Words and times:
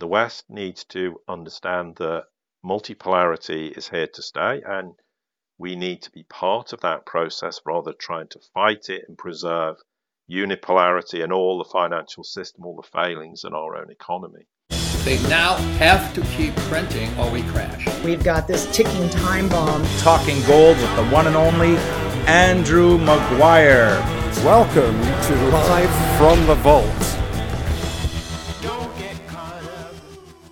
the 0.00 0.06
West 0.06 0.44
needs 0.48 0.84
to 0.84 1.20
understand 1.28 1.96
that 1.96 2.24
multipolarity 2.64 3.76
is 3.76 3.88
here 3.90 4.06
to 4.06 4.22
stay 4.22 4.62
and 4.66 4.94
we 5.58 5.76
need 5.76 6.00
to 6.00 6.10
be 6.10 6.22
part 6.22 6.72
of 6.72 6.80
that 6.80 7.04
process 7.04 7.60
rather 7.66 7.90
than 7.90 7.98
trying 8.00 8.26
to 8.28 8.40
fight 8.54 8.88
it 8.88 9.04
and 9.06 9.18
preserve 9.18 9.76
unipolarity 10.30 11.22
and 11.22 11.32
all 11.32 11.58
the 11.58 11.68
financial 11.70 12.24
system, 12.24 12.64
all 12.64 12.76
the 12.76 12.88
failings 12.88 13.44
in 13.44 13.52
our 13.52 13.76
own 13.76 13.90
economy. 13.90 14.46
They 15.04 15.20
now 15.28 15.56
have 15.76 16.14
to 16.14 16.22
keep 16.34 16.56
printing 16.70 17.16
or 17.18 17.30
we 17.30 17.42
crash. 17.42 17.86
We've 18.02 18.24
got 18.24 18.48
this 18.48 18.74
ticking 18.74 19.10
time 19.10 19.50
bomb. 19.50 19.84
Talking 19.98 20.40
gold 20.46 20.78
with 20.78 20.96
the 20.96 21.04
one 21.08 21.26
and 21.26 21.36
only 21.36 21.76
Andrew 22.26 22.96
Maguire. 22.96 24.00
Welcome 24.44 24.98
to 25.02 25.34
Live 25.50 26.16
from 26.16 26.46
the 26.46 26.54
Vault. 26.54 27.19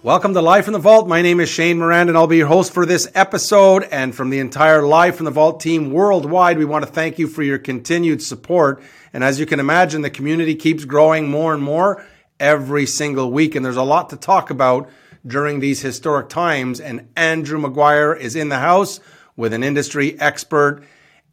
Welcome 0.08 0.32
to 0.32 0.40
Live 0.40 0.64
from 0.64 0.72
the 0.72 0.78
Vault. 0.78 1.06
My 1.06 1.20
name 1.20 1.38
is 1.38 1.50
Shane 1.50 1.76
Morand, 1.76 2.08
and 2.08 2.16
I'll 2.16 2.26
be 2.26 2.38
your 2.38 2.46
host 2.46 2.72
for 2.72 2.86
this 2.86 3.06
episode. 3.14 3.86
And 3.92 4.14
from 4.14 4.30
the 4.30 4.38
entire 4.38 4.80
Live 4.80 5.16
from 5.16 5.26
the 5.26 5.30
Vault 5.30 5.60
team 5.60 5.92
worldwide, 5.92 6.56
we 6.56 6.64
want 6.64 6.86
to 6.86 6.90
thank 6.90 7.18
you 7.18 7.26
for 7.26 7.42
your 7.42 7.58
continued 7.58 8.22
support. 8.22 8.82
And 9.12 9.22
as 9.22 9.38
you 9.38 9.44
can 9.44 9.60
imagine, 9.60 10.00
the 10.00 10.08
community 10.08 10.54
keeps 10.54 10.86
growing 10.86 11.28
more 11.28 11.52
and 11.52 11.62
more 11.62 12.02
every 12.40 12.86
single 12.86 13.30
week. 13.30 13.54
And 13.54 13.62
there's 13.62 13.76
a 13.76 13.82
lot 13.82 14.08
to 14.08 14.16
talk 14.16 14.48
about 14.48 14.88
during 15.26 15.60
these 15.60 15.82
historic 15.82 16.30
times. 16.30 16.80
And 16.80 17.10
Andrew 17.14 17.58
Maguire 17.58 18.14
is 18.14 18.34
in 18.34 18.48
the 18.48 18.60
house 18.60 19.00
with 19.36 19.52
an 19.52 19.62
industry 19.62 20.18
expert. 20.18 20.84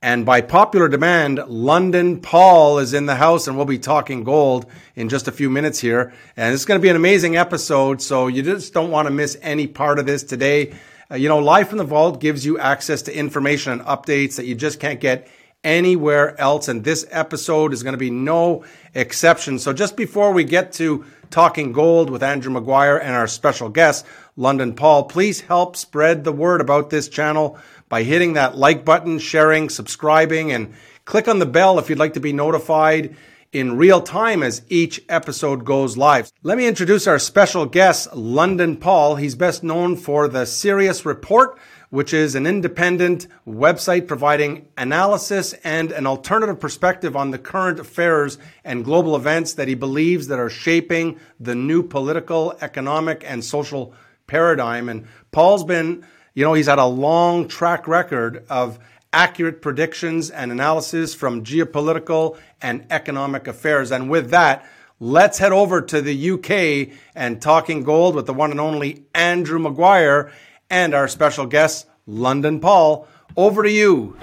And 0.05 0.23
by 0.23 0.41
popular 0.41 0.87
demand, 0.87 1.41
London 1.47 2.21
Paul 2.21 2.77
is 2.77 2.93
in 2.93 3.07
the 3.07 3.15
house, 3.15 3.47
and 3.47 3.57
we'll 3.57 3.65
be 3.65 3.79
talking 3.79 4.23
gold 4.23 4.67
in 4.95 5.09
just 5.09 5.27
a 5.27 5.31
few 5.31 5.49
minutes 5.49 5.79
here. 5.79 6.13
And 6.37 6.53
it's 6.53 6.63
going 6.63 6.79
to 6.79 6.81
be 6.83 6.89
an 6.89 6.95
amazing 6.95 7.37
episode, 7.37 8.03
so 8.03 8.27
you 8.27 8.43
just 8.43 8.71
don't 8.71 8.91
want 8.91 9.07
to 9.07 9.11
miss 9.11 9.35
any 9.41 9.65
part 9.65 9.97
of 9.97 10.05
this 10.05 10.21
today. 10.21 10.75
Uh, 11.09 11.15
you 11.15 11.27
know, 11.27 11.39
Live 11.39 11.69
from 11.69 11.79
the 11.79 11.83
Vault 11.85 12.21
gives 12.21 12.45
you 12.45 12.59
access 12.59 13.01
to 13.01 13.17
information 13.17 13.71
and 13.71 13.81
updates 13.81 14.35
that 14.35 14.45
you 14.45 14.53
just 14.53 14.79
can't 14.79 14.99
get 14.99 15.27
anywhere 15.63 16.39
else. 16.39 16.67
And 16.67 16.83
this 16.83 17.07
episode 17.09 17.73
is 17.73 17.81
going 17.81 17.93
to 17.93 17.97
be 17.97 18.11
no 18.11 18.63
exception. 18.93 19.57
So 19.57 19.73
just 19.73 19.97
before 19.97 20.33
we 20.33 20.43
get 20.43 20.71
to 20.73 21.03
talking 21.31 21.71
gold 21.71 22.11
with 22.11 22.21
Andrew 22.21 22.53
Maguire 22.53 22.97
and 22.97 23.15
our 23.15 23.27
special 23.27 23.69
guest, 23.69 24.05
London 24.37 24.75
Paul, 24.75 25.05
please 25.05 25.41
help 25.41 25.75
spread 25.75 26.23
the 26.23 26.31
word 26.31 26.61
about 26.61 26.91
this 26.91 27.09
channel 27.09 27.57
by 27.89 28.03
hitting 28.03 28.33
that 28.33 28.57
like 28.57 28.85
button, 28.85 29.19
sharing, 29.19 29.69
subscribing, 29.69 30.51
and 30.51 30.73
click 31.05 31.27
on 31.27 31.39
the 31.39 31.45
bell 31.45 31.79
if 31.79 31.89
you'd 31.89 31.99
like 31.99 32.13
to 32.13 32.19
be 32.19 32.33
notified 32.33 33.15
in 33.51 33.77
real 33.77 34.01
time 34.01 34.43
as 34.43 34.61
each 34.67 35.01
episode 35.07 35.63
goes 35.63 35.95
live. 35.95 36.31
Let 36.43 36.57
me 36.57 36.67
introduce 36.67 37.07
our 37.07 37.19
special 37.19 37.65
guest, 37.65 38.13
London 38.15 38.75
Paul. 38.75 39.15
He's 39.15 39.35
best 39.35 39.63
known 39.63 39.95
for 39.95 40.27
the 40.27 40.45
Sirius 40.45 41.05
Report 41.05 41.57
which 41.95 42.13
is 42.13 42.35
an 42.35 42.45
independent 42.45 43.25
website 43.47 44.05
providing 44.05 44.67
analysis 44.77 45.53
and 45.63 45.93
an 45.93 46.05
alternative 46.05 46.59
perspective 46.59 47.15
on 47.15 47.31
the 47.31 47.37
current 47.37 47.79
affairs 47.79 48.37
and 48.65 48.83
global 48.83 49.15
events 49.15 49.53
that 49.53 49.69
he 49.69 49.75
believes 49.75 50.27
that 50.27 50.37
are 50.37 50.49
shaping 50.49 51.17
the 51.39 51.55
new 51.55 51.81
political, 51.81 52.53
economic, 52.59 53.23
and 53.25 53.43
social 53.43 53.93
paradigm. 54.27 54.89
And 54.89 55.07
Paul's 55.31 55.63
been, 55.63 56.05
you 56.35 56.43
know, 56.43 56.53
he's 56.53 56.67
had 56.67 56.79
a 56.79 56.85
long 56.85 57.47
track 57.47 57.87
record 57.87 58.45
of 58.49 58.77
accurate 59.13 59.61
predictions 59.61 60.29
and 60.29 60.51
analysis 60.51 61.15
from 61.15 61.45
geopolitical 61.45 62.37
and 62.61 62.85
economic 62.89 63.47
affairs. 63.47 63.89
And 63.89 64.09
with 64.09 64.31
that, 64.31 64.65
let's 64.99 65.37
head 65.37 65.53
over 65.53 65.81
to 65.81 66.01
the 66.01 66.31
UK 66.31 66.93
and 67.15 67.41
talking 67.41 67.83
gold 67.83 68.15
with 68.15 68.25
the 68.25 68.33
one 68.33 68.51
and 68.51 68.59
only 68.59 69.05
Andrew 69.15 69.57
Maguire 69.57 70.29
and 70.69 70.93
our 70.93 71.07
special 71.07 71.45
guest, 71.45 71.87
London 72.05 72.59
Paul. 72.59 73.07
Over 73.37 73.63
to 73.63 73.71
you. 73.71 74.17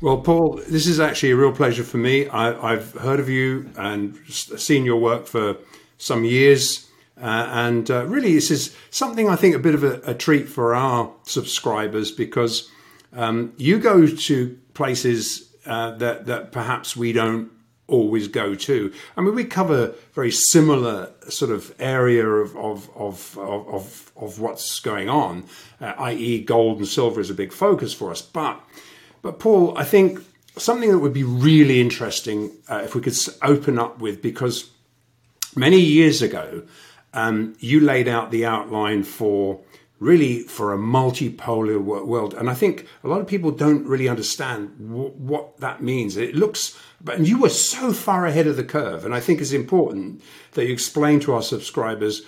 Well, 0.00 0.18
Paul, 0.18 0.62
this 0.68 0.86
is 0.86 1.00
actually 1.00 1.32
a 1.32 1.36
real 1.36 1.52
pleasure 1.52 1.84
for 1.84 1.98
me. 1.98 2.28
I, 2.28 2.70
have 2.70 2.92
heard 2.92 3.20
of 3.20 3.28
you 3.28 3.70
and 3.76 4.16
seen 4.26 4.86
your 4.86 4.96
work 4.96 5.26
for 5.26 5.58
some 5.98 6.24
years. 6.24 6.83
Uh, 7.20 7.48
and 7.50 7.90
uh, 7.90 8.06
really, 8.06 8.34
this 8.34 8.50
is 8.50 8.76
something 8.90 9.28
I 9.28 9.36
think 9.36 9.54
a 9.54 9.60
bit 9.60 9.74
of 9.74 9.84
a, 9.84 10.00
a 10.04 10.14
treat 10.14 10.48
for 10.48 10.74
our 10.74 11.12
subscribers 11.22 12.10
because 12.10 12.70
um, 13.12 13.52
you 13.56 13.78
go 13.78 14.06
to 14.06 14.58
places 14.74 15.54
uh, 15.64 15.92
that, 15.92 16.26
that 16.26 16.52
perhaps 16.52 16.96
we 16.96 17.12
don't 17.12 17.50
always 17.86 18.28
go 18.28 18.54
to. 18.54 18.92
I 19.16 19.20
mean, 19.20 19.34
we 19.34 19.44
cover 19.44 19.94
very 20.12 20.30
similar 20.30 21.12
sort 21.28 21.50
of 21.50 21.74
area 21.78 22.26
of 22.26 22.56
of 22.56 22.90
of 22.96 23.38
of, 23.38 24.12
of 24.16 24.40
what's 24.40 24.80
going 24.80 25.08
on, 25.08 25.44
uh, 25.80 25.94
i.e., 25.98 26.42
gold 26.42 26.78
and 26.78 26.88
silver 26.88 27.20
is 27.20 27.30
a 27.30 27.34
big 27.34 27.52
focus 27.52 27.92
for 27.92 28.10
us. 28.10 28.22
But 28.22 28.60
but 29.22 29.38
Paul, 29.38 29.76
I 29.76 29.84
think 29.84 30.20
something 30.56 30.90
that 30.90 30.98
would 30.98 31.12
be 31.12 31.24
really 31.24 31.80
interesting 31.80 32.52
uh, 32.68 32.82
if 32.84 32.94
we 32.94 33.00
could 33.00 33.16
open 33.42 33.78
up 33.78 34.00
with 34.00 34.22
because 34.22 34.70
many 35.56 35.80
years 35.80 36.22
ago 36.22 36.62
um, 37.14 37.54
you 37.60 37.80
laid 37.80 38.08
out 38.08 38.30
the 38.30 38.44
outline 38.44 39.04
for 39.04 39.60
really 40.00 40.40
for 40.40 40.74
a 40.74 40.78
multipolar 40.78 41.80
world. 41.80 42.34
And 42.34 42.50
I 42.50 42.54
think 42.54 42.86
a 43.02 43.08
lot 43.08 43.20
of 43.20 43.26
people 43.26 43.52
don't 43.52 43.86
really 43.86 44.08
understand 44.08 44.74
what 44.78 45.58
that 45.60 45.82
means. 45.82 46.16
It 46.16 46.34
looks, 46.34 46.78
but 47.00 47.20
you 47.20 47.38
were 47.38 47.48
so 47.48 47.92
far 47.92 48.26
ahead 48.26 48.46
of 48.46 48.56
the 48.56 48.64
curve. 48.64 49.04
And 49.04 49.14
I 49.14 49.20
think 49.20 49.40
it's 49.40 49.52
important 49.52 50.22
that 50.52 50.66
you 50.66 50.72
explain 50.72 51.20
to 51.20 51.32
our 51.32 51.42
subscribers, 51.42 52.22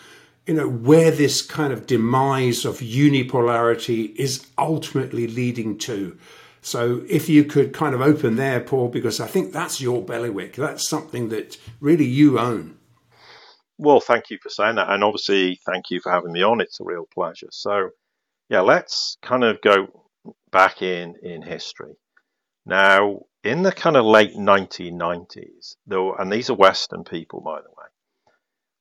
you 0.47 0.55
know, 0.55 0.69
where 0.69 1.11
this 1.11 1.43
kind 1.43 1.73
of 1.73 1.87
demise 1.87 2.65
of 2.65 2.79
unipolarity 2.79 4.15
is 4.17 4.47
ultimately 4.57 5.27
leading 5.27 5.77
to. 5.79 6.17
So 6.63 7.05
if 7.09 7.29
you 7.29 7.45
could 7.45 7.73
kind 7.73 7.95
of 7.95 8.01
open 8.01 8.37
there, 8.37 8.61
Paul, 8.61 8.89
because 8.89 9.21
I 9.21 9.27
think 9.27 9.53
that's 9.53 9.81
your 9.81 10.03
bailiwick. 10.03 10.55
That's 10.55 10.89
something 10.89 11.29
that 11.29 11.59
really 11.81 12.07
you 12.07 12.39
own. 12.39 12.77
Well, 13.79 14.01
thank 14.01 14.31
you 14.31 14.39
for 14.43 14.49
saying 14.49 14.77
that. 14.77 14.91
And 14.91 15.05
obviously, 15.05 15.61
thank 15.67 15.91
you 15.91 16.01
for 16.01 16.11
having 16.11 16.33
me 16.33 16.43
on. 16.43 16.61
It's 16.61 16.81
a 16.81 16.85
real 16.85 17.07
pleasure. 17.13 17.49
So, 17.51 17.91
yeah, 18.49 18.61
let's 18.61 19.19
kind 19.23 19.45
of 19.45 19.61
go 19.61 20.07
back 20.51 20.83
in, 20.83 21.17
in 21.23 21.43
history. 21.43 21.95
Now, 22.65 23.21
in 23.45 23.63
the 23.63 23.73
kind 23.73 23.97
of 23.97 24.05
late 24.05 24.35
1990s, 24.35 25.77
though, 25.87 26.15
and 26.15 26.33
these 26.33 26.51
are 26.51 26.55
Western 26.55 27.05
people, 27.05 27.41
by 27.41 27.61
the 27.61 27.69
way, 27.69 27.87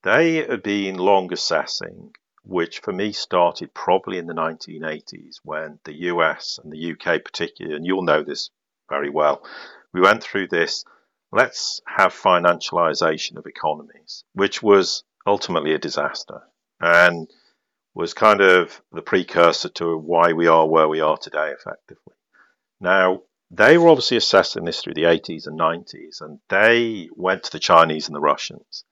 they 0.03 0.47
had 0.47 0.63
been 0.63 0.97
long 0.97 1.31
assessing, 1.34 2.13
which 2.44 2.79
for 2.79 2.94
me 2.94 3.11
started 3.11 3.73
probably 3.73 4.17
in 4.17 4.28
the 4.28 4.34
1980s 4.34 5.38
when 5.44 5.79
the 5.84 5.94
US 6.11 6.59
and 6.63 6.72
the 6.72 6.91
UK, 6.94 7.23
particularly, 7.23 7.75
and 7.75 7.85
you'll 7.85 8.03
know 8.03 8.23
this 8.23 8.50
very 8.89 9.09
well, 9.09 9.44
we 9.94 10.01
went 10.01 10.23
through 10.23 10.47
this 10.47 10.85
let's 11.31 11.81
have 11.86 12.13
financialization 12.13 13.38
of 13.38 13.46
economies, 13.46 14.24
which 14.34 14.62
was 14.63 15.03
ultimately 15.25 15.74
a 15.74 15.80
disaster 15.80 16.41
and 16.80 17.30
was 17.94 18.13
kind 18.13 18.41
of 18.41 18.81
the 18.91 19.02
precursor 19.02 19.69
to 19.69 19.97
why 19.97 20.34
we 20.34 20.47
are 20.47 20.68
where 20.68 20.88
we 20.88 21.02
are 21.02 21.18
today, 21.18 21.52
effectively. 21.52 22.14
Now, 22.80 23.22
they 23.52 23.78
were 23.78 23.90
obviously 23.90 24.18
assessing 24.18 24.66
this 24.66 24.81
through 24.81 24.96
the 24.96 25.03
80s 25.03 25.47
and 25.47 25.58
90s, 25.59 26.22
and 26.22 26.40
they 26.50 27.09
went 27.16 27.44
to 27.44 27.52
the 27.52 27.59
Chinese 27.59 28.08
and 28.08 28.16
the 28.16 28.19
Russians 28.19 28.84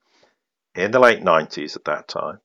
in 0.75 0.91
the 0.91 0.99
late 0.99 1.21
90s 1.21 1.75
at 1.75 1.85
that 1.85 2.07
time 2.07 2.39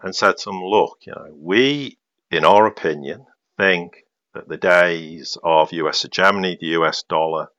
and 0.00 0.14
said 0.14 0.36
to 0.38 0.50
them, 0.50 0.62
look, 0.62 0.98
you 1.02 1.12
know, 1.12 1.34
we, 1.36 1.98
in 2.30 2.44
our 2.44 2.66
opinion, 2.66 3.26
think 3.56 4.04
that 4.34 4.48
the 4.48 4.56
days 4.56 5.36
of 5.42 5.72
US 5.72 6.02
hegemony, 6.02 6.56
the 6.60 6.78
US 6.78 7.02
dollar, 7.02 7.50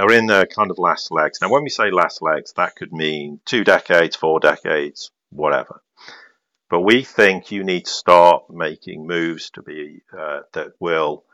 are 0.00 0.12
in 0.12 0.26
the 0.26 0.46
kind 0.46 0.70
of 0.70 0.78
last 0.78 1.12
legs. 1.12 1.40
Now, 1.40 1.50
when 1.50 1.62
we 1.62 1.68
say 1.68 1.90
last 1.90 2.22
legs, 2.22 2.52
that 2.56 2.74
could 2.74 2.92
mean 2.92 3.40
two 3.44 3.64
decades, 3.64 4.16
four 4.16 4.40
decades, 4.40 5.10
whatever. 5.30 5.82
But 6.70 6.80
we 6.80 7.02
think 7.02 7.50
you 7.50 7.64
need 7.64 7.84
to 7.84 7.90
start 7.90 8.44
making 8.48 9.06
moves 9.06 9.50
to 9.50 9.62
be 9.62 10.02
uh, 10.16 10.40
that 10.52 10.72
will, 10.80 11.24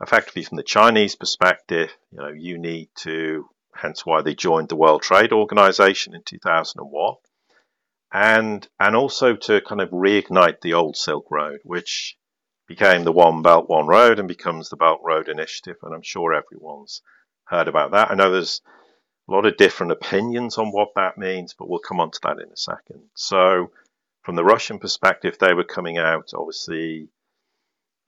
effectively, 0.00 0.44
from 0.44 0.56
the 0.56 0.62
Chinese 0.62 1.16
perspective, 1.16 1.90
you 2.12 2.18
know, 2.18 2.28
you 2.28 2.58
need 2.58 2.88
to. 2.98 3.48
Hence, 3.76 4.06
why 4.06 4.22
they 4.22 4.36
joined 4.36 4.68
the 4.68 4.76
World 4.76 5.02
Trade 5.02 5.32
Organization 5.32 6.14
in 6.14 6.22
2001, 6.22 7.14
and 8.12 8.68
and 8.78 8.94
also 8.94 9.34
to 9.34 9.60
kind 9.62 9.80
of 9.80 9.90
reignite 9.90 10.60
the 10.60 10.74
old 10.74 10.96
Silk 10.96 11.26
Road, 11.28 11.58
which 11.64 12.16
became 12.68 13.02
the 13.02 13.10
One 13.10 13.42
Belt 13.42 13.68
One 13.68 13.88
Road 13.88 14.20
and 14.20 14.28
becomes 14.28 14.68
the 14.68 14.76
Belt 14.76 15.00
Road 15.02 15.28
Initiative. 15.28 15.76
And 15.82 15.92
I'm 15.92 16.02
sure 16.02 16.32
everyone's 16.32 17.02
heard 17.46 17.68
about 17.68 17.92
that. 17.92 18.10
I 18.10 18.14
know 18.14 18.30
there's 18.30 18.60
a 19.28 19.32
lot 19.32 19.46
of 19.46 19.56
different 19.56 19.92
opinions 19.92 20.58
on 20.58 20.72
what 20.72 20.94
that 20.96 21.18
means, 21.18 21.54
but 21.58 21.68
we'll 21.68 21.78
come 21.78 22.00
on 22.00 22.10
to 22.10 22.20
that 22.22 22.38
in 22.38 22.50
a 22.50 22.56
second. 22.56 23.02
So, 23.14 23.70
from 24.22 24.36
the 24.36 24.44
Russian 24.44 24.78
perspective, 24.78 25.38
they 25.38 25.54
were 25.54 25.64
coming 25.64 25.98
out, 25.98 26.32
obviously, 26.34 27.08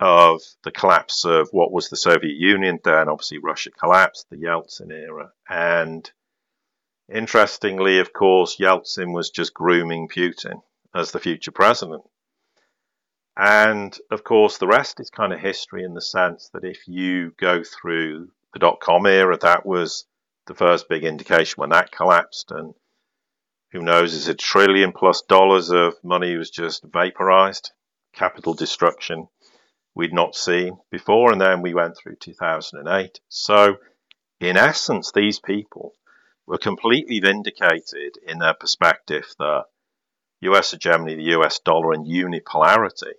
of 0.01 0.43
the 0.65 0.71
collapse 0.71 1.25
of 1.25 1.49
what 1.53 1.73
was 1.73 1.89
the 1.89 1.97
Soviet 1.97 2.37
Union. 2.37 2.81
Then, 2.83 3.09
obviously, 3.09 3.39
Russia 3.39 3.71
collapsed, 3.71 4.29
the 4.31 4.37
Yeltsin 4.37 4.91
era, 4.91 5.33
and 5.49 6.11
Interestingly, 7.09 8.01
of 8.01 8.13
course, 8.13 8.57
Yeltsin 8.57 9.15
was 9.15 9.31
just 9.31 9.55
grooming 9.55 10.09
Putin 10.09 10.63
as 10.93 11.13
the 11.13 11.21
future 11.21 11.53
president. 11.53 12.03
And 13.37 13.97
of 14.11 14.25
course, 14.25 14.59
the 14.59 14.67
rest 14.67 14.99
is 14.99 15.11
kind 15.11 15.33
of 15.33 15.39
history 15.39 15.85
in 15.85 15.95
the 15.95 16.01
sense 16.01 16.49
that 16.53 16.65
if 16.65 16.89
you 16.89 17.33
go 17.39 17.63
through 17.63 18.33
the 18.53 18.59
dot 18.59 18.81
com 18.81 19.07
era, 19.07 19.37
that 19.39 19.67
was 19.67 20.07
the 20.47 20.55
first 20.55 20.89
big 20.89 21.05
indication 21.05 21.61
when 21.61 21.71
that 21.71 21.91
collapsed. 21.91 22.51
And 22.51 22.75
who 23.73 23.81
knows, 23.81 24.15
is 24.15 24.29
a 24.29 24.35
trillion 24.35 24.93
plus 24.93 25.23
dollars 25.23 25.71
of 25.71 25.95
money 26.03 26.37
was 26.37 26.51
just 26.51 26.85
vaporized, 26.85 27.73
capital 28.15 28.55
destruction 28.55 29.29
we'd 29.95 30.13
not 30.13 30.35
seen 30.35 30.79
before. 30.91 31.33
And 31.33 31.41
then 31.41 31.63
we 31.63 31.75
went 31.75 31.97
through 31.97 32.17
2008. 32.17 33.21
So, 33.29 33.77
in 34.41 34.57
essence, 34.57 35.13
these 35.13 35.41
people 35.41 35.95
were 36.47 36.59
completely 36.59 37.19
vindicated 37.21 38.17
in 38.25 38.39
their 38.39 38.55
perspective 38.55 39.27
that 39.39 39.65
US 40.43 40.71
hegemony, 40.71 41.15
the 41.17 41.35
US 41.39 41.59
dollar, 41.59 41.93
and 41.93 42.07
unipolarity, 42.07 43.15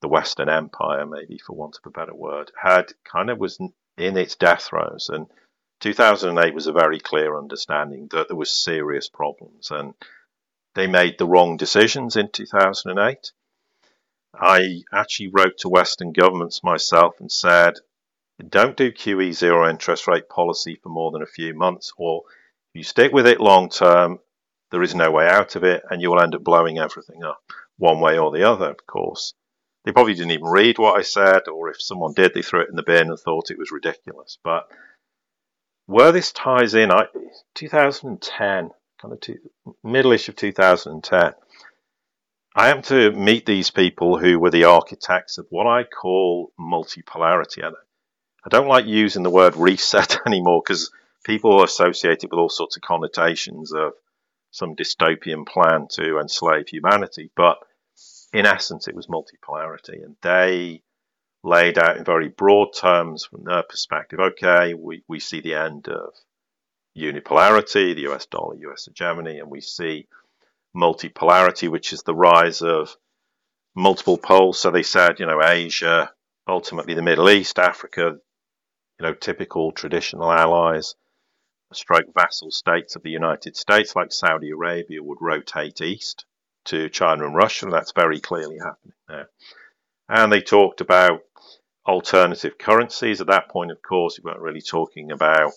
the 0.00 0.08
Western 0.08 0.48
Empire, 0.48 1.06
maybe 1.06 1.38
for 1.38 1.54
want 1.54 1.76
of 1.76 1.86
a 1.86 1.90
better 1.90 2.14
word, 2.14 2.50
had 2.60 2.92
kind 3.04 3.30
of 3.30 3.38
was 3.38 3.60
in 3.96 4.16
its 4.16 4.36
death 4.36 4.64
throes. 4.64 5.10
And 5.12 5.26
2008 5.80 6.54
was 6.54 6.66
a 6.66 6.72
very 6.72 7.00
clear 7.00 7.36
understanding 7.36 8.08
that 8.12 8.28
there 8.28 8.36
was 8.36 8.50
serious 8.50 9.08
problems, 9.08 9.70
and 9.70 9.94
they 10.74 10.86
made 10.86 11.18
the 11.18 11.26
wrong 11.26 11.56
decisions 11.56 12.16
in 12.16 12.30
2008. 12.30 13.32
I 14.34 14.82
actually 14.92 15.28
wrote 15.28 15.58
to 15.58 15.68
Western 15.68 16.12
governments 16.12 16.64
myself 16.64 17.20
and 17.20 17.30
said, 17.30 17.74
don't 18.48 18.76
do 18.76 18.90
QE 18.90 19.32
zero 19.32 19.68
interest 19.70 20.08
rate 20.08 20.28
policy 20.28 20.74
for 20.74 20.88
more 20.88 21.12
than 21.12 21.22
a 21.22 21.26
few 21.26 21.54
months, 21.54 21.92
or 21.96 22.22
you 22.72 22.82
stick 22.82 23.12
with 23.12 23.26
it 23.26 23.40
long 23.40 23.68
term, 23.68 24.18
there 24.70 24.82
is 24.82 24.94
no 24.94 25.12
way 25.12 25.28
out 25.28 25.54
of 25.54 25.62
it, 25.62 25.84
and 25.88 26.02
you 26.02 26.10
will 26.10 26.20
end 26.20 26.34
up 26.34 26.42
blowing 26.42 26.78
everything 26.78 27.22
up 27.22 27.42
one 27.76 28.00
way 28.00 28.18
or 28.18 28.32
the 28.32 28.42
other, 28.42 28.70
of 28.70 28.86
course. 28.86 29.34
They 29.84 29.92
probably 29.92 30.14
didn't 30.14 30.32
even 30.32 30.46
read 30.46 30.78
what 30.78 30.98
I 30.98 31.02
said, 31.02 31.46
or 31.48 31.68
if 31.68 31.80
someone 31.80 32.14
did, 32.14 32.32
they 32.32 32.42
threw 32.42 32.62
it 32.62 32.70
in 32.70 32.76
the 32.76 32.82
bin 32.82 33.08
and 33.08 33.18
thought 33.18 33.50
it 33.50 33.58
was 33.58 33.70
ridiculous. 33.70 34.38
But 34.42 34.70
where 35.86 36.10
this 36.10 36.32
ties 36.32 36.74
in, 36.74 36.90
I, 36.90 37.06
2010, 37.54 38.70
kind 39.00 39.12
of 39.12 39.20
middle-ish 39.82 40.28
of 40.30 40.36
2010, 40.36 41.34
I 42.56 42.68
am 42.70 42.82
to 42.82 43.10
meet 43.12 43.44
these 43.44 43.70
people 43.70 44.16
who 44.16 44.38
were 44.38 44.50
the 44.50 44.64
architects 44.64 45.38
of 45.38 45.46
what 45.50 45.66
I 45.66 45.84
call 45.84 46.52
multipolarity. 46.58 47.64
I 47.64 48.48
don't 48.48 48.68
like 48.68 48.86
using 48.86 49.22
the 49.22 49.30
word 49.30 49.56
reset 49.56 50.18
anymore 50.26 50.62
because 50.64 50.90
people 51.24 51.62
associate 51.62 52.24
it 52.24 52.30
with 52.30 52.38
all 52.38 52.48
sorts 52.48 52.76
of 52.76 52.82
connotations 52.82 53.72
of 53.72 53.92
some 54.50 54.76
dystopian 54.76 55.46
plan 55.46 55.88
to 55.90 56.18
enslave 56.20 56.68
humanity. 56.68 57.30
But 57.36 57.58
in 58.34 58.46
essence, 58.46 58.88
it 58.88 58.96
was 58.96 59.06
multipolarity. 59.06 60.04
And 60.04 60.16
they 60.20 60.82
laid 61.44 61.78
out 61.78 61.96
in 61.96 62.04
very 62.04 62.28
broad 62.28 62.74
terms 62.74 63.24
from 63.24 63.44
their 63.44 63.62
perspective 63.62 64.18
okay, 64.18 64.74
we, 64.74 65.04
we 65.06 65.20
see 65.20 65.40
the 65.40 65.54
end 65.54 65.88
of 65.88 66.12
unipolarity, 66.98 67.94
the 67.94 68.12
US 68.12 68.26
dollar, 68.26 68.56
US 68.56 68.86
hegemony, 68.86 69.38
and 69.38 69.48
we 69.48 69.60
see 69.60 70.08
multipolarity, 70.76 71.68
which 71.68 71.92
is 71.92 72.02
the 72.02 72.14
rise 72.14 72.60
of 72.60 72.96
multiple 73.76 74.18
poles. 74.18 74.58
So 74.58 74.72
they 74.72 74.82
said, 74.82 75.20
you 75.20 75.26
know, 75.26 75.40
Asia, 75.40 76.12
ultimately 76.48 76.94
the 76.94 77.02
Middle 77.02 77.30
East, 77.30 77.60
Africa, 77.60 78.16
you 78.98 79.06
know, 79.06 79.14
typical 79.14 79.70
traditional 79.70 80.32
allies, 80.32 80.96
stroke 81.72 82.12
vassal 82.14 82.50
states 82.50 82.96
of 82.96 83.04
the 83.04 83.10
United 83.10 83.56
States, 83.56 83.94
like 83.94 84.10
Saudi 84.10 84.50
Arabia, 84.50 85.02
would 85.02 85.18
rotate 85.20 85.80
east 85.80 86.24
to 86.64 86.88
China 86.88 87.26
and 87.26 87.34
Russia, 87.34 87.66
and 87.66 87.72
that's 87.72 87.92
very 87.92 88.20
clearly 88.20 88.58
happening 88.58 88.94
now. 89.08 89.24
And 90.08 90.32
they 90.32 90.40
talked 90.40 90.80
about 90.80 91.22
alternative 91.86 92.58
currencies. 92.58 93.20
At 93.20 93.28
that 93.28 93.48
point, 93.48 93.70
of 93.70 93.82
course, 93.82 94.18
we 94.18 94.28
weren't 94.28 94.40
really 94.40 94.62
talking 94.62 95.12
about 95.12 95.52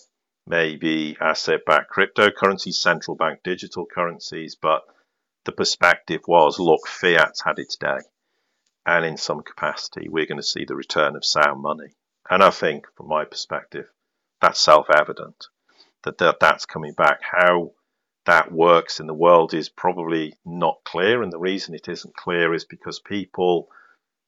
maybe 0.46 1.16
asset 1.20 1.64
backed 1.66 1.92
cryptocurrencies, 1.92 2.74
central 2.74 3.16
bank 3.16 3.40
digital 3.42 3.86
currencies, 3.86 4.54
but 4.54 4.82
the 5.44 5.52
perspective 5.52 6.22
was 6.26 6.58
look, 6.58 6.86
fiat's 6.86 7.42
had 7.42 7.58
its 7.58 7.76
day. 7.76 7.98
And 8.86 9.04
in 9.04 9.16
some 9.18 9.42
capacity, 9.42 10.08
we're 10.08 10.26
going 10.26 10.40
to 10.40 10.42
see 10.42 10.64
the 10.64 10.74
return 10.74 11.14
of 11.16 11.24
sound 11.24 11.60
money. 11.60 11.94
And 12.30 12.42
I 12.42 12.50
think, 12.50 12.86
from 12.96 13.08
my 13.08 13.24
perspective, 13.24 13.86
that's 14.40 14.60
self 14.60 14.88
evident 14.90 15.46
that, 16.04 16.18
that 16.18 16.40
that's 16.40 16.66
coming 16.66 16.92
back. 16.92 17.20
How 17.22 17.72
that 18.28 18.52
works 18.52 19.00
in 19.00 19.06
the 19.06 19.14
world 19.14 19.54
is 19.54 19.70
probably 19.70 20.34
not 20.44 20.84
clear. 20.84 21.22
And 21.22 21.32
the 21.32 21.38
reason 21.38 21.74
it 21.74 21.88
isn't 21.88 22.14
clear 22.14 22.52
is 22.52 22.66
because 22.66 23.00
people 23.00 23.70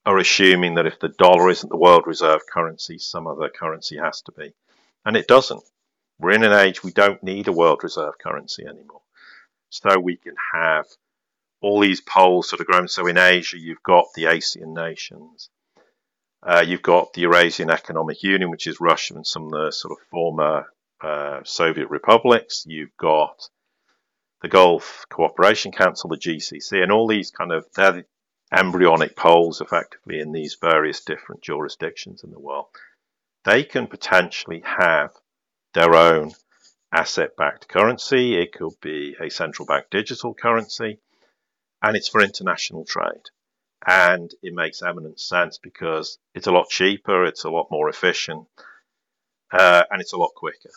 are 0.07 0.17
assuming 0.17 0.77
that 0.77 0.87
if 0.87 0.99
the 0.99 1.11
dollar 1.11 1.51
isn't 1.51 1.69
the 1.69 1.77
world 1.77 2.05
reserve 2.07 2.41
currency, 2.51 2.97
some 2.97 3.27
other 3.27 3.51
currency 3.51 3.99
has 3.99 4.23
to 4.23 4.33
be. 4.33 4.55
And 5.05 5.19
it 5.19 5.27
doesn't. 5.27 5.63
We're 6.19 6.31
in 6.31 6.45
an 6.45 6.55
age 6.55 6.83
we 6.83 6.93
don't 6.93 7.23
need 7.23 7.47
a 7.47 7.53
world 7.53 7.81
reserve 7.83 8.15
currency 8.19 8.65
anymore. 8.65 9.03
So 9.69 9.99
we 10.01 10.17
can 10.17 10.35
have 10.55 10.87
all 11.61 11.81
these 11.81 12.01
poles 12.01 12.49
sort 12.49 12.61
of 12.61 12.69
grown. 12.69 12.89
So 12.89 13.07
in 13.07 13.19
Asia, 13.19 13.59
you've 13.59 13.83
got 13.83 14.07
the 14.15 14.25
ASEAN 14.25 14.75
nations. 14.75 15.51
Uh, 16.43 16.65
you've 16.67 16.81
got 16.81 17.13
the 17.13 17.21
Eurasian 17.21 17.69
Economic 17.69 18.23
Union, 18.23 18.49
which 18.49 18.67
is 18.67 18.81
Russia 18.81 19.13
and 19.17 19.27
some 19.27 19.45
of 19.45 19.51
the 19.51 19.71
sort 19.73 19.93
of 19.93 20.07
former 20.09 20.73
uh, 21.03 21.41
Soviet 21.45 21.91
republics. 21.91 22.65
You've 22.67 22.97
got 22.97 23.51
the 24.41 24.49
Gulf 24.49 25.07
Cooperation 25.09 25.73
Council, 25.73 26.11
the 26.11 26.17
GCC, 26.17 26.83
and 26.83 26.91
all 26.91 27.07
these 27.07 27.31
kind 27.31 27.53
of 27.53 27.67
they're 27.75 28.05
embryonic 28.53 29.15
poles 29.17 29.61
effectively 29.61 30.19
in 30.19 30.33
these 30.33 30.57
various 30.61 31.05
different 31.05 31.43
jurisdictions 31.43 32.25
in 32.25 32.31
the 32.31 32.41
world. 32.41 32.67
They 33.45 33.65
can 33.65 33.87
potentially 33.87 34.63
have 34.65 35.13
their 35.73 35.95
own 35.95 36.33
asset 36.93 37.37
backed 37.37 37.69
currency. 37.69 38.37
It 38.37 38.53
could 38.53 38.75
be 38.81 39.17
a 39.21 39.31
central 39.31 39.67
bank 39.67 39.87
digital 39.91 40.35
currency, 40.35 40.99
and 41.83 41.97
it's 41.97 42.09
for 42.09 42.21
international 42.21 42.85
trade. 42.85 43.31
And 43.87 44.31
it 44.43 44.53
makes 44.53 44.83
eminent 44.83 45.21
sense 45.21 45.59
because 45.59 46.19
it's 46.35 46.47
a 46.47 46.53
lot 46.53 46.69
cheaper, 46.69 47.25
it's 47.25 47.45
a 47.45 47.51
lot 47.51 47.69
more 47.71 47.89
efficient, 47.89 48.47
uh, 49.53 49.85
and 49.91 50.03
it's 50.03 50.13
a 50.13 50.19
lot 50.19 50.33
quicker. 50.35 50.71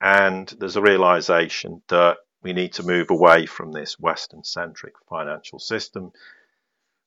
And 0.00 0.48
there's 0.58 0.76
a 0.76 0.82
realization 0.82 1.82
that 1.88 2.18
we 2.42 2.52
need 2.52 2.72
to 2.74 2.82
move 2.82 3.10
away 3.10 3.46
from 3.46 3.72
this 3.72 3.98
Western 3.98 4.44
centric 4.44 4.94
financial 5.08 5.58
system. 5.58 6.12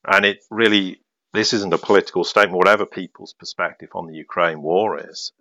And 0.04 0.24
it 0.24 0.44
really, 0.50 1.00
this 1.32 1.52
isn't 1.52 1.74
a 1.74 1.78
political 1.78 2.24
statement, 2.24 2.58
whatever 2.58 2.86
people's 2.86 3.32
perspective 3.32 3.90
on 3.94 4.06
the 4.06 4.16
Ukraine 4.16 4.62
war 4.62 4.98
is, 4.98 5.32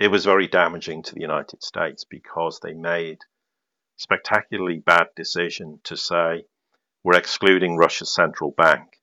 it 0.00 0.08
was 0.08 0.24
very 0.24 0.48
damaging 0.48 1.02
to 1.02 1.14
the 1.14 1.20
United 1.20 1.62
States 1.62 2.04
because 2.04 2.60
they 2.60 2.74
made 2.74 3.18
spectacularly 3.96 4.78
bad 4.78 5.08
decision 5.14 5.80
to 5.84 5.96
say 5.96 6.44
we're 7.02 7.16
excluding 7.16 7.76
Russia's 7.76 8.12
central 8.12 8.50
bank 8.50 9.00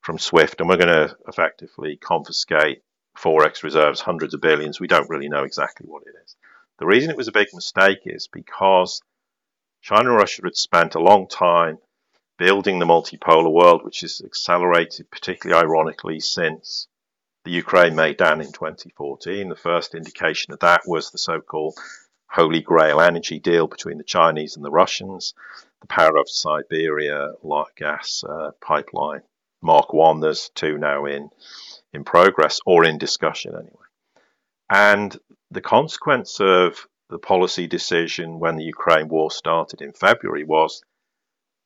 from 0.00 0.18
SWIFT 0.18 0.60
and 0.60 0.68
we're 0.68 0.76
going 0.76 1.08
to 1.08 1.16
effectively 1.28 1.96
confiscate 1.96 2.82
forex 3.18 3.62
reserves, 3.62 4.00
hundreds 4.00 4.32
of 4.32 4.40
billions. 4.40 4.80
We 4.80 4.86
don't 4.86 5.10
really 5.10 5.28
know 5.28 5.44
exactly 5.44 5.86
what 5.86 6.04
it 6.06 6.14
is. 6.24 6.36
The 6.78 6.86
reason 6.86 7.10
it 7.10 7.16
was 7.16 7.28
a 7.28 7.32
big 7.32 7.48
mistake 7.52 8.00
is 8.06 8.28
because 8.32 9.02
China 9.82 10.10
and 10.10 10.18
Russia 10.18 10.42
had 10.44 10.56
spent 10.56 10.94
a 10.94 11.00
long 11.00 11.26
time 11.26 11.78
building 12.38 12.78
the 12.78 12.86
multipolar 12.86 13.52
world, 13.52 13.84
which 13.84 14.00
has 14.00 14.22
accelerated, 14.24 15.10
particularly 15.10 15.62
ironically, 15.62 16.20
since 16.20 16.86
the 17.44 17.50
Ukraine 17.50 17.94
Maidan 17.94 18.40
in 18.40 18.52
2014. 18.52 19.48
The 19.48 19.56
first 19.56 19.94
indication 19.94 20.52
of 20.52 20.60
that 20.60 20.82
was 20.86 21.10
the 21.10 21.18
so 21.18 21.40
called 21.40 21.78
Holy 22.30 22.60
Grail 22.60 23.00
energy 23.00 23.38
deal 23.38 23.66
between 23.66 23.98
the 23.98 24.04
Chinese 24.04 24.56
and 24.56 24.64
the 24.64 24.70
Russians, 24.70 25.34
the 25.80 25.86
Power 25.86 26.16
of 26.16 26.30
Siberia 26.30 27.32
light 27.42 27.74
gas 27.76 28.22
uh, 28.28 28.52
pipeline, 28.60 29.22
Mark 29.62 29.92
1. 29.92 30.20
There's 30.20 30.50
two 30.54 30.78
now 30.78 31.06
in, 31.06 31.30
in 31.92 32.04
progress 32.04 32.60
or 32.66 32.84
in 32.84 32.98
discussion 32.98 33.54
anyway. 33.54 33.86
And 34.68 35.18
the 35.50 35.60
consequence 35.60 36.38
of 36.40 36.86
the 37.10 37.18
policy 37.18 37.66
decision 37.66 38.38
when 38.38 38.56
the 38.56 38.64
Ukraine 38.64 39.08
war 39.08 39.30
started 39.30 39.82
in 39.82 39.92
February 39.92 40.44
was 40.44 40.82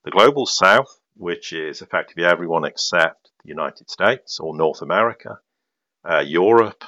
the 0.05 0.11
global 0.11 0.47
south, 0.47 1.01
which 1.17 1.53
is 1.53 1.83
effectively 1.83 2.25
everyone 2.25 2.65
except 2.65 3.31
the 3.43 3.51
United 3.51 3.91
States 3.91 4.41
or 4.41 4.57
North 4.57 4.81
America, 4.83 5.39
uh, 6.05 6.21
Europe, 6.27 6.85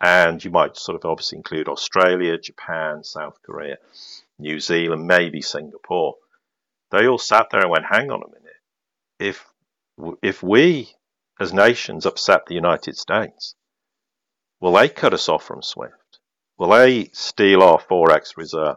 and 0.00 0.44
you 0.44 0.50
might 0.50 0.76
sort 0.76 0.96
of 0.96 1.04
obviously 1.04 1.38
include 1.38 1.68
Australia, 1.68 2.38
Japan, 2.38 3.02
South 3.02 3.38
Korea, 3.42 3.78
New 4.38 4.60
Zealand, 4.60 5.06
maybe 5.06 5.42
Singapore. 5.42 6.14
They 6.90 7.06
all 7.08 7.18
sat 7.18 7.48
there 7.50 7.62
and 7.62 7.70
went, 7.70 7.86
hang 7.86 8.10
on 8.10 8.22
a 8.22 8.28
minute. 8.28 8.60
If, 9.18 9.44
if 10.22 10.42
we 10.42 10.94
as 11.40 11.52
nations 11.52 12.06
upset 12.06 12.46
the 12.46 12.54
United 12.54 12.96
States, 12.96 13.54
will 14.60 14.72
they 14.72 14.88
cut 14.88 15.12
us 15.12 15.28
off 15.28 15.44
from 15.44 15.62
SWIFT? 15.62 16.05
Will 16.58 16.70
they 16.70 17.10
steal 17.12 17.62
our 17.62 17.78
forex 17.78 18.38
reserve? 18.38 18.76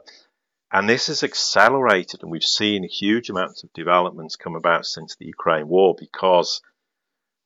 And 0.69 0.89
this 0.89 1.07
has 1.07 1.23
accelerated, 1.23 2.21
and 2.21 2.29
we've 2.29 2.43
seen 2.43 2.83
huge 2.83 3.29
amounts 3.29 3.63
of 3.63 3.71
developments 3.71 4.35
come 4.35 4.55
about 4.55 4.85
since 4.85 5.15
the 5.15 5.25
Ukraine 5.25 5.69
war 5.69 5.95
because 5.97 6.61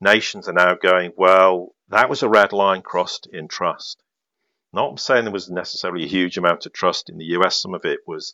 nations 0.01 0.49
are 0.49 0.53
now 0.53 0.73
going, 0.73 1.13
well, 1.15 1.75
that 1.89 2.09
was 2.09 2.23
a 2.23 2.29
red 2.29 2.51
line 2.51 2.81
crossed 2.81 3.27
in 3.27 3.47
trust. 3.47 4.01
Not 4.73 4.99
saying 4.99 5.25
there 5.25 5.31
was 5.31 5.51
necessarily 5.51 6.03
a 6.03 6.15
huge 6.17 6.35
amount 6.37 6.65
of 6.65 6.73
trust 6.73 7.09
in 7.11 7.19
the 7.19 7.37
US, 7.37 7.61
some 7.61 7.75
of 7.75 7.85
it 7.85 7.99
was 8.07 8.33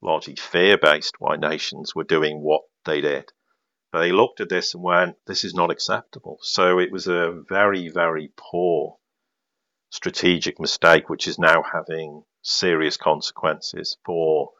largely 0.00 0.36
fear 0.36 0.78
based 0.78 1.20
why 1.20 1.36
nations 1.36 1.94
were 1.94 2.04
doing 2.04 2.40
what 2.40 2.62
they 2.86 3.02
did. 3.02 3.30
But 3.92 4.00
they 4.00 4.12
looked 4.12 4.40
at 4.40 4.48
this 4.48 4.72
and 4.72 4.82
went, 4.82 5.18
this 5.26 5.44
is 5.44 5.54
not 5.54 5.70
acceptable. 5.70 6.38
So 6.40 6.78
it 6.78 6.90
was 6.90 7.06
a 7.06 7.30
very, 7.30 7.90
very 7.90 8.32
poor 8.34 8.96
strategic 9.94 10.58
mistake, 10.58 11.08
which 11.08 11.28
is 11.28 11.38
now 11.38 11.62
having 11.62 12.24
serious 12.42 12.96
consequences 12.96 13.96
for 14.04 14.50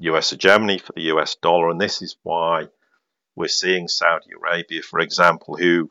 US 0.00 0.30
hegemony, 0.30 0.78
for 0.78 0.92
the 0.94 1.12
US 1.12 1.36
dollar. 1.36 1.70
And 1.70 1.80
this 1.80 2.02
is 2.02 2.16
why 2.24 2.66
we're 3.36 3.46
seeing 3.46 3.86
Saudi 3.86 4.30
Arabia, 4.36 4.82
for 4.82 4.98
example, 4.98 5.56
who, 5.56 5.64
you 5.64 5.90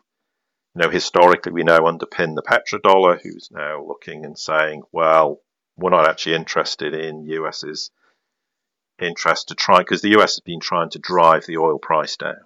know, 0.75 0.89
historically 0.89 1.53
we 1.53 1.63
know 1.63 1.79
underpin 1.79 2.35
the 2.35 2.41
petrodollar, 2.41 3.21
who's 3.21 3.47
now 3.51 3.85
looking 3.85 4.25
and 4.25 4.37
saying, 4.37 4.83
well, 4.91 5.39
we're 5.77 5.91
not 5.91 6.09
actually 6.09 6.35
interested 6.35 6.93
in 6.93 7.23
US's 7.23 7.89
interest 8.99 9.47
to 9.47 9.55
try, 9.55 9.77
because 9.77 10.01
the 10.01 10.19
US 10.19 10.35
has 10.35 10.41
been 10.41 10.59
trying 10.59 10.89
to 10.89 10.99
drive 10.99 11.45
the 11.45 11.57
oil 11.57 11.79
price 11.79 12.17
down. 12.17 12.43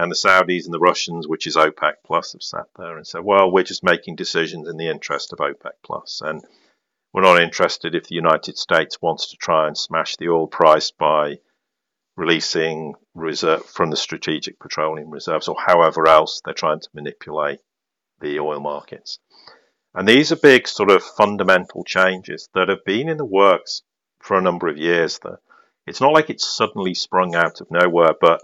And 0.00 0.10
the 0.10 0.16
Saudis 0.16 0.64
and 0.64 0.72
the 0.72 0.78
Russians, 0.78 1.28
which 1.28 1.46
is 1.46 1.56
OPEC 1.56 1.96
Plus, 2.06 2.32
have 2.32 2.42
sat 2.42 2.68
there 2.74 2.96
and 2.96 3.06
said, 3.06 3.22
well, 3.22 3.50
we're 3.50 3.64
just 3.64 3.84
making 3.84 4.16
decisions 4.16 4.66
in 4.66 4.78
the 4.78 4.88
interest 4.88 5.30
of 5.30 5.40
OPEC 5.40 6.22
And 6.22 6.42
we're 7.12 7.20
not 7.20 7.42
interested 7.42 7.94
if 7.94 8.08
the 8.08 8.14
United 8.14 8.56
States 8.56 9.02
wants 9.02 9.28
to 9.28 9.36
try 9.36 9.66
and 9.66 9.76
smash 9.76 10.16
the 10.16 10.30
oil 10.30 10.46
price 10.46 10.90
by 10.90 11.40
releasing 12.16 12.94
reserve 13.14 13.66
from 13.66 13.90
the 13.90 13.96
strategic 13.96 14.58
petroleum 14.58 15.10
reserves 15.10 15.48
or 15.48 15.56
however 15.66 16.08
else 16.08 16.40
they're 16.42 16.54
trying 16.54 16.80
to 16.80 16.88
manipulate 16.94 17.60
the 18.20 18.40
oil 18.40 18.58
markets. 18.58 19.18
And 19.92 20.08
these 20.08 20.32
are 20.32 20.36
big 20.36 20.66
sort 20.66 20.90
of 20.90 21.02
fundamental 21.02 21.84
changes 21.84 22.48
that 22.54 22.70
have 22.70 22.86
been 22.86 23.10
in 23.10 23.18
the 23.18 23.24
works 23.26 23.82
for 24.18 24.38
a 24.38 24.42
number 24.42 24.66
of 24.66 24.78
years. 24.78 25.20
It's 25.86 26.00
not 26.00 26.14
like 26.14 26.30
it's 26.30 26.56
suddenly 26.56 26.94
sprung 26.94 27.34
out 27.34 27.60
of 27.60 27.70
nowhere, 27.70 28.14
but 28.18 28.42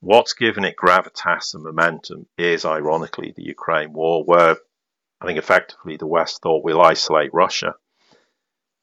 what's 0.00 0.34
given 0.34 0.64
it 0.64 0.76
gravitas 0.76 1.54
and 1.54 1.64
momentum 1.64 2.26
is 2.38 2.64
ironically 2.64 3.32
the 3.32 3.44
Ukraine 3.44 3.92
war, 3.92 4.24
where 4.24 4.56
I 5.20 5.26
think 5.26 5.38
effectively 5.38 5.96
the 5.96 6.06
West 6.06 6.42
thought 6.42 6.64
we'll 6.64 6.80
isolate 6.80 7.32
Russia. 7.32 7.74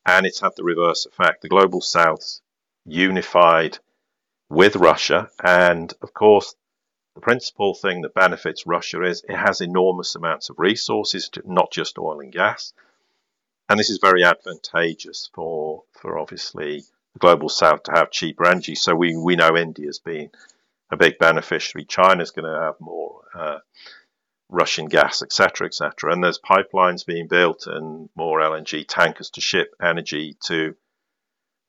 And 0.06 0.26
it's 0.26 0.42
had 0.42 0.52
the 0.56 0.64
reverse 0.64 1.06
effect. 1.06 1.42
The 1.42 1.50
global 1.50 1.82
South 1.82 2.42
unified 2.86 3.78
with 4.50 4.76
Russia. 4.76 5.30
And 5.42 5.94
of 6.02 6.14
course, 6.14 6.56
the 7.16 7.22
principal 7.22 7.76
thing 7.76 8.02
that 8.02 8.14
benefits 8.14 8.66
Russia 8.66 9.04
is 9.04 9.24
it 9.30 9.36
has 9.36 9.62
enormous 9.62 10.16
amounts 10.16 10.50
of 10.50 10.60
resources, 10.60 11.30
not 11.46 11.72
just 11.72 12.00
oil 12.00 12.20
and 12.20 12.32
gas. 12.32 12.74
And 13.70 13.80
this 13.80 13.90
is 13.90 14.00
very 14.00 14.24
advantageous 14.24 15.30
for, 15.34 15.84
for 15.94 16.20
obviously 16.20 16.84
the 17.14 17.20
global 17.20 17.50
South 17.50 17.84
to 17.84 17.92
have 17.92 18.12
cheaper 18.12 18.46
energy. 18.46 18.76
So 18.76 18.96
we, 18.96 19.16
we 19.16 19.36
know 19.36 19.56
India's 19.56 20.00
been 20.00 20.32
a 20.94 20.98
big 20.98 21.18
beneficiary. 21.18 21.86
China's 21.86 22.32
going 22.32 22.52
to 22.52 22.62
have 22.62 22.76
more. 22.80 23.22
Uh, 23.34 23.60
Russian 24.50 24.86
gas, 24.86 25.24
etc., 25.24 25.66
etc. 25.66 26.14
And 26.14 26.24
there's 26.24 26.40
pipelines 26.40 27.06
being 27.06 27.28
built 27.28 27.66
and 27.66 28.10
more 28.16 28.40
LNG 28.40 28.86
tankers 28.88 29.32
to 29.32 29.42
ship 29.42 29.74
energy 29.82 30.38
to 30.46 30.76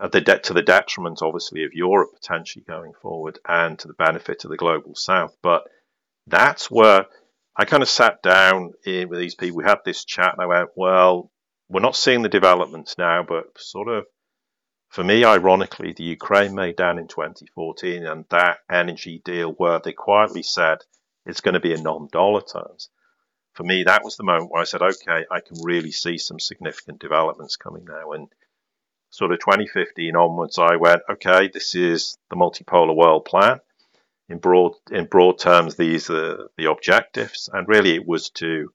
at 0.00 0.12
the 0.12 0.20
to 0.20 0.52
the 0.52 0.62
detriment, 0.62 1.22
obviously, 1.22 1.64
of 1.64 1.72
Europe 1.72 2.10
potentially 2.14 2.64
going 2.66 2.92
forward, 3.00 3.38
and 3.48 3.78
to 3.78 3.88
the 3.88 3.94
benefit 3.94 4.44
of 4.44 4.50
the 4.50 4.56
global 4.56 4.94
South. 4.94 5.36
But 5.40 5.64
that's 6.26 6.70
where 6.70 7.06
I 7.56 7.64
kind 7.64 7.82
of 7.82 7.88
sat 7.88 8.22
down 8.22 8.72
in 8.84 9.08
with 9.08 9.18
these 9.18 9.34
people. 9.34 9.56
We 9.56 9.64
had 9.64 9.80
this 9.84 10.04
chat, 10.04 10.34
and 10.34 10.42
I 10.42 10.46
went, 10.46 10.70
"Well, 10.76 11.30
we're 11.68 11.80
not 11.80 11.96
seeing 11.96 12.22
the 12.22 12.28
developments 12.28 12.98
now, 12.98 13.22
but 13.22 13.58
sort 13.58 13.88
of." 13.88 14.04
For 14.94 15.02
me, 15.02 15.24
ironically, 15.24 15.92
the 15.92 16.04
Ukraine 16.04 16.54
Maidan 16.54 16.98
in 16.98 17.08
2014 17.08 18.06
and 18.06 18.24
that 18.28 18.60
energy 18.70 19.20
deal 19.24 19.50
where 19.50 19.80
they 19.80 19.92
quietly 19.92 20.44
said 20.44 20.84
it's 21.26 21.40
going 21.40 21.54
to 21.54 21.60
be 21.60 21.72
in 21.72 21.82
non-dollar 21.82 22.42
terms. 22.42 22.90
For 23.54 23.64
me, 23.64 23.82
that 23.82 24.04
was 24.04 24.16
the 24.16 24.22
moment 24.22 24.52
where 24.52 24.60
I 24.60 24.66
said, 24.66 24.82
okay, 24.82 25.26
I 25.28 25.40
can 25.40 25.56
really 25.64 25.90
see 25.90 26.16
some 26.16 26.38
significant 26.38 27.00
developments 27.00 27.56
coming 27.56 27.84
now. 27.84 28.12
And 28.12 28.28
sort 29.10 29.32
of 29.32 29.40
2015 29.40 30.14
onwards, 30.14 30.60
I 30.60 30.76
went, 30.76 31.02
okay, 31.10 31.48
this 31.48 31.74
is 31.74 32.16
the 32.30 32.36
multipolar 32.36 32.94
world 32.94 33.24
plan. 33.24 33.58
In 34.28 34.38
broad 34.38 34.74
in 34.92 35.06
broad 35.06 35.40
terms, 35.40 35.74
these 35.74 36.08
are 36.08 36.50
the 36.56 36.70
objectives, 36.70 37.50
and 37.52 37.66
really 37.66 37.96
it 37.96 38.06
was 38.06 38.30
to 38.34 38.72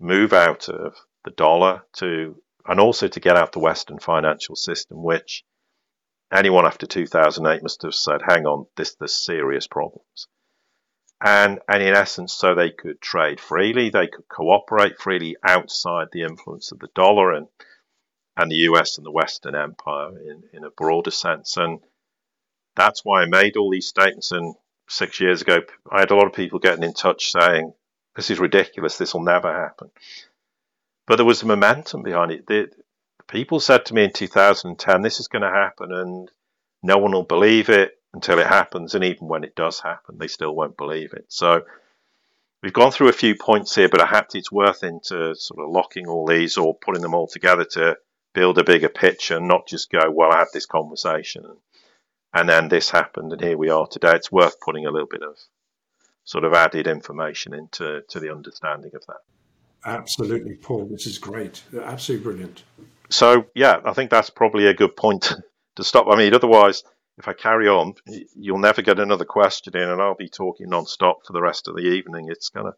move 0.00 0.32
out 0.32 0.70
of 0.70 0.96
the 1.26 1.30
dollar 1.30 1.82
to 1.96 2.42
and 2.66 2.80
also 2.80 3.08
to 3.08 3.20
get 3.20 3.36
out 3.36 3.52
the 3.52 3.58
Western 3.58 3.98
financial 3.98 4.56
system, 4.56 5.02
which 5.02 5.44
anyone 6.32 6.66
after 6.66 6.86
2008 6.86 7.62
must 7.62 7.82
have 7.82 7.94
said, 7.94 8.22
hang 8.26 8.46
on, 8.46 8.66
this 8.76 8.94
there's 8.94 9.14
serious 9.14 9.66
problems 9.66 10.28
and 11.22 11.60
and 11.68 11.82
in 11.82 11.94
essence, 11.94 12.32
so 12.32 12.54
they 12.54 12.70
could 12.70 13.00
trade 13.00 13.38
freely, 13.40 13.90
they 13.90 14.08
could 14.08 14.28
cooperate 14.28 14.98
freely 14.98 15.36
outside 15.44 16.08
the 16.10 16.22
influence 16.22 16.72
of 16.72 16.80
the 16.80 16.88
dollar 16.94 17.32
and 17.32 17.46
and 18.36 18.50
the 18.50 18.66
US 18.70 18.96
and 18.96 19.06
the 19.06 19.10
Western 19.10 19.54
Empire 19.54 20.18
in, 20.18 20.42
in 20.52 20.64
a 20.64 20.70
broader 20.70 21.10
sense. 21.10 21.56
And 21.56 21.80
that's 22.74 23.04
why 23.04 23.22
I 23.22 23.26
made 23.26 23.56
all 23.56 23.70
these 23.70 23.86
statements. 23.86 24.32
And 24.32 24.54
six 24.88 25.20
years 25.20 25.42
ago, 25.42 25.60
I 25.90 26.00
had 26.00 26.10
a 26.10 26.16
lot 26.16 26.26
of 26.26 26.32
people 26.32 26.58
getting 26.58 26.82
in 26.82 26.94
touch 26.94 27.30
saying, 27.30 27.72
"This 28.16 28.30
is 28.30 28.40
ridiculous. 28.40 28.98
This 28.98 29.14
will 29.14 29.22
never 29.22 29.52
happen." 29.52 29.90
But 31.06 31.16
there 31.16 31.26
was 31.26 31.42
a 31.42 31.46
momentum 31.46 32.02
behind 32.02 32.32
it. 32.32 32.46
The, 32.46 32.70
people 33.26 33.60
said 33.60 33.86
to 33.86 33.94
me 33.94 34.04
in 34.04 34.12
2010, 34.12 35.02
"This 35.02 35.20
is 35.20 35.28
going 35.28 35.42
to 35.42 35.50
happen," 35.50 35.92
and 35.92 36.30
no 36.82 36.98
one 36.98 37.12
will 37.12 37.24
believe 37.24 37.68
it 37.68 37.98
until 38.12 38.38
it 38.38 38.46
happens. 38.46 38.94
And 38.94 39.04
even 39.04 39.28
when 39.28 39.44
it 39.44 39.54
does 39.54 39.80
happen, 39.80 40.18
they 40.18 40.28
still 40.28 40.54
won't 40.54 40.76
believe 40.76 41.12
it. 41.12 41.26
So 41.28 41.62
we've 42.62 42.72
gone 42.72 42.92
through 42.92 43.08
a 43.08 43.12
few 43.12 43.34
points 43.34 43.74
here, 43.74 43.88
but 43.88 44.00
I 44.00 44.06
had 44.06 44.26
it's 44.34 44.52
worth 44.52 44.82
into 44.82 45.34
sort 45.34 45.60
of 45.60 45.70
locking 45.70 46.06
all 46.08 46.26
these 46.26 46.56
or 46.56 46.74
putting 46.74 47.02
them 47.02 47.14
all 47.14 47.26
together 47.26 47.64
to 47.64 47.98
build 48.32 48.58
a 48.58 48.64
bigger 48.64 48.88
picture 48.88 49.36
and 49.36 49.48
not 49.48 49.66
just 49.66 49.90
go, 49.90 50.10
well, 50.10 50.32
I 50.32 50.38
had 50.38 50.48
this 50.52 50.66
conversation 50.66 51.44
and 52.34 52.48
then 52.48 52.68
this 52.68 52.90
happened 52.90 53.32
and 53.32 53.42
here 53.42 53.58
we 53.58 53.68
are 53.70 53.86
today. 53.86 54.12
It's 54.14 54.32
worth 54.32 54.60
putting 54.60 54.86
a 54.86 54.90
little 54.90 55.08
bit 55.08 55.22
of 55.22 55.36
sort 56.24 56.44
of 56.44 56.54
added 56.54 56.86
information 56.86 57.52
into 57.52 58.02
to 58.08 58.20
the 58.20 58.32
understanding 58.32 58.92
of 58.94 59.04
that. 59.06 59.20
Absolutely, 59.84 60.54
Paul. 60.54 60.86
This 60.86 61.06
is 61.06 61.18
great. 61.18 61.62
Absolutely 61.82 62.24
brilliant. 62.24 62.62
So 63.10 63.46
yeah, 63.54 63.80
I 63.84 63.92
think 63.92 64.10
that's 64.10 64.30
probably 64.30 64.66
a 64.66 64.74
good 64.74 64.96
point 64.96 65.32
to 65.76 65.84
stop. 65.84 66.06
I 66.08 66.16
mean, 66.16 66.34
otherwise, 66.34 66.82
if 67.18 67.28
I 67.28 67.32
carry 67.32 67.68
on, 67.68 67.94
you'll 68.34 68.58
never 68.58 68.82
get 68.82 68.98
another 68.98 69.24
question 69.24 69.76
in, 69.76 69.88
and 69.88 70.00
I'll 70.00 70.14
be 70.14 70.28
talking 70.28 70.68
non-stop 70.68 71.26
for 71.26 71.32
the 71.32 71.42
rest 71.42 71.68
of 71.68 71.74
the 71.74 71.82
evening. 71.82 72.28
It's 72.30 72.48
gonna. 72.48 72.72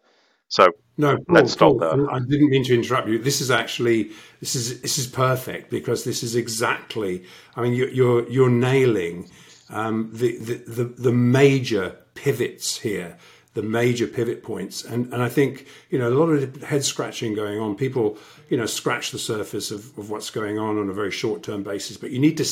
So 0.49 0.69
no, 0.99 1.17
Paul, 1.17 1.25
let's 1.29 1.53
stop 1.53 1.79
Paul, 1.79 1.97
there. 1.97 2.11
I 2.11 2.19
didn't 2.19 2.51
mean 2.51 2.65
to 2.65 2.75
interrupt 2.75 3.09
you. 3.09 3.19
This 3.19 3.41
is 3.41 3.51
actually 3.51 4.11
this 4.41 4.55
is 4.55 4.81
this 4.81 4.99
is 4.99 5.07
perfect 5.07 5.71
because 5.71 6.05
this 6.05 6.23
is 6.23 6.37
exactly. 6.37 7.25
I 7.57 7.63
mean, 7.63 7.75
you're 7.75 7.89
you're, 7.89 8.29
you're 8.29 8.51
nailing 8.51 9.31
um, 9.71 10.11
the, 10.13 10.37
the 10.39 10.55
the 10.55 10.85
the 10.85 11.13
major 11.13 11.97
pivots 12.15 12.79
here 12.79 13.19
the 13.55 13.63
major 13.63 14.07
pivot 14.07 14.43
points. 14.43 14.85
And, 14.85 15.13
and 15.13 15.23
I 15.23 15.29
think, 15.29 15.67
you 15.89 15.99
know, 15.99 16.09
a 16.09 16.11
lot 16.11 16.27
of 16.27 16.63
head 16.63 16.85
scratching 16.85 17.35
going 17.35 17.59
on. 17.59 17.77
People, 17.77 18.19
you 18.49 18.57
know, 18.57 18.67
scratch 18.67 19.11
the 19.11 19.19
surface 19.19 19.71
of, 19.71 19.97
of 19.97 20.11
what's 20.11 20.31
going 20.31 20.59
on 20.59 20.77
on 20.77 20.91
a 20.91 20.93
very 20.93 21.13
short 21.13 21.43
term 21.43 21.63
basis, 21.63 21.97
but 21.97 22.11
you 22.11 22.19
need 22.19 22.37
to 22.39 22.47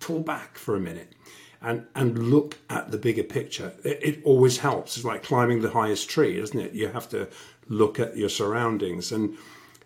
pull 0.00 0.20
back 0.20 0.58
for 0.58 0.76
a 0.76 0.80
minute 0.80 1.14
and 1.62 1.86
and 1.94 2.30
look 2.30 2.58
at 2.68 2.90
the 2.90 2.98
bigger 2.98 3.22
picture. 3.22 3.72
It, 3.84 3.98
it, 4.02 4.20
always 4.24 4.58
helps. 4.58 4.96
It's 4.96 5.04
like 5.04 5.22
climbing 5.22 5.60
the 5.60 5.70
highest 5.70 6.08
tree, 6.08 6.38
isn't 6.38 6.58
it? 6.58 6.72
You 6.72 6.88
have 6.88 7.08
to 7.10 7.28
look 7.68 8.00
at 8.00 8.16
your 8.16 8.28
surroundings, 8.28 9.12
and 9.12 9.36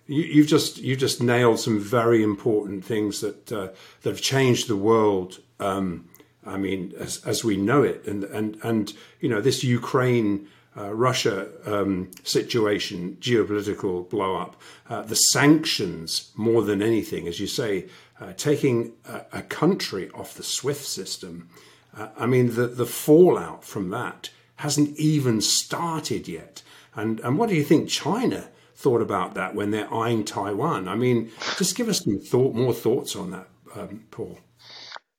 you, 0.07 0.43
have 0.43 0.49
just 0.49 0.79
you 0.79 0.97
just 0.97 1.23
nailed 1.23 1.61
some 1.61 1.81
very 1.81 2.23
important 2.23 2.85
things 2.85 3.21
that 3.21 3.53
uh, 3.53 3.69
that 4.03 4.11
have 4.11 4.21
changed 4.21 4.69
the 4.69 4.77
world. 4.77 5.41
Um, 5.61 6.09
I 6.47 6.57
mean, 6.57 6.93
as, 6.99 7.25
as 7.25 7.45
we 7.45 7.57
know 7.57 7.83
it, 7.83 8.07
and 8.07 8.25
and 8.25 8.59
and 8.63 8.93
you 9.21 9.29
know 9.29 9.41
this 9.41 9.65
Ukraine. 9.65 10.49
Uh, 10.77 10.93
Russia 10.93 11.47
um, 11.67 12.11
situation, 12.25 13.17
geopolitical 13.21 14.11
blow 14.11 14.35
up, 14.35 14.61
uh, 14.91 15.03
the 15.03 15.15
sanctions 15.15 16.33
more 16.35 16.63
than 16.63 16.83
anything, 16.83 17.29
as 17.29 17.39
you 17.39 17.47
say, 17.47 17.87
uh, 18.21 18.33
taking 18.33 18.93
a, 19.09 19.21
a, 19.35 19.43
country 19.43 20.11
off 20.11 20.35
the 20.35 20.43
SWIFT 20.43 20.85
system, 20.85 21.49
uh, 21.97 22.09
I 22.19 22.27
mean, 22.27 22.55
the, 22.55 22.67
the 22.67 22.87
fallout 22.87 23.65
from 23.65 23.91
that 23.91 24.31
hasn't 24.57 24.99
even 24.99 25.41
started 25.41 26.29
yet. 26.29 26.63
And, 26.95 27.21
and 27.21 27.39
what 27.39 27.49
do 27.49 27.55
you 27.57 27.65
think 27.65 27.89
China 27.89 28.49
thought 28.75 29.01
about 29.01 29.35
that 29.35 29.55
when 29.55 29.71
they're 29.71 29.93
eyeing 29.93 30.25
Taiwan? 30.25 30.89
I 30.89 30.95
mean, 30.95 31.31
just 31.57 31.77
give 31.77 31.89
us 31.89 32.03
some 32.05 32.19
thought, 32.19 32.55
more 32.55 32.73
thoughts 32.73 33.17
on 33.17 33.31
that, 33.33 33.49
um, 33.75 34.05
Paul. 34.11 34.39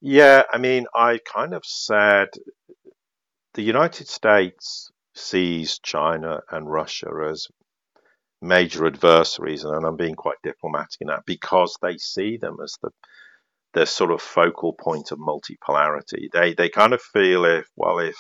Yeah, 0.07 0.43
I 0.53 0.59
mean, 0.59 0.85
I 0.93 1.17
kind 1.17 1.55
of 1.55 1.65
said 1.65 2.27
the 3.55 3.63
United 3.63 4.07
States 4.07 4.91
sees 5.15 5.79
China 5.79 6.41
and 6.51 6.71
Russia 6.71 7.07
as 7.27 7.47
major 8.39 8.85
adversaries, 8.85 9.63
and 9.63 9.83
I'm 9.83 9.95
being 9.95 10.13
quite 10.13 10.37
diplomatic 10.43 11.01
in 11.01 11.07
that 11.07 11.25
because 11.25 11.75
they 11.81 11.97
see 11.97 12.37
them 12.37 12.57
as 12.63 12.77
the 12.83 12.91
the 13.73 13.87
sort 13.87 14.11
of 14.11 14.21
focal 14.21 14.73
point 14.73 15.11
of 15.11 15.17
multipolarity. 15.17 16.29
They 16.31 16.53
they 16.53 16.69
kind 16.69 16.93
of 16.93 17.01
feel 17.01 17.43
if 17.43 17.67
well 17.75 17.97
if 17.97 18.15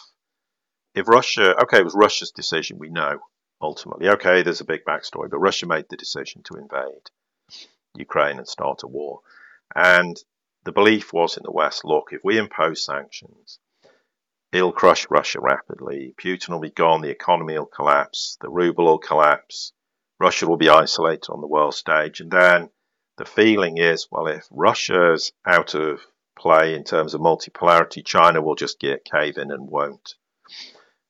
if 0.95 1.07
Russia 1.07 1.53
okay 1.61 1.81
it 1.81 1.85
was 1.85 1.93
Russia's 1.93 2.31
decision 2.31 2.79
we 2.79 2.89
know 2.89 3.19
ultimately 3.61 4.09
okay 4.09 4.41
there's 4.41 4.61
a 4.61 4.65
big 4.73 4.83
backstory 4.85 5.29
but 5.29 5.37
Russia 5.37 5.67
made 5.67 5.85
the 5.91 5.97
decision 5.97 6.41
to 6.45 6.57
invade 6.57 7.11
Ukraine 7.93 8.39
and 8.39 8.47
start 8.47 8.81
a 8.81 8.87
war 8.87 9.19
and 9.75 10.17
the 10.65 10.71
belief 10.71 11.13
was 11.13 11.37
in 11.37 11.43
the 11.43 11.51
West 11.51 11.85
look 11.85 12.09
if 12.11 12.21
we 12.23 12.37
impose 12.37 12.83
sanctions 12.83 13.59
it'll 14.51 14.71
crush 14.71 15.07
Russia 15.09 15.39
rapidly 15.39 16.13
Putin 16.17 16.49
will 16.49 16.59
be 16.59 16.69
gone 16.69 17.01
the 17.01 17.09
economy 17.09 17.57
will 17.57 17.65
collapse 17.65 18.37
the 18.41 18.49
ruble 18.49 18.85
will 18.85 18.99
collapse 18.99 19.71
Russia 20.19 20.47
will 20.47 20.57
be 20.57 20.69
isolated 20.69 21.29
on 21.29 21.41
the 21.41 21.47
world 21.47 21.73
stage 21.73 22.19
and 22.19 22.31
then 22.31 22.69
the 23.17 23.25
feeling 23.25 23.77
is, 23.77 24.07
well, 24.11 24.27
if 24.27 24.45
Russia's 24.51 25.31
out 25.45 25.73
of 25.73 26.01
play 26.37 26.75
in 26.75 26.83
terms 26.83 27.13
of 27.13 27.21
multipolarity, 27.21 28.05
China 28.05 28.41
will 28.41 28.55
just 28.55 28.79
get 28.79 29.05
cave 29.05 29.37
in 29.37 29.51
and 29.51 29.69
won't, 29.69 30.15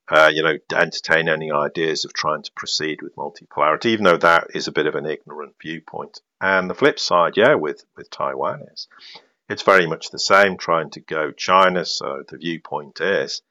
uh, 0.07 0.29
you 0.31 0.43
know, 0.43 0.57
entertain 0.71 1.27
any 1.27 1.51
ideas 1.51 2.05
of 2.05 2.13
trying 2.13 2.43
to 2.43 2.51
proceed 2.55 3.01
with 3.01 3.15
multipolarity, 3.15 3.87
even 3.87 4.05
though 4.05 4.17
that 4.17 4.47
is 4.53 4.67
a 4.67 4.71
bit 4.71 4.85
of 4.85 4.93
an 4.95 5.07
ignorant 5.07 5.55
viewpoint. 5.59 6.21
And 6.39 6.69
the 6.69 6.75
flip 6.75 6.99
side, 6.99 7.37
yeah, 7.37 7.55
with, 7.55 7.83
with 7.97 8.11
Taiwan 8.11 8.61
is 8.71 8.87
it's 9.47 9.61
very 9.61 9.85
much 9.87 10.09
the 10.09 10.19
same, 10.19 10.57
trying 10.57 10.89
to 10.91 10.99
go 10.99 11.31
China. 11.31 11.85
So 11.85 12.23
the 12.27 12.37
viewpoint 12.37 12.99
is, 13.01 13.41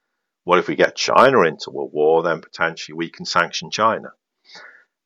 what 0.43 0.59
if 0.59 0.67
we 0.67 0.75
get 0.75 0.95
China 0.95 1.41
into 1.41 1.71
a 1.71 1.85
war, 1.85 2.21
then 2.23 2.41
potentially 2.41 2.95
we 2.95 3.09
can 3.09 3.25
sanction 3.25 3.71
China. 3.71 4.13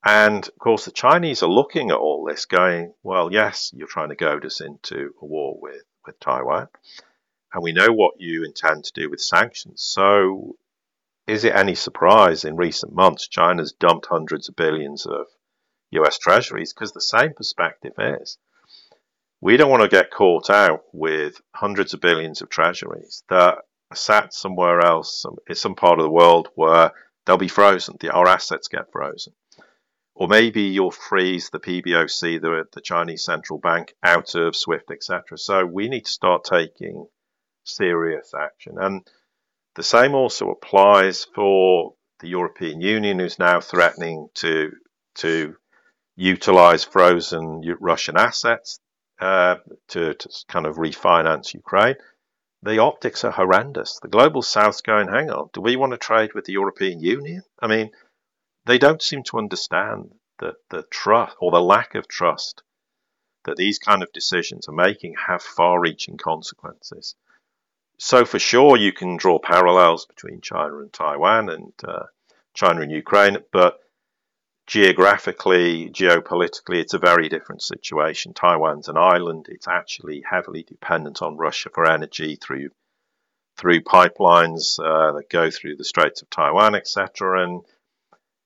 And 0.04 0.48
of 0.48 0.58
course, 0.60 0.86
the 0.86 0.92
Chinese 0.92 1.44
are 1.44 1.50
looking 1.50 1.92
at 1.92 1.98
all 1.98 2.26
this, 2.26 2.46
going, 2.46 2.94
well, 3.04 3.32
yes, 3.32 3.72
you're 3.76 3.88
trying 3.88 4.10
to 4.10 4.16
goad 4.16 4.46
us 4.46 4.62
into 4.62 5.14
a 5.22 5.26
war 5.26 5.58
with, 5.62 5.84
with 6.06 6.20
Taiwan. 6.20 6.70
And 7.54 7.64
we 7.64 7.74
know 7.74 7.92
what 7.92 8.20
you 8.20 8.44
intend 8.44 8.86
to 8.86 8.94
do 8.94 9.10
with 9.10 9.22
sanctions. 9.22 9.82
So, 9.82 10.56
is 11.28 11.44
it 11.44 11.56
any 11.56 11.76
surprise 11.76 12.46
in 12.46 12.56
recent 12.56 12.94
months 12.94 13.28
China's 13.28 13.74
dumped 13.74 14.08
hundreds 14.08 14.50
of 14.50 14.56
billions 14.56 15.06
of 15.06 15.28
US 15.92 16.18
treasuries? 16.18 16.74
Because 16.74 16.94
the 16.94 17.02
same 17.02 17.34
perspective 17.34 17.94
is 17.98 18.38
we 19.42 19.58
don't 19.58 19.70
want 19.70 19.84
to 19.84 19.90
get 19.90 20.12
caught 20.12 20.50
out 20.50 20.84
with 20.92 21.42
hundreds 21.56 21.94
of 21.94 22.02
billions 22.02 22.42
of 22.42 22.50
treasuries 22.50 23.24
that 23.30 23.60
are 23.92 23.96
sat 23.96 24.34
somewhere 24.34 24.82
else, 24.82 25.26
in 25.48 25.56
some 25.56 25.76
part 25.76 26.00
of 26.00 26.04
the 26.04 26.12
world 26.12 26.50
where 26.56 26.92
they'll 27.26 27.38
be 27.38 27.48
frozen, 27.48 27.96
our 28.12 28.28
assets 28.28 28.68
get 28.68 28.92
frozen. 28.92 29.34
Or 30.14 30.28
maybe 30.28 30.64
you'll 30.64 30.92
freeze 30.92 31.50
the 31.50 31.60
PBOC, 31.60 32.42
the, 32.42 32.66
the 32.74 32.82
Chinese 32.82 33.24
central 33.24 33.58
bank, 33.58 33.94
out 34.04 34.36
of 34.36 34.56
SWIFT, 34.56 34.92
etc. 34.92 35.38
So 35.38 35.66
we 35.66 35.88
need 35.88 36.06
to 36.06 36.12
start 36.12 36.44
taking 36.44 37.08
serious 37.64 38.34
action. 38.34 38.76
And 38.78 39.08
the 39.76 39.84
same 39.84 40.16
also 40.16 40.50
applies 40.50 41.24
for 41.24 41.94
the 42.20 42.28
European 42.28 42.82
Union, 42.82 43.20
who's 43.20 43.40
now 43.40 43.62
threatening 43.62 44.28
to 44.36 44.72
to 45.16 45.56
utilize 46.18 46.84
frozen 46.84 47.62
Russian 47.80 48.18
assets 48.18 48.82
uh, 49.20 49.58
to, 49.90 50.14
to 50.14 50.30
kind 50.48 50.66
of 50.66 50.78
refinance 50.78 51.54
Ukraine. 51.54 51.96
The 52.62 52.80
optics 52.80 53.24
are 53.24 53.32
horrendous. 53.32 54.00
The 54.02 54.10
global 54.10 54.42
south's 54.42 54.82
going, 54.82 55.08
hang 55.08 55.30
on, 55.30 55.50
do 55.54 55.62
we 55.62 55.76
want 55.76 55.94
to 55.94 55.98
trade 55.98 56.34
with 56.34 56.46
the 56.46 56.54
European 56.54 57.00
Union? 57.00 57.44
I 57.62 57.68
mean, 57.68 57.92
they 58.66 58.78
don't 58.78 59.02
seem 59.02 59.24
to 59.24 59.38
understand 59.38 60.12
that 60.40 60.56
the 60.70 60.84
trust 60.84 61.36
or 61.40 61.52
the 61.52 61.62
lack 61.62 61.96
of 61.96 62.08
trust 62.08 62.64
that 63.46 63.58
these 63.58 63.80
kind 63.80 64.04
of 64.04 64.12
decisions 64.12 64.68
are 64.68 64.74
making 64.74 65.16
have 65.28 65.42
far 65.42 65.80
reaching 65.80 66.18
consequences. 66.18 67.16
So, 67.98 68.26
for 68.26 68.40
sure, 68.40 68.78
you 68.78 68.94
can 68.94 69.18
draw 69.18 69.40
parallels 69.40 70.06
between 70.06 70.42
China 70.42 70.80
and 70.80 70.92
Taiwan 70.92 71.50
and 71.50 71.74
uh, 71.84 72.04
China 72.54 72.82
and 72.82 72.92
Ukraine, 72.92 73.38
but 73.52 73.80
geographically, 74.70 75.90
geopolitically, 75.90 76.76
it's 76.76 76.94
a 76.94 77.00
very 77.00 77.28
different 77.28 77.64
situation. 77.64 78.36
Taiwan's 78.36 78.88
an 78.88 78.98
island, 78.98 79.48
it's 79.50 79.68
actually 79.68 80.24
heavily 80.30 80.62
dependent 80.62 81.24
on 81.24 81.38
Russia 81.38 81.72
for 81.74 81.90
energy 81.90 82.36
through 82.36 82.70
through 83.58 83.82
pipelines 83.82 84.80
uh, 84.80 85.12
that 85.14 85.30
go 85.30 85.50
through 85.50 85.76
the 85.76 85.84
Straits 85.84 86.22
of 86.22 86.30
Taiwan, 86.30 86.76
etc. 86.76 87.44
And 87.44 87.62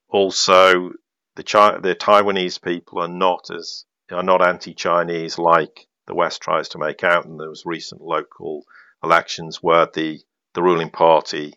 also 0.07 0.93
the, 1.35 1.43
Chi- 1.43 1.77
the 1.79 1.93
Taiwanese 1.93 2.59
people 2.59 2.99
are 2.99 3.09
not 3.09 3.51
as 3.51 3.85
are 4.09 4.23
not 4.23 4.47
anti-Chinese 4.47 5.37
like 5.37 5.87
the 6.07 6.15
West 6.15 6.41
tries 6.41 6.69
to 6.69 6.79
make 6.79 7.03
out. 7.03 7.25
And 7.25 7.37
there 7.37 7.49
was 7.49 7.65
recent 7.65 8.01
local 8.01 8.63
elections 9.03 9.57
where 9.61 9.87
the 9.93 10.21
the 10.53 10.63
ruling 10.63 10.89
party 10.89 11.55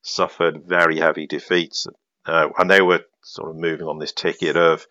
suffered 0.00 0.64
very 0.64 0.98
heavy 0.98 1.26
defeats, 1.26 1.86
uh, 2.24 2.48
and 2.58 2.70
they 2.70 2.80
were 2.80 3.04
sort 3.26 3.50
of 3.50 3.56
moving 3.56 3.88
on 3.88 3.98
this 3.98 4.12
ticket 4.12 4.56
of 4.56 4.86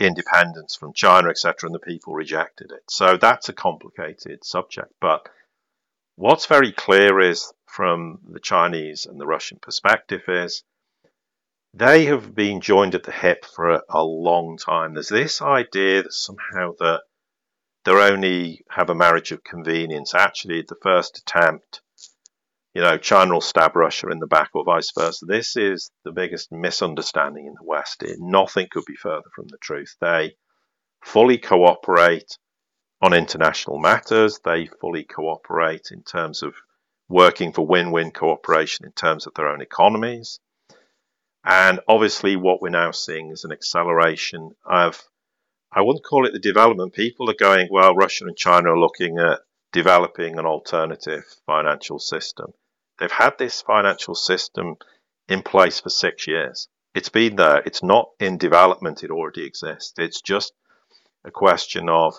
independence 0.00 0.74
from 0.74 0.92
China, 0.92 1.28
etc., 1.28 1.68
and 1.68 1.74
the 1.74 1.78
people 1.78 2.12
rejected 2.12 2.72
it. 2.72 2.82
So 2.88 3.16
that's 3.16 3.48
a 3.48 3.52
complicated 3.52 4.44
subject. 4.44 4.92
But 5.00 5.28
what's 6.16 6.46
very 6.46 6.72
clear 6.72 7.20
is 7.20 7.52
from 7.66 8.18
the 8.28 8.40
Chinese 8.40 9.06
and 9.06 9.20
the 9.20 9.26
Russian 9.26 9.58
perspective 9.58 10.22
is 10.26 10.64
they 11.74 12.06
have 12.06 12.34
been 12.34 12.60
joined 12.60 12.94
at 12.96 13.04
the 13.04 13.12
hip 13.12 13.44
for 13.44 13.70
a, 13.70 13.82
a 13.88 14.02
long 14.02 14.56
time. 14.56 14.94
There's 14.94 15.08
this 15.08 15.40
idea 15.40 16.02
that 16.02 16.12
somehow 16.12 16.72
that 16.80 17.02
they 17.84 17.92
only 17.92 18.64
have 18.68 18.90
a 18.90 18.94
marriage 18.94 19.30
of 19.30 19.44
convenience. 19.44 20.12
Actually, 20.14 20.62
the 20.62 20.76
first 20.82 21.18
attempt, 21.18 21.82
you 22.78 22.84
know, 22.84 22.96
China 22.96 23.32
will 23.32 23.40
stab 23.40 23.74
Russia 23.74 24.06
in 24.06 24.20
the 24.20 24.28
back 24.28 24.50
or 24.54 24.62
vice 24.62 24.92
versa. 24.96 25.26
This 25.26 25.56
is 25.56 25.90
the 26.04 26.12
biggest 26.12 26.52
misunderstanding 26.52 27.46
in 27.46 27.54
the 27.54 27.66
West. 27.66 28.04
It, 28.04 28.18
nothing 28.20 28.68
could 28.70 28.84
be 28.86 28.94
further 28.94 29.28
from 29.34 29.46
the 29.48 29.58
truth. 29.60 29.96
They 30.00 30.36
fully 31.02 31.38
cooperate 31.38 32.38
on 33.02 33.14
international 33.14 33.80
matters. 33.80 34.38
They 34.44 34.68
fully 34.80 35.02
cooperate 35.02 35.88
in 35.90 36.04
terms 36.04 36.44
of 36.44 36.54
working 37.08 37.52
for 37.52 37.66
win-win 37.66 38.12
cooperation 38.12 38.86
in 38.86 38.92
terms 38.92 39.26
of 39.26 39.34
their 39.34 39.48
own 39.48 39.60
economies. 39.60 40.38
And 41.44 41.80
obviously, 41.88 42.36
what 42.36 42.62
we're 42.62 42.68
now 42.68 42.92
seeing 42.92 43.32
is 43.32 43.42
an 43.42 43.50
acceleration 43.50 44.52
of, 44.64 45.02
I 45.72 45.80
wouldn't 45.80 46.04
call 46.04 46.26
it 46.26 46.32
the 46.32 46.38
development. 46.38 46.94
People 46.94 47.28
are 47.28 47.34
going, 47.34 47.66
well, 47.72 47.96
Russia 47.96 48.26
and 48.26 48.36
China 48.36 48.70
are 48.70 48.78
looking 48.78 49.18
at 49.18 49.40
developing 49.72 50.38
an 50.38 50.46
alternative 50.46 51.24
financial 51.44 51.98
system. 51.98 52.52
They've 52.98 53.10
had 53.10 53.38
this 53.38 53.62
financial 53.62 54.14
system 54.14 54.76
in 55.28 55.42
place 55.42 55.80
for 55.80 55.90
six 55.90 56.26
years. 56.26 56.68
It's 56.94 57.08
been 57.08 57.36
there. 57.36 57.62
It's 57.64 57.82
not 57.82 58.10
in 58.18 58.38
development. 58.38 59.04
It 59.04 59.10
already 59.10 59.44
exists. 59.44 59.94
It's 59.98 60.20
just 60.20 60.52
a 61.24 61.30
question 61.30 61.88
of 61.88 62.18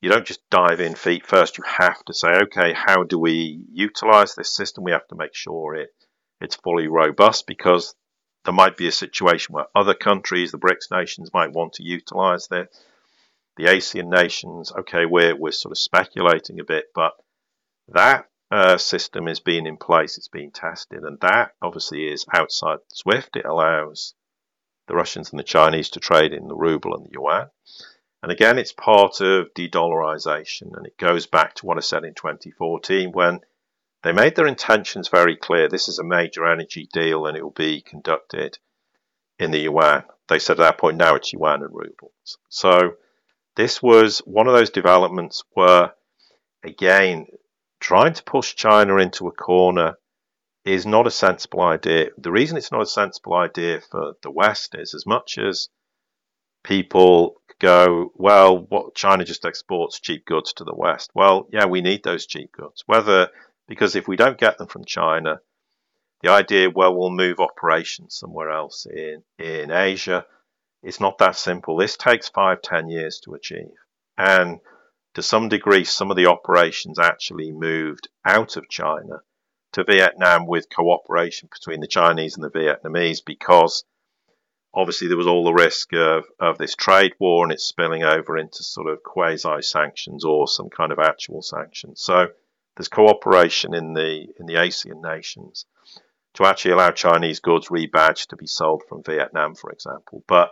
you 0.00 0.10
don't 0.10 0.26
just 0.26 0.48
dive 0.50 0.80
in 0.80 0.94
feet 0.94 1.26
first. 1.26 1.56
You 1.56 1.64
have 1.66 2.04
to 2.04 2.14
say, 2.14 2.28
okay, 2.28 2.74
how 2.74 3.04
do 3.04 3.18
we 3.18 3.64
utilize 3.72 4.34
this 4.34 4.54
system? 4.54 4.84
We 4.84 4.90
have 4.90 5.08
to 5.08 5.16
make 5.16 5.34
sure 5.34 5.74
it 5.74 5.90
it's 6.40 6.56
fully 6.56 6.88
robust 6.88 7.46
because 7.46 7.94
there 8.44 8.52
might 8.52 8.76
be 8.76 8.86
a 8.86 8.92
situation 8.92 9.54
where 9.54 9.66
other 9.74 9.94
countries, 9.94 10.52
the 10.52 10.58
BRICS 10.58 10.90
nations, 10.90 11.30
might 11.32 11.52
want 11.52 11.74
to 11.74 11.82
utilize 11.82 12.48
this. 12.48 12.68
The 13.56 13.64
ASEAN 13.64 14.10
nations, 14.10 14.72
okay, 14.72 15.06
we're, 15.06 15.34
we're 15.34 15.52
sort 15.52 15.72
of 15.72 15.78
speculating 15.78 16.60
a 16.60 16.64
bit, 16.64 16.86
but 16.94 17.12
that 17.88 18.28
uh, 18.50 18.78
system 18.78 19.28
is 19.28 19.40
being 19.40 19.66
in 19.66 19.76
place, 19.76 20.18
it's 20.18 20.28
being 20.28 20.50
tested, 20.50 21.02
and 21.02 21.18
that 21.20 21.54
obviously 21.60 22.06
is 22.06 22.26
outside 22.32 22.78
SWIFT. 22.92 23.36
It 23.36 23.44
allows 23.44 24.14
the 24.86 24.94
Russians 24.94 25.30
and 25.30 25.38
the 25.38 25.44
Chinese 25.44 25.90
to 25.90 26.00
trade 26.00 26.32
in 26.32 26.48
the 26.48 26.54
ruble 26.54 26.94
and 26.94 27.06
the 27.06 27.12
yuan. 27.12 27.50
And 28.22 28.32
again, 28.32 28.58
it's 28.58 28.72
part 28.72 29.20
of 29.20 29.52
de 29.54 29.68
dollarization, 29.68 30.76
and 30.76 30.86
it 30.86 30.96
goes 30.96 31.26
back 31.26 31.54
to 31.56 31.66
what 31.66 31.76
I 31.76 31.80
said 31.80 32.04
in 32.04 32.14
2014 32.14 33.12
when 33.12 33.40
they 34.04 34.12
made 34.12 34.36
their 34.36 34.46
intentions 34.46 35.08
very 35.08 35.34
clear. 35.34 35.68
This 35.68 35.88
is 35.88 35.98
a 35.98 36.04
major 36.04 36.46
energy 36.46 36.88
deal 36.92 37.26
and 37.26 37.36
it 37.36 37.42
will 37.42 37.50
be 37.50 37.80
conducted 37.80 38.58
in 39.38 39.50
the 39.50 39.60
yuan. 39.60 40.04
They 40.28 40.38
said 40.38 40.60
at 40.60 40.64
that 40.64 40.78
point, 40.78 40.98
now 40.98 41.14
it's 41.14 41.32
yuan 41.32 41.62
and 41.62 41.74
rubles. 41.74 42.38
So 42.50 42.96
this 43.56 43.82
was 43.82 44.18
one 44.20 44.46
of 44.46 44.54
those 44.54 44.70
developments 44.70 45.42
where, 45.52 45.94
again, 46.62 47.26
trying 47.84 48.14
to 48.14 48.24
push 48.24 48.54
China 48.54 48.96
into 48.96 49.28
a 49.28 49.30
corner 49.30 49.98
is 50.64 50.86
not 50.86 51.06
a 51.06 51.10
sensible 51.10 51.60
idea. 51.60 52.08
The 52.16 52.32
reason 52.32 52.56
it's 52.56 52.72
not 52.72 52.80
a 52.80 52.86
sensible 52.86 53.34
idea 53.34 53.82
for 53.90 54.14
the 54.22 54.30
West 54.30 54.74
is 54.74 54.94
as 54.94 55.04
much 55.04 55.36
as 55.36 55.68
people 56.62 57.42
go, 57.58 58.10
well, 58.14 58.58
what 58.58 58.94
China 58.94 59.22
just 59.22 59.44
exports 59.44 60.00
cheap 60.00 60.24
goods 60.24 60.54
to 60.54 60.64
the 60.64 60.74
West. 60.74 61.10
Well, 61.14 61.46
yeah, 61.52 61.66
we 61.66 61.82
need 61.82 62.02
those 62.02 62.24
cheap 62.24 62.52
goods. 62.52 62.82
Whether 62.86 63.28
because 63.68 63.96
if 63.96 64.08
we 64.08 64.16
don't 64.16 64.38
get 64.38 64.56
them 64.56 64.68
from 64.68 64.86
China, 64.86 65.40
the 66.22 66.30
idea, 66.30 66.70
well, 66.70 66.96
we'll 66.96 67.10
move 67.10 67.38
operations 67.38 68.16
somewhere 68.16 68.50
else 68.50 68.86
in 68.86 69.22
in 69.38 69.70
Asia, 69.70 70.24
it's 70.82 71.00
not 71.00 71.18
that 71.18 71.36
simple. 71.36 71.76
This 71.76 71.98
takes 71.98 72.30
five, 72.30 72.62
ten 72.62 72.88
years 72.88 73.20
to 73.24 73.34
achieve, 73.34 73.76
and 74.16 74.60
to 75.14 75.22
some 75.22 75.48
degree, 75.48 75.84
some 75.84 76.10
of 76.10 76.16
the 76.16 76.26
operations 76.26 76.98
actually 76.98 77.52
moved 77.52 78.08
out 78.24 78.56
of 78.56 78.68
China 78.68 79.22
to 79.72 79.84
Vietnam 79.84 80.46
with 80.46 80.74
cooperation 80.74 81.48
between 81.52 81.80
the 81.80 81.86
Chinese 81.86 82.36
and 82.36 82.44
the 82.44 82.50
Vietnamese 82.50 83.24
because 83.24 83.84
obviously 84.72 85.08
there 85.08 85.16
was 85.16 85.26
all 85.26 85.44
the 85.44 85.52
risk 85.52 85.92
of, 85.92 86.24
of 86.38 86.58
this 86.58 86.74
trade 86.74 87.14
war 87.18 87.44
and 87.44 87.52
it's 87.52 87.64
spilling 87.64 88.02
over 88.02 88.36
into 88.36 88.62
sort 88.62 88.88
of 88.88 89.02
quasi 89.02 89.62
sanctions 89.62 90.24
or 90.24 90.48
some 90.48 90.68
kind 90.68 90.92
of 90.92 90.98
actual 90.98 91.42
sanctions. 91.42 92.00
So 92.02 92.28
there's 92.76 92.88
cooperation 92.88 93.74
in 93.74 93.94
the 93.94 94.26
in 94.38 94.46
the 94.46 94.54
ASEAN 94.54 95.00
nations 95.00 95.66
to 96.34 96.44
actually 96.44 96.72
allow 96.72 96.90
Chinese 96.90 97.38
goods 97.38 97.68
rebadged 97.68 98.28
to 98.28 98.36
be 98.36 98.46
sold 98.46 98.82
from 98.88 99.04
Vietnam, 99.04 99.54
for 99.54 99.70
example. 99.70 100.24
But 100.26 100.50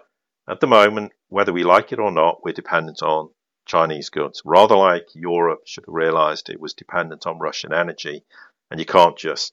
at 0.49 0.61
the 0.61 0.69
moment, 0.69 1.13
whether 1.29 1.53
we 1.53 1.65
like 1.65 1.93
it 1.93 1.99
or 1.99 2.13
not, 2.13 2.45
we're 2.45 2.53
dependent 2.53 3.03
on 3.03 3.31
Chinese 3.67 4.11
goods, 4.11 4.43
rather 4.45 4.77
like 4.77 5.09
Europe 5.15 5.63
should 5.67 5.85
have 5.87 5.95
realized 5.95 6.51
it 6.51 6.61
was 6.61 6.75
dependent 6.75 7.27
on 7.27 7.39
Russian 7.39 7.73
energy. 7.73 8.25
And 8.71 8.81
you 8.81 8.87
can't 8.87 9.17
just 9.17 9.53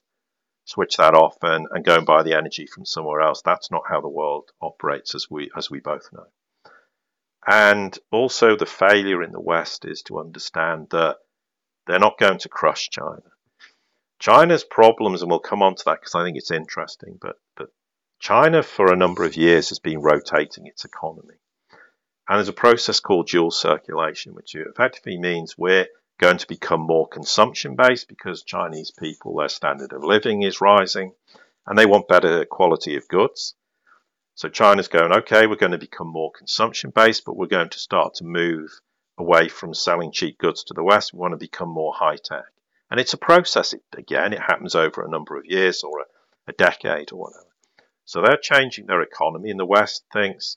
switch 0.64 0.96
that 0.96 1.14
off 1.14 1.36
and, 1.42 1.66
and 1.70 1.84
go 1.84 1.96
and 1.96 2.06
buy 2.06 2.22
the 2.22 2.36
energy 2.36 2.66
from 2.66 2.84
somewhere 2.84 3.20
else. 3.20 3.42
That's 3.42 3.70
not 3.70 3.82
how 3.88 4.00
the 4.00 4.08
world 4.08 4.50
operates, 4.60 5.14
as 5.14 5.30
we 5.30 5.50
as 5.56 5.70
we 5.70 5.80
both 5.80 6.08
know. 6.12 6.26
And 7.46 7.98
also, 8.10 8.56
the 8.56 8.66
failure 8.66 9.22
in 9.22 9.32
the 9.32 9.40
West 9.40 9.84
is 9.84 10.02
to 10.02 10.20
understand 10.20 10.88
that 10.90 11.16
they're 11.86 11.98
not 11.98 12.18
going 12.18 12.38
to 12.38 12.48
crush 12.48 12.90
China. 12.90 13.22
China's 14.18 14.64
problems, 14.64 15.22
and 15.22 15.30
we'll 15.30 15.40
come 15.40 15.62
on 15.62 15.74
to 15.74 15.84
that 15.86 16.00
because 16.00 16.14
I 16.14 16.22
think 16.22 16.36
it's 16.36 16.50
interesting, 16.50 17.18
but, 17.20 17.36
but 17.56 17.70
China 18.18 18.62
for 18.62 18.92
a 18.92 18.96
number 18.96 19.24
of 19.24 19.36
years 19.36 19.70
has 19.70 19.78
been 19.78 20.02
rotating 20.02 20.66
its 20.66 20.84
economy. 20.84 21.36
And 22.30 22.36
there's 22.36 22.46
a 22.46 22.52
process 22.52 23.00
called 23.00 23.26
dual 23.26 23.50
circulation, 23.50 24.34
which 24.34 24.54
effectively 24.54 25.18
means 25.18 25.58
we're 25.58 25.88
going 26.18 26.38
to 26.38 26.46
become 26.46 26.80
more 26.80 27.08
consumption 27.08 27.74
based 27.74 28.06
because 28.06 28.44
Chinese 28.44 28.92
people, 28.92 29.34
their 29.34 29.48
standard 29.48 29.92
of 29.92 30.04
living 30.04 30.42
is 30.42 30.60
rising 30.60 31.12
and 31.66 31.76
they 31.76 31.86
want 31.86 32.06
better 32.06 32.44
quality 32.44 32.94
of 32.94 33.08
goods. 33.08 33.56
So 34.36 34.48
China's 34.48 34.86
going, 34.86 35.10
okay, 35.10 35.48
we're 35.48 35.56
going 35.56 35.72
to 35.72 35.78
become 35.78 36.06
more 36.06 36.30
consumption 36.30 36.92
based, 36.94 37.24
but 37.24 37.36
we're 37.36 37.48
going 37.48 37.70
to 37.70 37.78
start 37.80 38.14
to 38.14 38.24
move 38.24 38.80
away 39.18 39.48
from 39.48 39.74
selling 39.74 40.12
cheap 40.12 40.38
goods 40.38 40.62
to 40.64 40.74
the 40.74 40.84
West. 40.84 41.12
We 41.12 41.18
want 41.18 41.32
to 41.32 41.36
become 41.36 41.68
more 41.68 41.92
high 41.92 42.18
tech. 42.22 42.44
And 42.92 43.00
it's 43.00 43.12
a 43.12 43.18
process. 43.18 43.72
It, 43.72 43.82
again, 43.96 44.32
it 44.32 44.40
happens 44.40 44.76
over 44.76 45.02
a 45.02 45.10
number 45.10 45.36
of 45.36 45.46
years 45.46 45.82
or 45.82 46.02
a, 46.02 46.04
a 46.46 46.52
decade 46.52 47.10
or 47.10 47.22
whatever. 47.22 47.50
So 48.04 48.22
they're 48.22 48.36
changing 48.36 48.86
their 48.86 49.02
economy, 49.02 49.50
and 49.50 49.58
the 49.58 49.66
West 49.66 50.04
thinks 50.12 50.56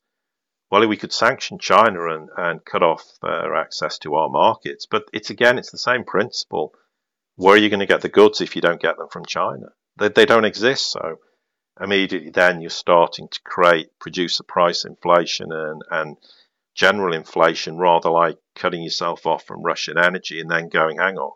well, 0.74 0.88
we 0.88 0.98
could 0.98 1.14
sanction 1.14 1.60
China 1.60 2.16
and, 2.16 2.30
and 2.36 2.66
cut 2.66 2.82
off 2.82 3.20
their 3.22 3.54
access 3.54 4.00
to 4.00 4.16
our 4.16 4.28
markets. 4.28 4.88
But 4.88 5.04
it's 5.14 5.30
again, 5.30 5.60
it's 5.60 5.70
the 5.70 5.78
same 5.78 6.04
principle. 6.04 6.74
Where 7.36 7.54
are 7.54 7.60
you 7.60 7.70
going 7.70 7.82
to 7.82 7.86
get 7.86 8.02
the 8.02 8.10
goods 8.10 8.42
if 8.42 8.56
you 8.56 8.62
don't 8.64 8.82
get 8.82 8.98
them 8.98 9.08
from 9.08 9.24
China? 9.24 9.68
They, 9.98 10.10
they 10.10 10.26
don't 10.26 10.46
exist. 10.46 10.90
So 10.90 11.20
immediately 11.80 12.32
then 12.32 12.60
you're 12.60 12.72
starting 12.72 13.28
to 13.28 13.40
create 13.44 14.00
producer 14.00 14.42
price 14.42 14.84
inflation 14.84 15.52
and, 15.52 15.84
and 15.92 16.18
general 16.74 17.14
inflation 17.14 17.78
rather 17.78 18.10
like 18.10 18.40
cutting 18.56 18.82
yourself 18.82 19.28
off 19.28 19.46
from 19.46 19.62
Russian 19.62 20.00
energy 20.00 20.42
and 20.42 20.50
then 20.50 20.70
going, 20.70 20.98
hang 20.98 21.20
on, 21.20 21.34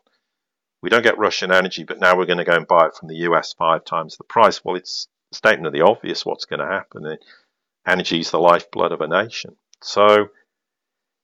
we 0.81 0.89
don't 0.89 1.03
get 1.03 1.19
Russian 1.19 1.51
energy, 1.51 1.83
but 1.83 1.99
now 1.99 2.17
we're 2.17 2.25
going 2.25 2.39
to 2.39 2.43
go 2.43 2.55
and 2.55 2.65
buy 2.65 2.87
it 2.87 2.95
from 2.95 3.07
the 3.07 3.27
US 3.29 3.53
five 3.53 3.85
times 3.85 4.17
the 4.17 4.23
price. 4.23 4.65
Well, 4.65 4.77
it's 4.77 5.07
a 5.31 5.35
statement 5.35 5.67
of 5.67 5.73
the 5.73 5.85
obvious 5.85 6.25
what's 6.25 6.45
going 6.45 6.61
to 6.61 6.65
happen 6.65 7.05
energy 7.87 8.19
is 8.19 8.31
the 8.31 8.39
lifeblood 8.39 8.91
of 8.91 9.01
a 9.01 9.07
nation. 9.07 9.55
So 9.81 10.27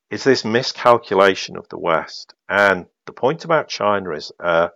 it's 0.09 0.23
this 0.23 0.45
miscalculation 0.45 1.57
of 1.57 1.67
the 1.69 1.77
West. 1.77 2.33
And 2.47 2.85
the 3.05 3.13
point 3.13 3.45
about 3.45 3.67
China 3.67 4.11
is 4.11 4.31
uh, 4.39 4.69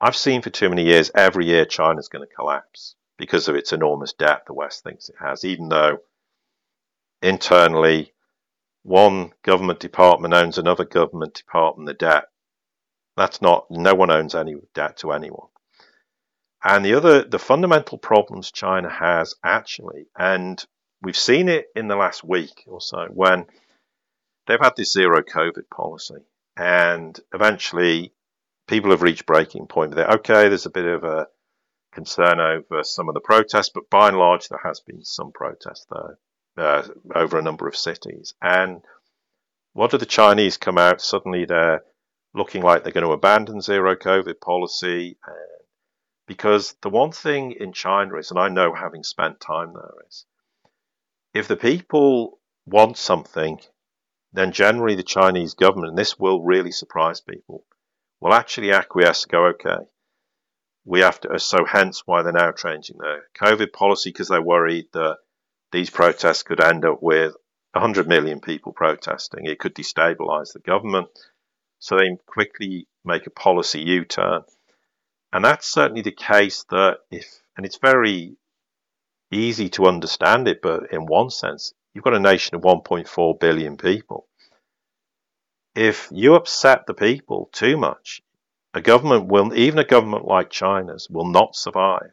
I've 0.00 0.16
seen 0.16 0.42
for 0.42 0.50
too 0.50 0.68
many 0.68 0.84
years, 0.84 1.10
every 1.14 1.46
year 1.46 1.64
China's 1.64 2.08
going 2.08 2.26
to 2.26 2.34
collapse 2.34 2.94
because 3.16 3.48
of 3.48 3.54
its 3.54 3.72
enormous 3.72 4.12
debt 4.12 4.42
the 4.46 4.52
West 4.52 4.82
thinks 4.82 5.08
it 5.08 5.14
has, 5.18 5.44
even 5.44 5.68
though 5.68 5.98
internally 7.22 8.12
one 8.82 9.32
government 9.42 9.80
department 9.80 10.34
owns 10.34 10.58
another 10.58 10.84
government 10.84 11.34
department 11.34 11.86
the 11.86 11.94
debt. 11.94 12.24
That's 13.16 13.40
not, 13.40 13.70
no 13.70 13.94
one 13.94 14.10
owns 14.10 14.34
any 14.34 14.56
debt 14.74 14.98
to 14.98 15.12
anyone. 15.12 15.48
And 16.62 16.84
the 16.84 16.94
other, 16.94 17.22
the 17.22 17.38
fundamental 17.38 17.98
problems 17.98 18.50
China 18.50 18.90
has 18.90 19.34
actually, 19.44 20.06
and 20.18 20.62
We've 21.04 21.16
seen 21.16 21.50
it 21.50 21.66
in 21.76 21.86
the 21.86 21.96
last 21.96 22.24
week 22.24 22.64
or 22.66 22.80
so 22.80 23.06
when 23.10 23.46
they've 24.46 24.58
had 24.58 24.74
this 24.74 24.92
zero 24.92 25.22
COVID 25.22 25.68
policy, 25.70 26.24
and 26.56 27.18
eventually 27.34 28.14
people 28.66 28.90
have 28.90 29.02
reached 29.02 29.26
breaking 29.26 29.66
point 29.66 29.92
it. 29.92 30.08
Okay, 30.08 30.48
there's 30.48 30.64
a 30.64 30.70
bit 30.70 30.86
of 30.86 31.04
a 31.04 31.28
concern 31.92 32.40
over 32.40 32.82
some 32.82 33.08
of 33.08 33.14
the 33.14 33.20
protests, 33.20 33.68
but 33.68 33.90
by 33.90 34.08
and 34.08 34.16
large, 34.16 34.48
there 34.48 34.60
has 34.64 34.80
been 34.80 35.04
some 35.04 35.30
protest 35.30 35.86
there 35.90 36.18
uh, 36.56 36.88
over 37.14 37.38
a 37.38 37.42
number 37.42 37.68
of 37.68 37.76
cities. 37.76 38.32
And 38.40 38.82
what 39.74 39.90
do 39.90 39.98
the 39.98 40.06
Chinese 40.06 40.56
come 40.56 40.78
out? 40.78 41.02
Suddenly, 41.02 41.44
they're 41.44 41.82
looking 42.32 42.62
like 42.62 42.82
they're 42.82 42.92
going 42.92 43.06
to 43.06 43.12
abandon 43.12 43.60
zero 43.60 43.94
COVID 43.94 44.40
policy. 44.40 45.16
because 46.26 46.74
the 46.80 46.88
one 46.88 47.12
thing 47.12 47.52
in 47.52 47.74
China 47.74 48.16
is, 48.16 48.30
and 48.30 48.40
I 48.40 48.48
know 48.48 48.72
having 48.72 49.02
spent 49.02 49.38
time 49.40 49.74
there, 49.74 49.92
is 50.08 50.24
if 51.34 51.48
the 51.48 51.56
people 51.56 52.38
want 52.64 52.96
something, 52.96 53.60
then 54.32 54.52
generally 54.52 54.94
the 54.94 55.02
Chinese 55.02 55.54
government, 55.54 55.90
and 55.90 55.98
this 55.98 56.18
will 56.18 56.42
really 56.42 56.72
surprise 56.72 57.20
people, 57.20 57.64
will 58.20 58.32
actually 58.32 58.72
acquiesce 58.72 59.26
go, 59.26 59.48
okay, 59.48 59.84
we 60.84 61.00
have 61.00 61.20
to, 61.20 61.38
so 61.38 61.64
hence 61.64 62.02
why 62.06 62.22
they're 62.22 62.32
now 62.32 62.52
changing 62.52 62.98
their 62.98 63.24
COVID 63.40 63.72
policy 63.72 64.10
because 64.10 64.28
they're 64.28 64.40
worried 64.40 64.86
that 64.92 65.16
these 65.72 65.90
protests 65.90 66.44
could 66.44 66.60
end 66.60 66.84
up 66.84 67.02
with 67.02 67.34
100 67.72 68.06
million 68.06 68.40
people 68.40 68.72
protesting. 68.72 69.46
It 69.46 69.58
could 69.58 69.74
destabilize 69.74 70.52
the 70.52 70.60
government. 70.60 71.08
So 71.80 71.96
they 71.96 72.16
quickly 72.26 72.86
make 73.04 73.26
a 73.26 73.30
policy 73.30 73.80
U 73.80 74.04
turn. 74.04 74.42
And 75.32 75.44
that's 75.44 75.66
certainly 75.66 76.02
the 76.02 76.12
case 76.12 76.64
that 76.70 76.98
if, 77.10 77.26
and 77.56 77.66
it's 77.66 77.78
very 77.78 78.36
easy 79.34 79.68
to 79.70 79.86
understand 79.86 80.48
it, 80.48 80.62
but 80.62 80.92
in 80.92 81.06
one 81.06 81.30
sense, 81.30 81.72
you've 81.92 82.04
got 82.04 82.14
a 82.14 82.20
nation 82.20 82.56
of 82.56 82.62
1.4 82.62 83.40
billion 83.40 83.76
people. 83.76 84.26
If 85.74 86.08
you 86.12 86.34
upset 86.34 86.86
the 86.86 86.94
people 86.94 87.50
too 87.52 87.76
much, 87.76 88.22
a 88.74 88.80
government 88.80 89.26
will, 89.26 89.54
even 89.54 89.78
a 89.78 89.84
government 89.84 90.24
like 90.24 90.50
China's, 90.50 91.08
will 91.10 91.26
not 91.26 91.56
survive 91.56 92.12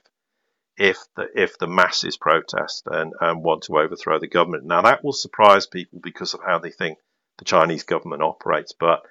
if 0.77 0.97
the 1.15 1.27
if 1.35 1.57
the 1.57 1.67
masses 1.67 2.17
protest 2.17 2.87
and, 2.87 3.13
and 3.19 3.43
want 3.43 3.63
to 3.63 3.77
overthrow 3.77 4.19
the 4.19 4.27
government. 4.27 4.65
Now 4.65 4.81
that 4.81 5.03
will 5.03 5.13
surprise 5.13 5.67
people 5.67 5.99
because 6.01 6.33
of 6.33 6.41
how 6.45 6.59
they 6.59 6.71
think 6.71 6.97
the 7.37 7.45
Chinese 7.45 7.83
government 7.83 8.23
operates, 8.23 8.73
but 8.73 9.01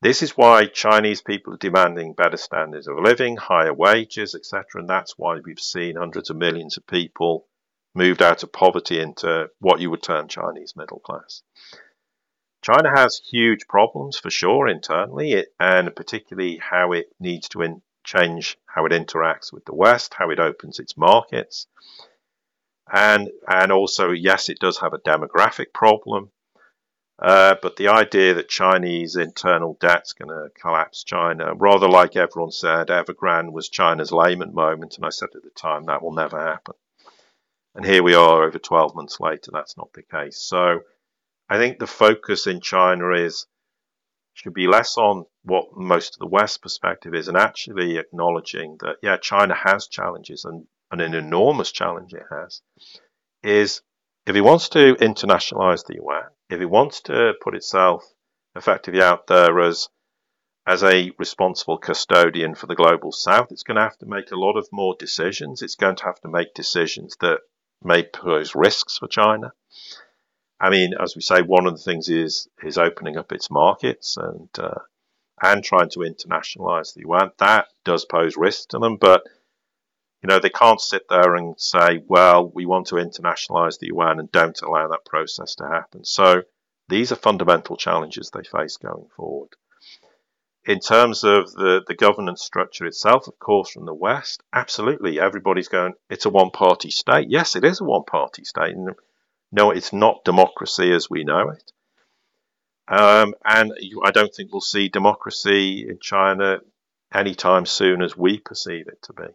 this 0.00 0.22
is 0.22 0.36
why 0.36 0.66
Chinese 0.66 1.22
people 1.22 1.54
are 1.54 1.58
demanding 1.58 2.12
better 2.12 2.36
standards 2.36 2.86
of 2.86 2.98
living, 2.98 3.36
higher 3.36 3.74
wages, 3.74 4.34
etc. 4.34 4.80
And 4.80 4.88
that's 4.88 5.18
why 5.18 5.38
we've 5.40 5.58
seen 5.58 5.96
hundreds 5.96 6.30
of 6.30 6.36
millions 6.36 6.76
of 6.76 6.86
people 6.86 7.46
moved 7.94 8.22
out 8.22 8.42
of 8.42 8.52
poverty 8.52 9.00
into 9.00 9.50
what 9.58 9.80
you 9.80 9.90
would 9.90 10.02
term 10.02 10.28
Chinese 10.28 10.76
middle 10.76 11.00
class. 11.00 11.42
China 12.62 12.90
has 12.94 13.20
huge 13.30 13.66
problems 13.68 14.18
for 14.18 14.30
sure 14.30 14.68
internally, 14.68 15.46
and 15.58 15.94
particularly 15.94 16.58
how 16.58 16.92
it 16.92 17.12
needs 17.18 17.48
to 17.48 17.62
in, 17.62 17.82
change 18.04 18.56
how 18.66 18.84
it 18.86 18.92
interacts 18.92 19.52
with 19.52 19.64
the 19.64 19.74
West, 19.74 20.14
how 20.14 20.30
it 20.30 20.38
opens 20.40 20.78
its 20.78 20.96
markets, 20.96 21.66
and 22.92 23.30
and 23.46 23.70
also 23.72 24.10
yes, 24.10 24.48
it 24.48 24.58
does 24.58 24.78
have 24.78 24.92
a 24.92 24.98
demographic 24.98 25.72
problem. 25.72 26.30
Uh, 27.20 27.56
but 27.60 27.76
the 27.76 27.88
idea 27.88 28.34
that 28.34 28.48
Chinese 28.48 29.16
internal 29.16 29.76
debt's 29.80 30.12
going 30.12 30.28
to 30.28 30.50
collapse 30.60 31.02
China, 31.02 31.52
rather 31.54 31.88
like 31.88 32.14
everyone 32.14 32.52
said, 32.52 32.88
Evergrande 32.88 33.52
was 33.52 33.68
China's 33.68 34.12
Lehman 34.12 34.54
moment, 34.54 34.96
and 34.96 35.04
I 35.04 35.08
said 35.08 35.30
at 35.34 35.42
the 35.42 35.50
time 35.50 35.84
that 35.84 36.02
will 36.02 36.12
never 36.12 36.38
happen. 36.38 36.74
And 37.74 37.84
here 37.84 38.04
we 38.04 38.14
are 38.14 38.44
over 38.44 38.58
12 38.58 38.94
months 38.94 39.18
later, 39.18 39.50
that's 39.52 39.76
not 39.76 39.92
the 39.94 40.02
case. 40.02 40.40
So 40.40 40.80
I 41.48 41.58
think 41.58 41.78
the 41.78 41.86
focus 41.88 42.46
in 42.46 42.60
China 42.60 43.12
is 43.12 43.46
should 44.34 44.54
be 44.54 44.68
less 44.68 44.96
on 44.96 45.26
what 45.42 45.76
most 45.76 46.14
of 46.14 46.20
the 46.20 46.28
West 46.28 46.62
perspective 46.62 47.12
is 47.12 47.26
and 47.26 47.36
actually 47.36 47.98
acknowledging 47.98 48.76
that, 48.78 48.94
yeah, 49.02 49.16
China 49.16 49.54
has 49.54 49.88
challenges 49.88 50.44
and, 50.44 50.68
and 50.92 51.00
an 51.00 51.14
enormous 51.14 51.72
challenge 51.72 52.14
it 52.14 52.22
has, 52.30 52.62
is 53.42 53.82
if 54.26 54.36
he 54.36 54.40
wants 54.40 54.68
to 54.68 54.94
internationalize 54.94 55.84
the 55.86 55.94
yuan, 55.94 56.30
if 56.48 56.60
it 56.60 56.70
wants 56.70 57.00
to 57.02 57.32
put 57.42 57.54
itself 57.54 58.04
effectively 58.54 59.02
out 59.02 59.26
there 59.26 59.60
as 59.60 59.88
as 60.66 60.84
a 60.84 61.10
responsible 61.18 61.78
custodian 61.78 62.54
for 62.54 62.66
the 62.66 62.74
global 62.74 63.10
south, 63.10 63.50
it's 63.50 63.62
going 63.62 63.76
to 63.76 63.82
have 63.82 63.96
to 63.96 64.04
make 64.04 64.30
a 64.30 64.38
lot 64.38 64.54
of 64.54 64.68
more 64.70 64.94
decisions. 64.98 65.62
It's 65.62 65.76
going 65.76 65.96
to 65.96 66.04
have 66.04 66.20
to 66.20 66.28
make 66.28 66.52
decisions 66.52 67.16
that 67.20 67.40
may 67.82 68.02
pose 68.02 68.54
risks 68.54 68.98
for 68.98 69.08
China. 69.08 69.54
I 70.60 70.68
mean, 70.68 70.92
as 71.00 71.16
we 71.16 71.22
say, 71.22 71.40
one 71.40 71.66
of 71.66 71.72
the 71.72 71.82
things 71.82 72.10
is 72.10 72.48
is 72.62 72.76
opening 72.76 73.16
up 73.16 73.32
its 73.32 73.50
markets 73.50 74.16
and 74.18 74.50
uh, 74.58 74.80
and 75.40 75.64
trying 75.64 75.88
to 75.90 76.00
internationalize 76.00 76.92
the 76.94 77.00
yuan. 77.00 77.30
That 77.38 77.68
does 77.84 78.04
pose 78.04 78.36
risks 78.36 78.66
to 78.66 78.78
them, 78.78 78.96
but 78.96 79.22
you 80.22 80.28
know 80.28 80.38
they 80.38 80.50
can't 80.50 80.80
sit 80.80 81.02
there 81.08 81.34
and 81.34 81.54
say, 81.58 82.02
"Well, 82.06 82.48
we 82.48 82.66
want 82.66 82.88
to 82.88 82.96
internationalize 82.96 83.78
the 83.78 83.88
yuan 83.88 84.18
and 84.18 84.30
don't 84.32 84.60
allow 84.62 84.88
that 84.88 85.04
process 85.04 85.54
to 85.56 85.68
happen." 85.68 86.04
So 86.04 86.42
these 86.88 87.12
are 87.12 87.16
fundamental 87.16 87.76
challenges 87.76 88.30
they 88.30 88.42
face 88.42 88.76
going 88.76 89.08
forward 89.16 89.50
in 90.68 90.80
terms 90.80 91.24
of 91.24 91.50
the, 91.52 91.82
the 91.86 91.94
governance 91.94 92.42
structure 92.42 92.84
itself, 92.84 93.26
of 93.26 93.38
course, 93.38 93.70
from 93.70 93.86
the 93.86 93.94
West, 93.94 94.42
absolutely, 94.52 95.18
everybody's 95.18 95.68
going, 95.68 95.94
it's 96.10 96.26
a 96.26 96.30
one 96.30 96.50
party 96.50 96.90
state. 96.90 97.28
Yes, 97.30 97.56
it 97.56 97.64
is 97.64 97.80
a 97.80 97.84
one 97.84 98.04
party 98.04 98.44
state. 98.44 98.76
No, 99.50 99.70
it's 99.70 99.94
not 99.94 100.24
democracy 100.24 100.92
as 100.92 101.08
we 101.08 101.24
know 101.24 101.48
it. 101.48 101.72
Um, 102.86 103.34
and 103.44 103.72
I 104.04 104.10
don't 104.10 104.34
think 104.34 104.52
we'll 104.52 104.60
see 104.60 104.90
democracy 104.90 105.86
in 105.88 105.98
China 106.00 106.58
anytime 107.14 107.64
soon 107.64 108.02
as 108.02 108.14
we 108.14 108.38
perceive 108.38 108.88
it 108.88 109.00
to 109.04 109.14
be. 109.14 109.28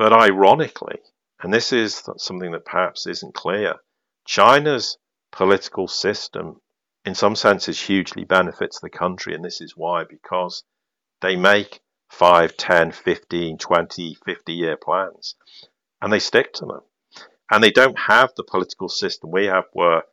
But 0.00 0.14
ironically, 0.14 0.98
and 1.42 1.52
this 1.52 1.74
is 1.74 2.08
something 2.16 2.52
that 2.52 2.64
perhaps 2.64 3.06
isn't 3.06 3.34
clear, 3.34 3.74
China's 4.24 4.96
political 5.30 5.88
system 5.88 6.62
in 7.04 7.14
some 7.14 7.36
senses 7.36 7.78
hugely 7.78 8.24
benefits 8.24 8.80
the 8.80 8.88
country. 8.88 9.34
And 9.34 9.44
this 9.44 9.60
is 9.60 9.76
why, 9.76 10.04
because 10.04 10.64
they 11.20 11.36
make 11.36 11.80
5, 12.08 12.56
10, 12.56 12.92
15, 12.92 13.58
20, 13.58 14.16
50 14.24 14.52
year 14.54 14.78
plans 14.78 15.34
and 16.00 16.10
they 16.10 16.18
stick 16.18 16.54
to 16.54 16.64
them. 16.64 16.80
And 17.50 17.62
they 17.62 17.70
don't 17.70 17.98
have 17.98 18.32
the 18.34 18.44
political 18.44 18.88
system 18.88 19.30
we 19.30 19.44
have 19.48 19.66
where 19.74 20.04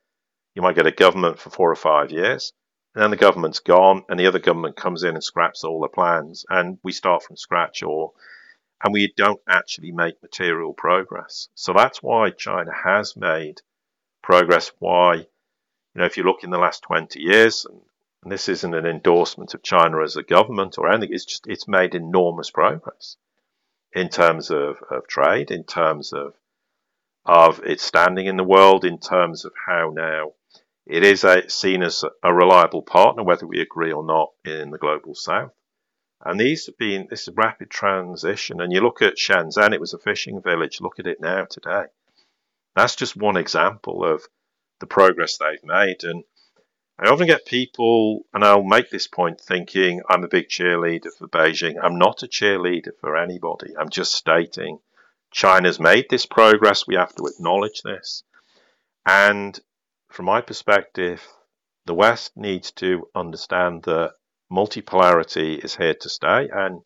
you 0.53 0.61
might 0.61 0.75
get 0.75 0.85
a 0.85 0.91
government 0.91 1.39
for 1.39 1.49
four 1.49 1.71
or 1.71 1.77
five 1.77 2.11
years 2.11 2.51
and 2.93 3.03
then 3.03 3.11
the 3.11 3.15
government's 3.15 3.61
gone 3.61 4.03
and 4.09 4.19
the 4.19 4.27
other 4.27 4.39
government 4.39 4.75
comes 4.75 5.03
in 5.03 5.13
and 5.13 5.23
scraps 5.23 5.63
all 5.63 5.79
the 5.79 5.87
plans 5.87 6.43
and 6.49 6.77
we 6.83 6.91
start 6.91 7.23
from 7.23 7.37
scratch 7.37 7.83
or 7.83 8.11
and 8.83 8.93
we 8.93 9.13
don't 9.15 9.41
actually 9.47 9.91
make 9.91 10.21
material 10.21 10.73
progress. 10.73 11.49
So 11.55 11.73
that's 11.73 12.01
why 12.03 12.29
China 12.29 12.71
has 12.83 13.15
made 13.15 13.61
progress, 14.21 14.71
why 14.79 15.15
you 15.15 15.25
know, 15.95 16.05
if 16.05 16.17
you 16.17 16.23
look 16.23 16.43
in 16.43 16.51
the 16.51 16.59
last 16.59 16.83
20 16.83 17.19
years, 17.19 17.65
and, 17.65 17.81
and 18.23 18.31
this 18.31 18.49
isn't 18.49 18.73
an 18.73 18.85
endorsement 18.85 19.53
of 19.53 19.63
China 19.63 20.03
as 20.03 20.15
a 20.15 20.23
government 20.23 20.77
or 20.77 20.91
anything, 20.91 21.13
it's 21.13 21.25
just 21.25 21.47
it's 21.47 21.67
made 21.67 21.95
enormous 21.95 22.51
progress 22.51 23.17
in 23.93 24.09
terms 24.09 24.51
of, 24.51 24.77
of 24.91 25.07
trade, 25.07 25.49
in 25.49 25.63
terms 25.63 26.13
of 26.13 26.33
of 27.25 27.59
its 27.63 27.83
standing 27.83 28.27
in 28.27 28.37
the 28.37 28.43
world, 28.43 28.85
in 28.85 28.99
terms 28.99 29.43
of 29.43 29.51
how 29.65 29.91
now 29.93 30.31
it 30.85 31.03
is 31.03 31.23
a, 31.25 31.49
seen 31.49 31.83
as 31.83 32.05
a 32.23 32.33
reliable 32.33 32.81
partner, 32.81 33.23
whether 33.23 33.45
we 33.45 33.59
agree 33.59 33.91
or 33.91 34.05
not, 34.05 34.31
in 34.45 34.71
the 34.71 34.77
global 34.77 35.13
south. 35.13 35.51
And 36.23 36.39
these 36.39 36.65
have 36.65 36.77
been 36.77 37.07
this 37.09 37.27
is 37.27 37.33
rapid 37.35 37.69
transition. 37.69 38.59
And 38.61 38.73
you 38.73 38.81
look 38.81 39.01
at 39.01 39.17
Shenzhen, 39.17 39.73
it 39.73 39.79
was 39.79 39.93
a 39.93 39.99
fishing 39.99 40.41
village. 40.41 40.81
Look 40.81 40.99
at 40.99 41.07
it 41.07 41.21
now 41.21 41.45
today. 41.45 41.85
That's 42.75 42.95
just 42.95 43.15
one 43.15 43.37
example 43.37 44.03
of 44.03 44.27
the 44.79 44.87
progress 44.87 45.37
they've 45.37 45.63
made. 45.63 46.03
And 46.03 46.23
I 46.99 47.09
often 47.09 47.27
get 47.27 47.45
people, 47.45 48.25
and 48.33 48.43
I'll 48.43 48.63
make 48.63 48.89
this 48.89 49.07
point 49.07 49.39
thinking 49.39 50.01
I'm 50.09 50.23
a 50.23 50.27
big 50.27 50.49
cheerleader 50.49 51.09
for 51.15 51.27
Beijing. 51.27 51.75
I'm 51.81 51.99
not 51.99 52.23
a 52.23 52.27
cheerleader 52.27 52.91
for 52.99 53.15
anybody. 53.15 53.75
I'm 53.77 53.89
just 53.89 54.13
stating 54.13 54.79
China's 55.31 55.79
made 55.79 56.07
this 56.09 56.25
progress. 56.25 56.87
We 56.87 56.95
have 56.95 57.13
to 57.15 57.27
acknowledge 57.27 57.83
this. 57.83 58.23
And 59.05 59.59
from 60.09 60.25
my 60.25 60.41
perspective, 60.41 61.25
the 61.85 61.93
West 61.93 62.35
needs 62.35 62.71
to 62.71 63.07
understand 63.13 63.83
that 63.83 64.13
multipolarity 64.51 65.63
is 65.63 65.75
here 65.75 65.93
to 65.93 66.09
stay 66.09 66.49
and 66.51 66.81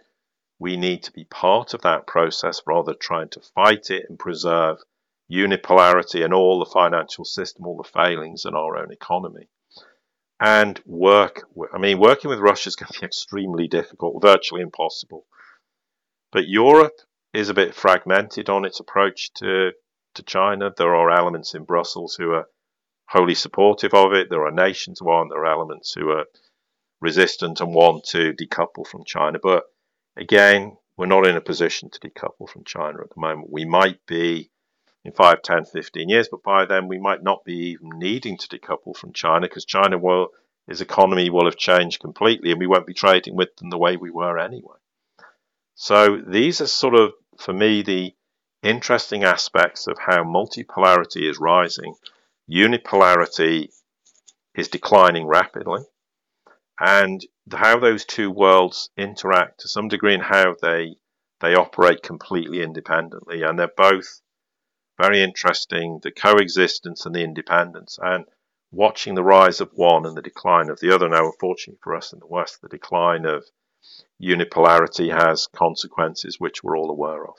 we 0.59 0.77
need 0.77 1.03
to 1.03 1.11
be 1.11 1.23
part 1.25 1.73
of 1.73 1.81
that 1.81 2.05
process 2.05 2.61
rather 2.67 2.91
than 2.91 2.99
trying 2.99 3.29
to 3.29 3.41
fight 3.55 3.89
it 3.89 4.05
and 4.09 4.19
preserve 4.19 4.77
unipolarity 5.31 6.23
and 6.23 6.33
all 6.33 6.59
the 6.59 6.69
financial 6.71 7.25
system, 7.25 7.65
all 7.65 7.77
the 7.77 7.83
failings 7.83 8.45
in 8.45 8.53
our 8.53 8.77
own 8.77 8.91
economy. 8.91 9.47
And 10.39 10.81
work, 10.85 11.47
I 11.73 11.77
mean, 11.77 11.99
working 11.99 12.29
with 12.29 12.39
Russia 12.39 12.67
is 12.67 12.75
going 12.75 12.91
to 12.91 12.99
be 12.99 13.05
extremely 13.07 13.67
difficult, 13.67 14.21
virtually 14.21 14.61
impossible. 14.61 15.25
But 16.31 16.47
Europe 16.47 16.99
is 17.33 17.49
a 17.49 17.53
bit 17.53 17.75
fragmented 17.75 18.49
on 18.49 18.65
its 18.65 18.79
approach 18.79 19.33
to, 19.35 19.71
to 20.15 20.23
China. 20.23 20.73
There 20.75 20.95
are 20.95 21.11
elements 21.11 21.55
in 21.55 21.63
Brussels 21.63 22.15
who 22.15 22.31
are 22.33 22.47
wholly 23.07 23.35
supportive 23.35 23.93
of 23.93 24.13
it. 24.13 24.29
There 24.29 24.45
are 24.45 24.51
nations 24.51 24.99
who 24.99 25.09
aren't. 25.09 25.31
There 25.31 25.45
are 25.45 25.51
elements 25.51 25.93
who 25.93 26.09
are 26.09 26.25
resistant 27.01 27.59
and 27.59 27.73
want 27.73 28.05
to 28.05 28.33
decouple 28.33 28.87
from 28.87 29.03
China. 29.03 29.39
But 29.41 29.63
again, 30.15 30.77
we're 30.97 31.07
not 31.07 31.27
in 31.27 31.35
a 31.35 31.41
position 31.41 31.89
to 31.89 31.99
decouple 31.99 32.47
from 32.47 32.63
China 32.63 33.01
at 33.01 33.09
the 33.09 33.19
moment. 33.19 33.51
We 33.51 33.65
might 33.65 34.05
be 34.05 34.51
in 35.03 35.11
5, 35.11 35.41
10, 35.41 35.65
15 35.65 36.09
years, 36.09 36.27
but 36.29 36.43
by 36.43 36.65
then 36.65 36.87
we 36.87 36.99
might 36.99 37.23
not 37.23 37.43
be 37.43 37.71
even 37.71 37.89
needing 37.95 38.37
to 38.37 38.47
decouple 38.47 38.95
from 38.95 39.13
China 39.13 39.41
because 39.41 39.65
China 39.65 39.97
will, 39.97 40.27
its 40.67 40.81
economy 40.81 41.29
will 41.29 41.45
have 41.45 41.57
changed 41.57 41.99
completely 41.99 42.51
and 42.51 42.59
we 42.59 42.67
won't 42.67 42.85
be 42.85 42.93
trading 42.93 43.35
with 43.35 43.55
them 43.55 43.71
the 43.71 43.79
way 43.79 43.97
we 43.97 44.11
were 44.11 44.37
anyway. 44.37 44.77
So 45.73 46.21
these 46.25 46.61
are 46.61 46.67
sort 46.67 46.93
of, 46.93 47.13
for 47.39 47.53
me, 47.53 47.81
the 47.81 48.13
interesting 48.61 49.23
aspects 49.23 49.87
of 49.87 49.97
how 49.97 50.23
multipolarity 50.23 51.27
is 51.27 51.39
rising. 51.39 51.95
Unipolarity 52.47 53.69
is 54.53 54.67
declining 54.67 55.25
rapidly. 55.25 55.81
And 56.83 57.23
how 57.51 57.77
those 57.77 58.05
two 58.05 58.31
worlds 58.31 58.89
interact 58.97 59.59
to 59.59 59.67
some 59.67 59.87
degree 59.87 60.15
and 60.15 60.23
how 60.23 60.55
they 60.61 60.95
they 61.39 61.53
operate 61.53 62.01
completely 62.01 62.61
independently. 62.61 63.43
And 63.43 63.57
they're 63.57 63.71
both 63.77 64.21
very 64.99 65.21
interesting 65.21 65.99
the 66.01 66.11
coexistence 66.11 67.05
and 67.05 67.13
the 67.13 67.23
independence 67.23 67.99
and 68.01 68.25
watching 68.71 69.13
the 69.13 69.23
rise 69.23 69.61
of 69.61 69.69
one 69.73 70.07
and 70.07 70.17
the 70.17 70.23
decline 70.23 70.69
of 70.69 70.79
the 70.79 70.93
other. 70.93 71.07
Now, 71.07 71.27
unfortunately 71.27 71.79
for 71.83 71.95
us 71.95 72.13
in 72.13 72.19
the 72.19 72.27
West, 72.27 72.61
the 72.61 72.69
decline 72.69 73.25
of 73.25 73.45
unipolarity 74.21 75.11
has 75.15 75.47
consequences 75.47 76.39
which 76.39 76.63
we're 76.63 76.77
all 76.77 76.89
aware 76.89 77.25
of. 77.27 77.35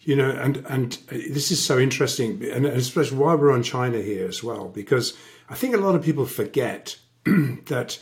You 0.00 0.16
know, 0.16 0.30
and 0.30 0.64
and 0.68 0.98
uh, 1.12 1.18
this 1.30 1.52
is 1.52 1.62
so 1.62 1.78
interesting, 1.78 2.42
and 2.50 2.66
especially 2.66 3.18
why 3.18 3.34
we're 3.34 3.52
on 3.52 3.62
China 3.62 4.00
here 4.00 4.26
as 4.26 4.42
well, 4.42 4.68
because 4.68 5.16
I 5.48 5.54
think 5.54 5.74
a 5.74 5.78
lot 5.78 5.94
of 5.94 6.02
people 6.02 6.24
forget 6.24 6.96
that 7.26 7.98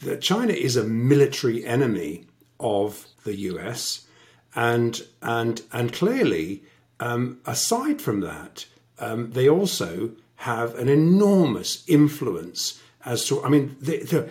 that 0.00 0.20
China 0.20 0.52
is 0.52 0.76
a 0.76 0.84
military 0.84 1.64
enemy 1.64 2.26
of 2.60 3.06
the 3.24 3.36
US, 3.36 4.06
and 4.54 5.02
and 5.22 5.62
and 5.72 5.92
clearly 5.92 6.62
um, 7.00 7.40
aside 7.46 8.00
from 8.00 8.20
that, 8.20 8.66
um, 8.98 9.30
they 9.32 9.48
also 9.48 10.12
have 10.36 10.74
an 10.76 10.88
enormous 10.88 11.84
influence 11.88 12.80
as 13.04 13.24
to, 13.26 13.42
I 13.42 13.48
mean, 13.48 13.76
the, 13.80 13.98
the, 13.98 14.30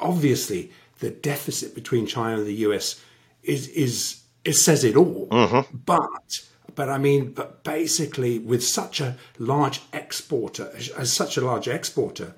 obviously 0.00 0.72
the 1.00 1.10
deficit 1.10 1.74
between 1.74 2.06
China 2.06 2.38
and 2.38 2.46
the 2.46 2.54
US 2.54 3.00
is, 3.42 3.68
is 3.68 4.22
it 4.44 4.54
says 4.54 4.84
it 4.84 4.96
all. 4.96 5.28
Mm-hmm. 5.30 5.76
But, 5.84 6.40
but 6.74 6.88
I 6.88 6.98
mean, 6.98 7.32
but 7.32 7.64
basically 7.64 8.38
with 8.38 8.64
such 8.64 9.00
a 9.00 9.16
large 9.38 9.80
exporter, 9.92 10.72
as 10.96 11.12
such 11.12 11.36
a 11.36 11.40
large 11.40 11.68
exporter, 11.68 12.34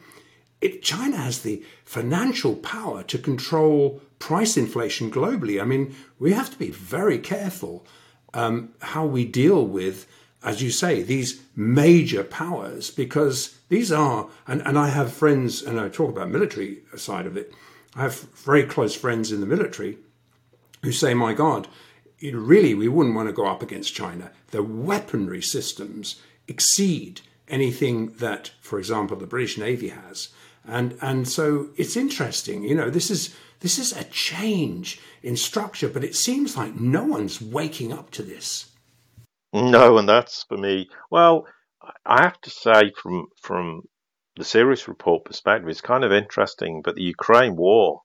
China 0.83 1.16
has 1.16 1.42
the 1.42 1.62
financial 1.85 2.57
power 2.57 3.03
to 3.05 3.18
control 3.18 4.01
price 4.18 4.57
inflation 4.57 5.11
globally. 5.11 5.61
I 5.61 5.64
mean, 5.64 5.94
we 6.18 6.33
have 6.33 6.51
to 6.51 6.59
be 6.59 6.71
very 6.71 7.18
careful 7.18 7.87
um, 8.35 8.71
how 8.81 9.07
we 9.07 9.25
deal 9.25 9.64
with, 9.64 10.07
as 10.42 10.62
you 10.62 10.71
say, 10.71 11.03
these 11.03 11.40
major 11.55 12.25
powers, 12.25 12.90
because 12.90 13.59
these 13.68 13.92
are, 13.92 14.29
and, 14.47 14.62
and 14.62 14.79
I 14.79 14.88
have 14.88 15.12
friends, 15.12 15.62
and 15.62 15.79
I 15.79 15.88
talk 15.88 16.11
about 16.11 16.31
military 16.31 16.79
side 16.97 17.27
of 17.27 17.37
it, 17.37 17.53
I 17.94 18.03
have 18.03 18.21
very 18.21 18.64
close 18.64 18.94
friends 18.94 19.33
in 19.33 19.40
the 19.40 19.47
military 19.47 19.99
who 20.83 20.92
say, 20.92 21.14
my 21.14 21.35
God, 21.35 21.68
really, 22.23 22.75
we 22.75 22.88
wouldn't 22.88 23.16
want 23.16 23.29
to 23.29 23.33
go 23.33 23.47
up 23.47 23.62
against 23.62 23.94
China. 23.94 24.31
The 24.51 24.62
weaponry 24.62 25.42
systems 25.42 26.21
exceed 26.47 27.21
anything 27.49 28.09
that, 28.18 28.53
for 28.61 28.79
example, 28.79 29.16
the 29.16 29.27
British 29.27 29.59
Navy 29.59 29.88
has. 29.88 30.29
And, 30.69 30.97
and 31.01 31.27
so 31.27 31.71
it's 31.77 31.97
interesting, 31.97 32.63
you 32.63 32.75
know, 32.75 32.91
this 32.91 33.11
is 33.11 33.35
this 33.61 33.79
is 33.79 33.93
a 33.93 34.05
change 34.05 35.01
in 35.23 35.37
structure, 35.37 35.89
but 35.89 36.05
it 36.05 36.15
seems 36.15 36.57
like 36.57 36.77
no 36.77 37.05
one's 37.05 37.41
waking 37.43 37.93
up 37.93 38.11
to 38.13 38.23
this. 38.23 38.71
No, 39.53 39.99
and 39.99 40.09
that's 40.09 40.45
for 40.45 40.57
me. 40.57 40.89
Well, 41.11 41.47
I 42.05 42.23
have 42.23 42.41
to 42.43 42.51
say, 42.51 42.93
from 42.97 43.29
from 43.41 43.83
the 44.37 44.45
sirius 44.45 44.87
report 44.87 45.25
perspective, 45.25 45.69
it's 45.69 45.81
kind 45.81 46.05
of 46.05 46.13
interesting. 46.13 46.83
But 46.83 46.95
the 46.95 47.03
Ukraine 47.03 47.57
war, 47.57 48.03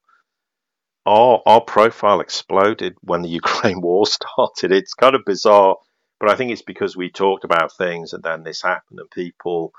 our 1.06 1.42
our 1.46 1.60
profile 1.60 2.20
exploded 2.20 2.96
when 3.02 3.22
the 3.22 3.28
Ukraine 3.42 3.80
war 3.80 4.06
started. 4.06 4.72
It's 4.72 4.94
kind 4.94 5.14
of 5.14 5.24
bizarre, 5.24 5.76
but 6.18 6.30
I 6.30 6.34
think 6.34 6.50
it's 6.50 6.62
because 6.62 6.96
we 6.96 7.10
talked 7.10 7.44
about 7.44 7.76
things 7.76 8.12
and 8.12 8.22
then 8.22 8.42
this 8.42 8.62
happened 8.62 8.98
and 8.98 9.10
people 9.10 9.72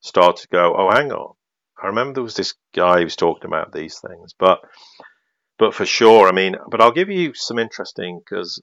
started 0.00 0.42
to 0.42 0.48
go, 0.48 0.74
"Oh, 0.76 0.90
hang 0.90 1.12
on." 1.12 1.34
I 1.82 1.88
remember 1.88 2.14
there 2.14 2.22
was 2.22 2.36
this 2.36 2.54
guy 2.74 2.98
who 2.98 3.04
was 3.04 3.16
talking 3.16 3.46
about 3.46 3.72
these 3.72 3.98
things, 3.98 4.34
but 4.38 4.60
but 5.58 5.74
for 5.74 5.84
sure, 5.84 6.28
I 6.28 6.32
mean, 6.32 6.54
but 6.70 6.80
I'll 6.80 6.92
give 6.92 7.10
you 7.10 7.34
some 7.34 7.58
interesting 7.58 8.20
because 8.20 8.62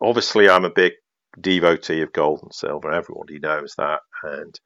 obviously 0.00 0.48
I'm 0.48 0.64
a 0.64 0.70
big 0.70 0.94
devotee 1.40 2.02
of 2.02 2.12
gold 2.12 2.40
and 2.42 2.52
silver. 2.52 2.90
Everybody 2.90 3.38
knows 3.38 3.74
that, 3.78 4.00
and 4.24 4.58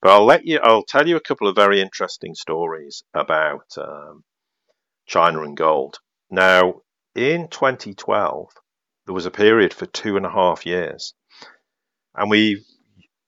but 0.00 0.10
I'll 0.10 0.24
let 0.24 0.46
you. 0.46 0.58
I'll 0.62 0.84
tell 0.84 1.06
you 1.06 1.16
a 1.16 1.20
couple 1.20 1.46
of 1.46 1.54
very 1.54 1.82
interesting 1.82 2.34
stories 2.34 3.02
about 3.12 3.66
um, 3.76 4.24
China 5.06 5.42
and 5.42 5.56
gold. 5.56 5.98
Now, 6.30 6.80
in 7.14 7.48
2012, 7.48 8.48
there 9.04 9.14
was 9.14 9.26
a 9.26 9.30
period 9.30 9.74
for 9.74 9.84
two 9.84 10.16
and 10.16 10.24
a 10.24 10.30
half 10.30 10.64
years, 10.64 11.12
and 12.14 12.30
we 12.30 12.64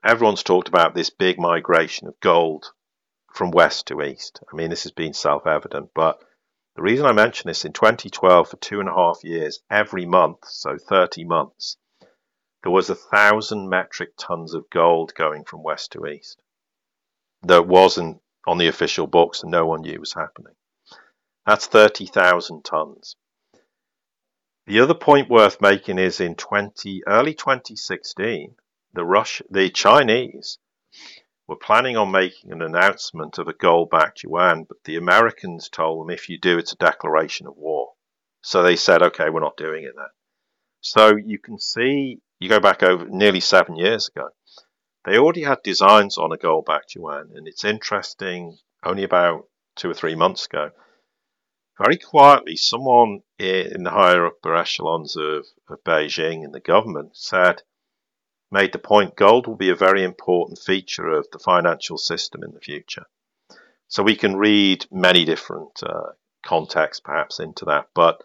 everyone's 0.02 0.42
talked 0.42 0.68
about 0.68 0.94
this 0.94 1.10
big 1.10 1.38
migration 1.38 2.08
of 2.08 2.18
gold 2.20 2.64
from 3.36 3.50
west 3.50 3.86
to 3.86 4.02
east. 4.02 4.40
I 4.50 4.56
mean, 4.56 4.70
this 4.70 4.84
has 4.84 4.92
been 4.92 5.12
self-evident, 5.12 5.90
but 5.94 6.22
the 6.74 6.82
reason 6.82 7.04
I 7.04 7.12
mention 7.12 7.48
this 7.48 7.66
in 7.66 7.72
2012 7.74 8.48
for 8.48 8.56
two 8.56 8.80
and 8.80 8.88
a 8.88 8.94
half 8.94 9.22
years, 9.22 9.60
every 9.70 10.06
month, 10.06 10.46
so 10.48 10.78
30 10.78 11.24
months, 11.24 11.76
there 12.62 12.72
was 12.72 12.88
a 12.88 12.94
thousand 12.94 13.68
metric 13.68 14.14
tons 14.16 14.54
of 14.54 14.70
gold 14.70 15.14
going 15.14 15.44
from 15.44 15.62
west 15.62 15.92
to 15.92 16.06
east 16.06 16.40
that 17.42 17.66
wasn't 17.66 18.20
on 18.46 18.58
the 18.58 18.68
official 18.68 19.06
books 19.06 19.42
and 19.42 19.52
no 19.52 19.66
one 19.66 19.82
knew 19.82 20.00
was 20.00 20.14
happening. 20.14 20.54
That's 21.44 21.66
30,000 21.66 22.64
tons. 22.64 23.16
The 24.66 24.80
other 24.80 24.94
point 24.94 25.28
worth 25.28 25.60
making 25.60 25.98
is 25.98 26.20
in 26.20 26.34
20, 26.36 27.02
early 27.06 27.34
2016, 27.34 28.56
the 28.94 29.04
Rush, 29.04 29.42
the 29.50 29.68
Chinese 29.68 30.58
were 31.46 31.56
planning 31.56 31.96
on 31.96 32.10
making 32.10 32.52
an 32.52 32.62
announcement 32.62 33.38
of 33.38 33.48
a 33.48 33.52
gold-backed 33.52 34.22
yuan, 34.24 34.64
but 34.64 34.78
the 34.84 34.96
Americans 34.96 35.68
told 35.68 36.00
them 36.00 36.10
if 36.10 36.28
you 36.28 36.38
do, 36.38 36.58
it's 36.58 36.72
a 36.72 36.76
declaration 36.76 37.46
of 37.46 37.56
war. 37.56 37.92
So 38.42 38.62
they 38.62 38.76
said, 38.76 39.02
okay, 39.02 39.30
we're 39.30 39.40
not 39.40 39.56
doing 39.56 39.84
it 39.84 39.94
then. 39.96 40.06
So 40.80 41.16
you 41.16 41.38
can 41.38 41.58
see, 41.58 42.20
you 42.38 42.48
go 42.48 42.60
back 42.60 42.82
over 42.82 43.06
nearly 43.06 43.40
seven 43.40 43.76
years 43.76 44.08
ago, 44.08 44.28
they 45.04 45.18
already 45.18 45.42
had 45.42 45.62
designs 45.62 46.18
on 46.18 46.32
a 46.32 46.36
gold-backed 46.36 46.94
yuan, 46.94 47.30
and 47.34 47.46
it's 47.46 47.64
interesting. 47.64 48.58
Only 48.84 49.04
about 49.04 49.48
two 49.74 49.90
or 49.90 49.94
three 49.94 50.14
months 50.14 50.46
ago, 50.46 50.70
very 51.78 51.98
quietly, 51.98 52.56
someone 52.56 53.20
in 53.38 53.82
the 53.82 53.90
higher 53.90 54.26
upper 54.26 54.56
echelons 54.56 55.16
of, 55.16 55.44
of 55.68 55.84
Beijing 55.84 56.44
in 56.44 56.52
the 56.52 56.60
government 56.60 57.16
said, 57.16 57.62
made 58.50 58.72
the 58.72 58.78
point 58.78 59.16
gold 59.16 59.46
will 59.46 59.56
be 59.56 59.70
a 59.70 59.74
very 59.74 60.04
important 60.04 60.58
feature 60.58 61.08
of 61.08 61.26
the 61.32 61.38
financial 61.38 61.98
system 61.98 62.42
in 62.42 62.52
the 62.52 62.60
future. 62.60 63.06
So 63.88 64.02
we 64.02 64.16
can 64.16 64.36
read 64.36 64.86
many 64.90 65.24
different 65.24 65.82
uh, 65.82 66.12
contexts 66.42 67.00
perhaps 67.00 67.40
into 67.40 67.64
that, 67.66 67.88
but 67.94 68.22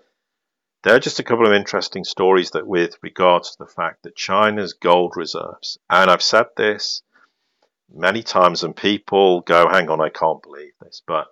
there 0.84 0.96
are 0.96 1.00
just 1.00 1.20
a 1.20 1.24
couple 1.24 1.46
of 1.46 1.54
interesting 1.54 2.04
stories 2.04 2.52
that, 2.52 2.66
with 2.66 2.98
regards 3.04 3.52
to 3.52 3.58
the 3.60 3.70
fact 3.70 4.04
that 4.04 4.16
China's 4.16 4.74
gold 4.74 5.16
reserves, 5.16 5.78
and 5.90 6.10
I've 6.10 6.24
said 6.24 6.48
this 6.58 7.04
many 7.94 8.24
times, 8.24 8.64
and 8.64 8.76
people 8.76 9.42
go, 9.42 9.70
hang 9.70 9.90
on, 9.90 10.02
I 10.02 10.10
can't 10.10 10.42
believe 10.42 10.74
this, 10.82 11.04
but 11.06 11.28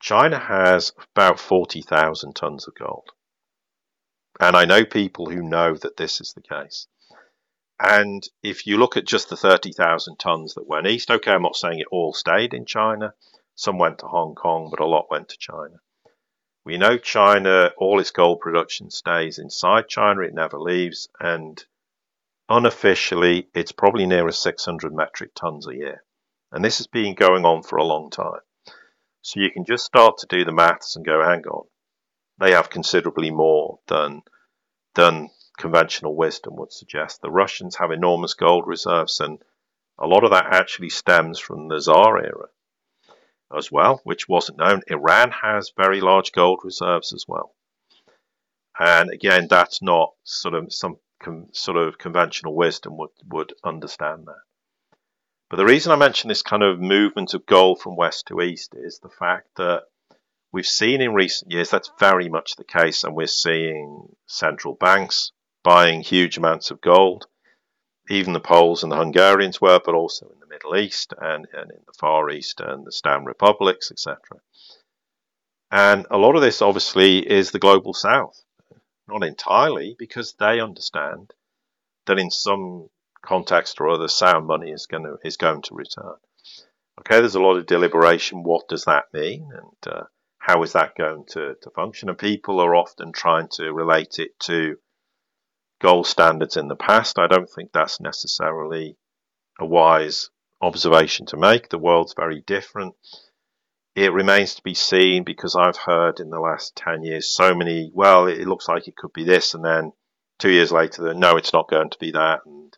China 0.00 0.38
has 0.38 0.92
about 1.14 1.38
40,000 1.38 2.34
tons 2.34 2.66
of 2.66 2.74
gold. 2.74 3.10
And 4.40 4.56
I 4.56 4.64
know 4.64 4.86
people 4.86 5.28
who 5.28 5.42
know 5.42 5.74
that 5.74 5.98
this 5.98 6.22
is 6.22 6.32
the 6.32 6.40
case. 6.40 6.86
And 7.82 8.28
if 8.42 8.66
you 8.66 8.76
look 8.76 8.98
at 8.98 9.06
just 9.06 9.30
the 9.30 9.36
30,000 9.36 10.18
tons 10.18 10.54
that 10.54 10.68
went 10.68 10.86
east, 10.86 11.10
okay, 11.10 11.32
I'm 11.32 11.42
not 11.42 11.56
saying 11.56 11.78
it 11.78 11.86
all 11.90 12.12
stayed 12.12 12.52
in 12.52 12.66
China. 12.66 13.14
Some 13.54 13.78
went 13.78 14.00
to 14.00 14.06
Hong 14.06 14.34
Kong, 14.34 14.68
but 14.70 14.80
a 14.80 14.86
lot 14.86 15.10
went 15.10 15.30
to 15.30 15.38
China. 15.38 15.80
We 16.62 16.76
know 16.76 16.98
China, 16.98 17.72
all 17.78 17.98
its 17.98 18.10
gold 18.10 18.40
production 18.40 18.90
stays 18.90 19.38
inside 19.38 19.88
China, 19.88 20.20
it 20.20 20.34
never 20.34 20.58
leaves, 20.58 21.08
and 21.18 21.64
unofficially, 22.50 23.48
it's 23.54 23.72
probably 23.72 24.04
nearer 24.04 24.32
600 24.32 24.94
metric 24.94 25.30
tons 25.34 25.66
a 25.66 25.74
year. 25.74 26.04
And 26.52 26.62
this 26.62 26.78
has 26.78 26.86
been 26.86 27.14
going 27.14 27.46
on 27.46 27.62
for 27.62 27.76
a 27.76 27.84
long 27.84 28.10
time. 28.10 28.40
So 29.22 29.40
you 29.40 29.50
can 29.50 29.64
just 29.64 29.86
start 29.86 30.18
to 30.18 30.26
do 30.26 30.44
the 30.44 30.52
maths 30.52 30.96
and 30.96 31.04
go, 31.04 31.22
hang 31.22 31.44
on, 31.46 31.66
they 32.38 32.52
have 32.52 32.68
considerably 32.68 33.30
more 33.30 33.78
than, 33.86 34.22
than 34.94 35.30
conventional 35.60 36.16
wisdom 36.16 36.56
would 36.56 36.72
suggest. 36.72 37.20
The 37.20 37.30
Russians 37.30 37.76
have 37.76 37.90
enormous 37.90 38.34
gold 38.34 38.66
reserves, 38.66 39.20
and 39.20 39.38
a 39.98 40.06
lot 40.06 40.24
of 40.24 40.30
that 40.30 40.46
actually 40.46 40.88
stems 40.88 41.38
from 41.38 41.68
the 41.68 41.78
Tsar 41.78 42.18
era 42.18 42.48
as 43.56 43.70
well, 43.70 44.00
which 44.04 44.28
wasn't 44.28 44.58
known. 44.58 44.82
Iran 44.86 45.30
has 45.30 45.72
very 45.76 46.00
large 46.00 46.32
gold 46.32 46.60
reserves 46.64 47.12
as 47.12 47.26
well. 47.28 47.54
And 48.78 49.10
again, 49.10 49.48
that's 49.48 49.82
not 49.82 50.14
sort 50.24 50.54
of 50.54 50.72
some 50.72 50.96
sort 51.52 51.76
of 51.76 51.98
conventional 51.98 52.54
wisdom 52.54 52.96
would, 52.96 53.10
would 53.28 53.52
understand 53.62 54.26
that. 54.26 54.40
But 55.50 55.56
the 55.56 55.66
reason 55.66 55.92
I 55.92 55.96
mention 55.96 56.28
this 56.28 56.42
kind 56.42 56.62
of 56.62 56.80
movement 56.80 57.34
of 57.34 57.44
gold 57.44 57.80
from 57.80 57.96
west 57.96 58.28
to 58.28 58.40
east 58.40 58.74
is 58.74 59.00
the 59.00 59.10
fact 59.10 59.48
that 59.56 59.82
we've 60.52 60.64
seen 60.64 61.02
in 61.02 61.12
recent 61.12 61.52
years 61.52 61.68
that's 61.68 61.90
very 61.98 62.28
much 62.28 62.56
the 62.56 62.64
case, 62.64 63.04
and 63.04 63.14
we're 63.14 63.26
seeing 63.26 64.16
central 64.26 64.74
banks 64.74 65.32
buying 65.62 66.00
huge 66.00 66.38
amounts 66.38 66.70
of 66.70 66.80
gold 66.80 67.26
even 68.10 68.32
the 68.32 68.40
Poles 68.40 68.82
and 68.82 68.90
the 68.90 68.96
Hungarians 68.96 69.60
were, 69.60 69.80
but 69.84 69.94
also 69.94 70.28
in 70.28 70.40
the 70.40 70.46
Middle 70.46 70.76
East 70.76 71.14
and, 71.16 71.46
and 71.52 71.70
in 71.70 71.78
the 71.86 71.92
Far 71.92 72.28
East 72.28 72.60
and 72.60 72.84
the 72.84 72.92
Stan 72.92 73.24
republics, 73.24 73.92
etc. 73.92 74.18
And 75.70 76.06
a 76.10 76.18
lot 76.18 76.34
of 76.34 76.42
this 76.42 76.60
obviously 76.60 77.18
is 77.18 77.52
the 77.52 77.60
global 77.60 77.94
south. 77.94 78.42
Not 79.06 79.22
entirely, 79.22 79.94
because 79.96 80.34
they 80.34 80.60
understand 80.60 81.32
that 82.06 82.18
in 82.18 82.30
some 82.30 82.90
context 83.22 83.80
or 83.80 83.90
other, 83.90 84.08
sound 84.08 84.46
money 84.46 84.72
is 84.72 84.86
going 84.86 85.04
to 85.04 85.18
is 85.24 85.36
going 85.36 85.62
to 85.62 85.74
return. 85.74 86.16
Okay, 87.00 87.20
there's 87.20 87.36
a 87.36 87.40
lot 87.40 87.56
of 87.56 87.66
deliberation. 87.66 88.42
What 88.42 88.68
does 88.68 88.84
that 88.84 89.04
mean, 89.12 89.50
and 89.52 89.94
uh, 89.94 90.04
how 90.38 90.62
is 90.62 90.72
that 90.72 90.96
going 90.96 91.24
to, 91.30 91.56
to 91.62 91.70
function? 91.70 92.08
And 92.08 92.18
people 92.18 92.60
are 92.60 92.74
often 92.74 93.12
trying 93.12 93.48
to 93.52 93.72
relate 93.72 94.18
it 94.18 94.38
to 94.40 94.76
gold 95.80 96.06
standards 96.06 96.56
in 96.56 96.68
the 96.68 96.76
past. 96.76 97.18
I 97.18 97.26
don't 97.26 97.50
think 97.50 97.72
that's 97.72 98.00
necessarily 98.00 98.96
a 99.58 99.66
wise 99.66 100.30
observation 100.60 101.26
to 101.26 101.36
make. 101.36 101.68
The 101.68 101.78
world's 101.78 102.14
very 102.14 102.42
different. 102.42 102.94
It 103.96 104.12
remains 104.12 104.54
to 104.54 104.62
be 104.62 104.74
seen 104.74 105.24
because 105.24 105.56
I've 105.56 105.76
heard 105.76 106.20
in 106.20 106.30
the 106.30 106.38
last 106.38 106.76
10 106.76 107.02
years 107.02 107.28
so 107.28 107.54
many, 107.54 107.90
well, 107.92 108.26
it 108.26 108.46
looks 108.46 108.68
like 108.68 108.86
it 108.86 108.96
could 108.96 109.12
be 109.12 109.24
this, 109.24 109.54
and 109.54 109.64
then 109.64 109.92
two 110.38 110.50
years 110.50 110.70
later, 110.70 111.12
no, 111.14 111.36
it's 111.36 111.52
not 111.52 111.68
going 111.68 111.90
to 111.90 111.98
be 111.98 112.12
that. 112.12 112.40
And 112.46 112.76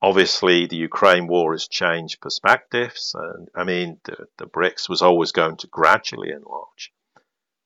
obviously, 0.00 0.66
the 0.66 0.76
Ukraine 0.76 1.26
war 1.26 1.52
has 1.52 1.66
changed 1.68 2.20
perspectives. 2.20 3.14
And 3.18 3.48
I 3.54 3.64
mean, 3.64 3.98
the, 4.04 4.26
the 4.38 4.46
BRICS 4.46 4.88
was 4.88 5.02
always 5.02 5.32
going 5.32 5.56
to 5.58 5.66
gradually 5.66 6.30
enlarge. 6.30 6.92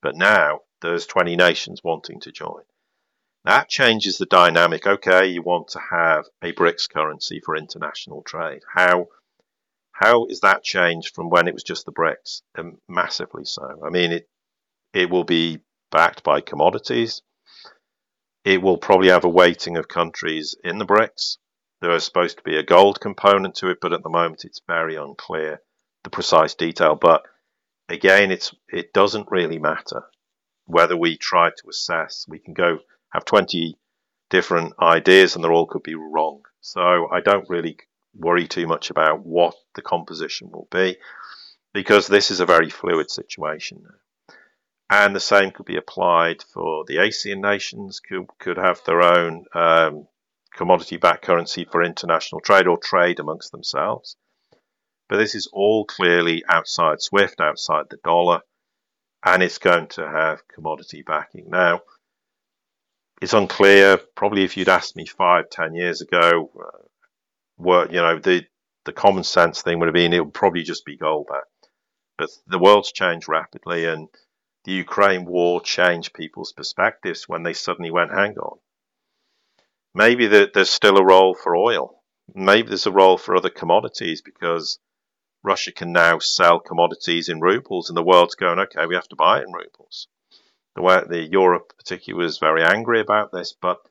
But 0.01 0.15
now 0.15 0.61
there's 0.81 1.05
20 1.05 1.35
nations 1.35 1.83
wanting 1.83 2.21
to 2.21 2.31
join. 2.31 2.63
That 3.45 3.69
changes 3.69 4.17
the 4.17 4.25
dynamic. 4.25 4.85
Okay, 4.85 5.27
you 5.27 5.41
want 5.41 5.69
to 5.69 5.79
have 5.79 6.25
a 6.41 6.51
BRICS 6.51 6.89
currency 6.89 7.39
for 7.39 7.55
international 7.55 8.21
trade. 8.23 8.63
How 8.73 9.07
how 9.91 10.25
is 10.25 10.41
that 10.41 10.63
changed 10.63 11.13
from 11.13 11.29
when 11.29 11.47
it 11.47 11.53
was 11.53 11.63
just 11.63 11.85
the 11.85 11.91
BRICS? 11.91 12.41
Um, 12.57 12.79
massively 12.87 13.45
so. 13.45 13.81
I 13.85 13.89
mean, 13.89 14.11
it 14.11 14.29
it 14.93 15.09
will 15.09 15.23
be 15.23 15.59
backed 15.91 16.23
by 16.23 16.41
commodities. 16.41 17.21
It 18.43 18.61
will 18.61 18.77
probably 18.77 19.09
have 19.09 19.25
a 19.25 19.29
weighting 19.29 19.77
of 19.77 19.87
countries 19.87 20.55
in 20.63 20.77
the 20.77 20.85
BRICS. 20.85 21.37
There 21.81 21.91
is 21.91 22.03
supposed 22.03 22.37
to 22.37 22.43
be 22.43 22.57
a 22.57 22.63
gold 22.63 22.99
component 22.99 23.55
to 23.55 23.69
it, 23.69 23.79
but 23.81 23.93
at 23.93 24.03
the 24.03 24.09
moment 24.09 24.43
it's 24.43 24.61
very 24.67 24.95
unclear 24.95 25.61
the 26.03 26.09
precise 26.09 26.55
detail. 26.55 26.95
But 26.95 27.23
again, 27.87 28.31
it's 28.31 28.53
it 28.67 28.91
doesn't 28.91 29.31
really 29.31 29.59
matter 29.59 30.03
whether 30.65 30.97
we 30.97 31.17
try 31.17 31.49
to 31.49 31.69
assess. 31.69 32.25
We 32.27 32.39
can 32.39 32.53
go 32.53 32.79
have 33.11 33.25
20 33.25 33.77
different 34.29 34.73
ideas 34.79 35.35
and 35.35 35.43
they 35.43 35.49
all 35.49 35.65
could 35.65 35.83
be 35.83 35.95
wrong. 35.95 36.41
So 36.61 37.07
I 37.11 37.21
don't 37.21 37.49
really 37.49 37.77
worry 38.13 38.47
too 38.47 38.67
much 38.67 38.89
about 38.89 39.25
what 39.25 39.55
the 39.75 39.81
composition 39.81 40.49
will 40.51 40.67
be 40.71 40.97
because 41.73 42.07
this 42.07 42.31
is 42.31 42.39
a 42.39 42.45
very 42.45 42.69
fluid 42.69 43.09
situation. 43.09 43.85
And 44.89 45.15
the 45.15 45.19
same 45.19 45.51
could 45.51 45.67
be 45.67 45.77
applied 45.77 46.41
for 46.41 46.83
the 46.87 46.97
ASEAN 46.97 47.41
nations, 47.41 47.99
could, 47.99 48.27
could 48.39 48.57
have 48.57 48.81
their 48.85 49.03
own 49.03 49.45
um, 49.53 50.07
commodity 50.55 50.97
backed 50.97 51.23
currency 51.23 51.65
for 51.65 51.83
international 51.83 52.41
trade 52.41 52.67
or 52.67 52.77
trade 52.77 53.19
amongst 53.19 53.51
themselves. 53.51 54.17
But 55.07 55.17
this 55.17 55.35
is 55.35 55.47
all 55.53 55.85
clearly 55.85 56.43
outside 56.49 57.01
SWIFT, 57.01 57.39
outside 57.39 57.85
the 57.89 57.97
dollar, 58.03 58.41
and 59.23 59.43
it's 59.43 59.57
going 59.57 59.87
to 59.89 60.07
have 60.07 60.47
commodity 60.47 61.03
backing. 61.03 61.49
Now, 61.49 61.81
it's 63.21 63.33
unclear. 63.33 63.97
Probably 64.15 64.43
if 64.43 64.57
you'd 64.57 64.69
asked 64.69 64.95
me 64.95 65.05
five, 65.05 65.49
ten 65.49 65.73
years 65.73 66.01
ago, 66.01 66.51
uh, 66.59 66.85
what 67.57 67.91
you 67.91 67.97
know, 67.97 68.19
the 68.19 68.45
the 68.85 68.93
common 68.93 69.23
sense 69.23 69.61
thing 69.61 69.79
would 69.79 69.87
have 69.87 69.93
been 69.93 70.13
it 70.13 70.23
would 70.23 70.33
probably 70.33 70.63
just 70.63 70.85
be 70.85 70.97
gold 70.97 71.27
back. 71.27 71.43
But 72.17 72.29
the 72.47 72.59
world's 72.59 72.91
changed 72.91 73.29
rapidly, 73.29 73.85
and 73.85 74.09
the 74.65 74.71
Ukraine 74.73 75.25
war 75.25 75.61
changed 75.61 76.13
people's 76.13 76.53
perspectives 76.53 77.27
when 77.27 77.43
they 77.43 77.53
suddenly 77.53 77.91
went, 77.91 78.11
hang 78.11 78.37
on, 78.37 78.59
maybe 79.93 80.27
there's 80.27 80.69
still 80.69 80.97
a 80.97 81.05
role 81.05 81.33
for 81.33 81.55
oil. 81.55 82.03
Maybe 82.35 82.67
there's 82.67 82.85
a 82.85 82.91
role 82.91 83.17
for 83.17 83.35
other 83.35 83.49
commodities 83.49 84.21
because 84.21 84.79
Russia 85.43 85.71
can 85.71 85.91
now 85.93 86.19
sell 86.19 86.59
commodities 86.59 87.29
in 87.29 87.39
rubles, 87.39 87.89
and 87.89 87.97
the 87.97 88.03
world's 88.03 88.35
going, 88.35 88.59
okay, 88.59 88.85
we 88.85 88.95
have 88.95 89.07
to 89.07 89.15
buy 89.15 89.39
it 89.39 89.47
in 89.47 89.53
rubles. 89.53 90.07
The 90.79 90.83
way 90.83 91.03
the 91.05 91.21
Europe 91.21 91.73
particularly 91.77 92.23
was 92.23 92.37
very 92.37 92.63
angry 92.63 93.01
about 93.01 93.33
this, 93.33 93.51
but 93.51 93.81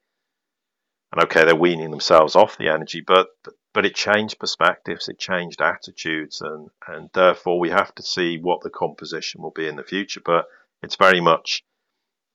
and 1.13 1.23
okay, 1.25 1.45
they're 1.45 1.55
weaning 1.55 1.91
themselves 1.91 2.35
off 2.35 2.57
the 2.57 2.71
energy, 2.71 3.03
but, 3.07 3.29
but 3.75 3.85
it 3.85 3.95
changed 3.95 4.39
perspectives, 4.39 5.07
it 5.07 5.19
changed 5.19 5.61
attitudes, 5.61 6.41
and 6.41 6.71
and 6.87 7.11
therefore 7.13 7.61
we 7.61 7.69
have 7.69 7.95
to 7.97 8.03
see 8.03 8.39
what 8.39 8.63
the 8.63 8.71
composition 8.71 9.43
will 9.43 9.51
be 9.51 9.69
in 9.69 9.77
the 9.77 9.83
future. 9.83 10.23
But 10.25 10.47
it's 10.83 10.97
very 10.97 11.21
much 11.21 11.63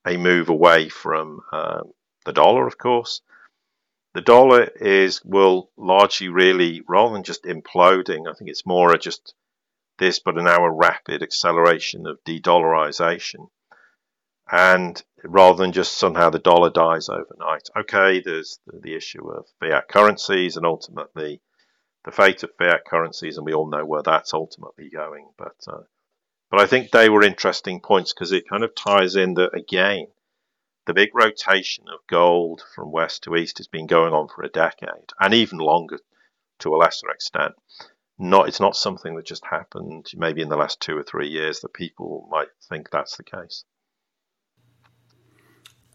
a 0.05 0.17
move 0.17 0.49
away 0.49 0.87
from 0.87 1.41
uh, 1.51 1.81
the 2.23 2.33
dollar, 2.33 2.67
of 2.67 2.77
course. 2.77 3.21
The 4.13 4.21
dollar 4.21 4.65
is 4.65 5.25
will 5.25 5.71
largely 5.77 6.27
really 6.27 6.83
rather 6.87 7.13
than 7.13 7.23
just 7.23 7.45
imploding. 7.45 8.29
I 8.29 8.33
think 8.33 8.51
it's 8.51 8.67
more 8.67 8.95
just 8.97 9.33
this, 9.97 10.19
but 10.19 10.35
now 10.35 10.63
a 10.63 10.69
rapid 10.69 11.23
acceleration 11.23 12.05
of 12.05 12.23
de-dollarization, 12.23 13.49
and 14.51 15.01
rather 15.23 15.63
than 15.63 15.71
just 15.71 15.97
somehow 15.97 16.29
the 16.29 16.39
dollar 16.39 16.69
dies 16.69 17.07
overnight. 17.09 17.69
Okay, 17.77 18.19
there's 18.19 18.59
the, 18.65 18.93
issue 18.93 19.27
of 19.29 19.47
fiat 19.59 19.87
currencies 19.87 20.57
and 20.57 20.65
ultimately 20.65 21.41
the 22.03 22.11
fate 22.11 22.43
of 22.43 22.51
fiat 22.57 22.83
currencies, 22.85 23.37
and 23.37 23.45
we 23.45 23.53
all 23.53 23.69
know 23.69 23.85
where 23.85 24.03
that's 24.03 24.33
ultimately 24.33 24.89
going. 24.89 25.29
But 25.37 25.55
uh, 25.67 25.83
but 26.51 26.59
I 26.59 26.67
think 26.67 26.91
they 26.91 27.09
were 27.09 27.23
interesting 27.23 27.79
points 27.79 28.13
because 28.13 28.31
it 28.31 28.47
kind 28.47 28.63
of 28.63 28.75
ties 28.75 29.15
in 29.15 29.35
that 29.35 29.55
again, 29.55 30.07
the 30.85 30.93
big 30.93 31.09
rotation 31.13 31.85
of 31.87 32.05
gold 32.07 32.61
from 32.75 32.91
west 32.91 33.23
to 33.23 33.35
east 33.35 33.57
has 33.59 33.67
been 33.67 33.87
going 33.87 34.13
on 34.13 34.27
for 34.27 34.43
a 34.43 34.49
decade 34.49 35.13
and 35.19 35.33
even 35.33 35.59
longer 35.59 35.99
to 36.59 36.75
a 36.75 36.77
lesser 36.77 37.09
extent. 37.09 37.53
Not 38.19 38.49
it's 38.49 38.59
not 38.59 38.75
something 38.75 39.15
that 39.15 39.25
just 39.25 39.45
happened 39.45 40.11
maybe 40.15 40.41
in 40.41 40.49
the 40.49 40.57
last 40.57 40.81
two 40.81 40.97
or 40.97 41.03
three 41.03 41.29
years 41.29 41.61
that 41.61 41.73
people 41.73 42.27
might 42.29 42.49
think 42.69 42.89
that's 42.89 43.15
the 43.15 43.23
case. 43.23 43.63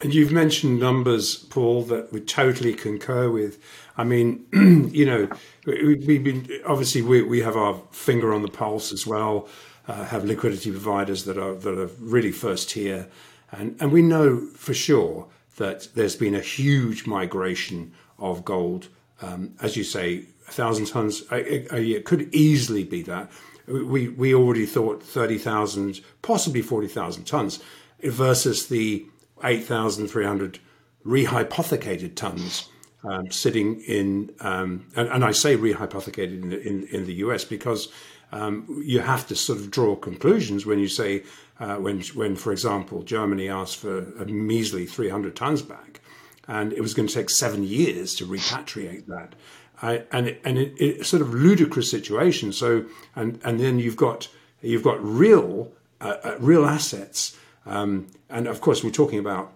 And 0.00 0.14
you've 0.14 0.30
mentioned 0.30 0.78
numbers, 0.78 1.34
Paul, 1.36 1.82
that 1.84 2.12
we 2.12 2.20
totally 2.20 2.72
concur 2.72 3.30
with. 3.30 3.60
I 3.96 4.04
mean, 4.04 4.46
you 4.92 5.04
know, 5.04 5.28
we, 5.66 6.14
have 6.14 6.24
been 6.24 6.48
obviously 6.64 7.02
we, 7.02 7.22
we 7.22 7.40
have 7.40 7.56
our 7.56 7.80
finger 7.90 8.32
on 8.32 8.42
the 8.42 8.48
pulse 8.48 8.92
as 8.92 9.06
well 9.06 9.48
uh, 9.88 10.04
have 10.04 10.24
liquidity 10.24 10.70
providers 10.70 11.24
that 11.24 11.38
are 11.38 11.54
that 11.54 11.78
are 11.78 11.90
really 11.98 12.30
first 12.30 12.70
tier, 12.70 13.08
and 13.50 13.74
and 13.80 13.90
we 13.90 14.02
know 14.02 14.38
for 14.54 14.74
sure 14.74 15.26
that 15.56 15.88
there's 15.94 16.14
been 16.14 16.34
a 16.34 16.40
huge 16.40 17.06
migration 17.06 17.92
of 18.18 18.44
gold. 18.44 18.88
Um, 19.20 19.54
as 19.60 19.76
you 19.76 19.82
say, 19.82 20.26
a 20.46 20.52
thousand 20.52 20.86
tons 20.86 21.24
a, 21.32 21.74
a 21.74 21.80
year 21.80 22.00
could 22.02 22.32
easily 22.34 22.84
be 22.84 23.02
that. 23.02 23.30
We 23.66 24.08
we 24.08 24.34
already 24.34 24.66
thought 24.66 25.02
thirty 25.02 25.38
thousand, 25.38 26.00
possibly 26.20 26.62
forty 26.62 26.88
thousand 26.88 27.24
tons, 27.24 27.58
versus 28.02 28.68
the 28.68 29.06
eight 29.44 29.64
thousand 29.64 30.08
three 30.08 30.24
hundred 30.24 30.58
rehypothecated 31.04 32.14
tons. 32.14 32.68
Um, 33.04 33.30
sitting 33.30 33.80
in, 33.82 34.32
um, 34.40 34.88
and, 34.96 35.08
and, 35.08 35.24
I 35.24 35.30
say 35.30 35.56
rehypothecated 35.56 36.42
in, 36.42 36.52
in, 36.52 36.82
in 36.88 37.06
the 37.06 37.14
US 37.14 37.44
because 37.44 37.86
um, 38.32 38.82
you 38.84 38.98
have 39.00 39.26
to 39.28 39.36
sort 39.36 39.60
of 39.60 39.70
draw 39.70 39.96
conclusions 39.96 40.66
when 40.66 40.78
you 40.78 40.88
say, 40.88 41.22
uh, 41.60 41.76
when, 41.76 42.00
when, 42.14 42.36
for 42.36 42.52
example, 42.52 43.02
Germany 43.02 43.48
asked 43.48 43.76
for 43.76 43.98
a 44.20 44.26
measly 44.26 44.84
300 44.84 45.34
tons 45.34 45.62
back, 45.62 46.00
and 46.46 46.72
it 46.72 46.80
was 46.80 46.92
going 46.92 47.08
to 47.08 47.14
take 47.14 47.30
seven 47.30 47.62
years 47.62 48.14
to 48.16 48.26
repatriate 48.26 49.06
that. 49.06 49.34
I, 49.80 50.02
and 50.10 50.36
and 50.44 50.58
it, 50.58 51.06
sort 51.06 51.22
of 51.22 51.32
ludicrous 51.32 51.90
situation. 51.90 52.52
So, 52.52 52.86
and, 53.14 53.40
and 53.44 53.60
then 53.60 53.78
you've 53.78 53.96
got, 53.96 54.28
you've 54.60 54.82
got 54.82 55.02
real, 55.02 55.70
uh, 56.00 56.16
uh, 56.24 56.36
real 56.40 56.66
assets. 56.66 57.36
Um, 57.68 58.08
and 58.28 58.46
of 58.46 58.60
course, 58.60 58.82
we're 58.82 58.90
talking 58.90 59.18
about 59.18 59.52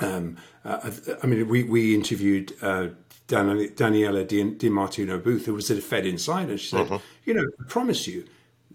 um, 0.00 0.36
uh, 0.64 0.90
I 1.22 1.26
mean, 1.26 1.48
we, 1.48 1.62
we 1.64 1.94
interviewed 1.94 2.52
uh, 2.62 2.88
Danielle 3.26 4.24
Di, 4.24 4.50
Di, 4.54 4.68
Martino 4.68 5.18
Booth, 5.18 5.46
who 5.46 5.54
was 5.54 5.70
at 5.70 5.78
a 5.78 5.82
Fed 5.82 6.06
insider. 6.06 6.56
She 6.58 6.68
said, 6.68 6.80
uh-huh. 6.82 6.98
You 7.24 7.34
know, 7.34 7.46
I 7.60 7.64
promise 7.68 8.06
you, 8.06 8.24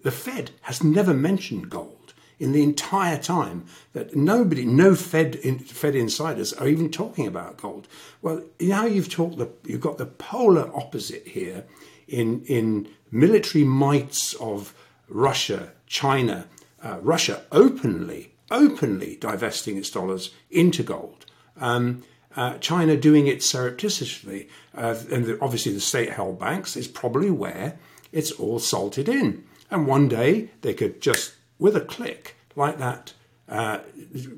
the 0.02 0.12
Fed 0.12 0.52
has 0.62 0.84
never 0.84 1.14
mentioned 1.14 1.70
gold 1.70 2.14
in 2.40 2.52
the 2.52 2.64
entire 2.64 3.18
time 3.18 3.66
that 3.94 4.16
nobody, 4.16 4.66
no 4.66 4.96
Fed 4.96 5.36
in, 5.36 5.60
Fed 5.60 5.96
insiders 5.96 6.52
are 6.54 6.68
even 6.68 6.90
talking 6.90 7.28
about 7.28 7.58
gold. 7.58 7.88
Well, 8.22 8.44
now 8.60 8.86
you've 8.86 9.10
talked 9.10 9.38
the, 9.38 9.50
you've 9.66 9.82
got 9.82 9.98
the 9.98 10.06
polar 10.06 10.70
opposite 10.76 11.28
here 11.28 11.66
in 12.08 12.44
in 12.46 12.90
military 13.12 13.64
mights 13.64 14.34
of 14.36 14.74
Russia, 15.08 15.72
China, 15.88 16.48
uh, 16.84 16.98
Russia 17.02 17.44
openly 17.52 18.33
openly 18.50 19.16
divesting 19.16 19.78
its 19.78 19.90
dollars 19.90 20.32
into 20.50 20.84
gold. 20.84 21.26
Um, 21.58 22.04
uh, 22.36 22.58
China 22.58 22.98
doing 22.98 23.28
it 23.28 23.44
surreptitiously, 23.44 24.50
uh, 24.76 24.96
and 25.12 25.26
the, 25.26 25.38
obviously 25.40 25.74
the 25.74 25.80
state-held 25.80 26.40
banks 26.40 26.76
is 26.76 26.88
probably 26.88 27.30
where 27.30 27.78
it's 28.12 28.32
all 28.32 28.60
salted 28.60 29.08
in. 29.08 29.44
And 29.70 29.88
one 29.88 30.08
day 30.08 30.50
they 30.62 30.74
could 30.74 31.02
just, 31.02 31.36
with 31.60 31.76
a 31.76 31.82
click 31.82 32.36
like 32.56 32.78
that, 32.80 33.14
uh, 33.48 33.80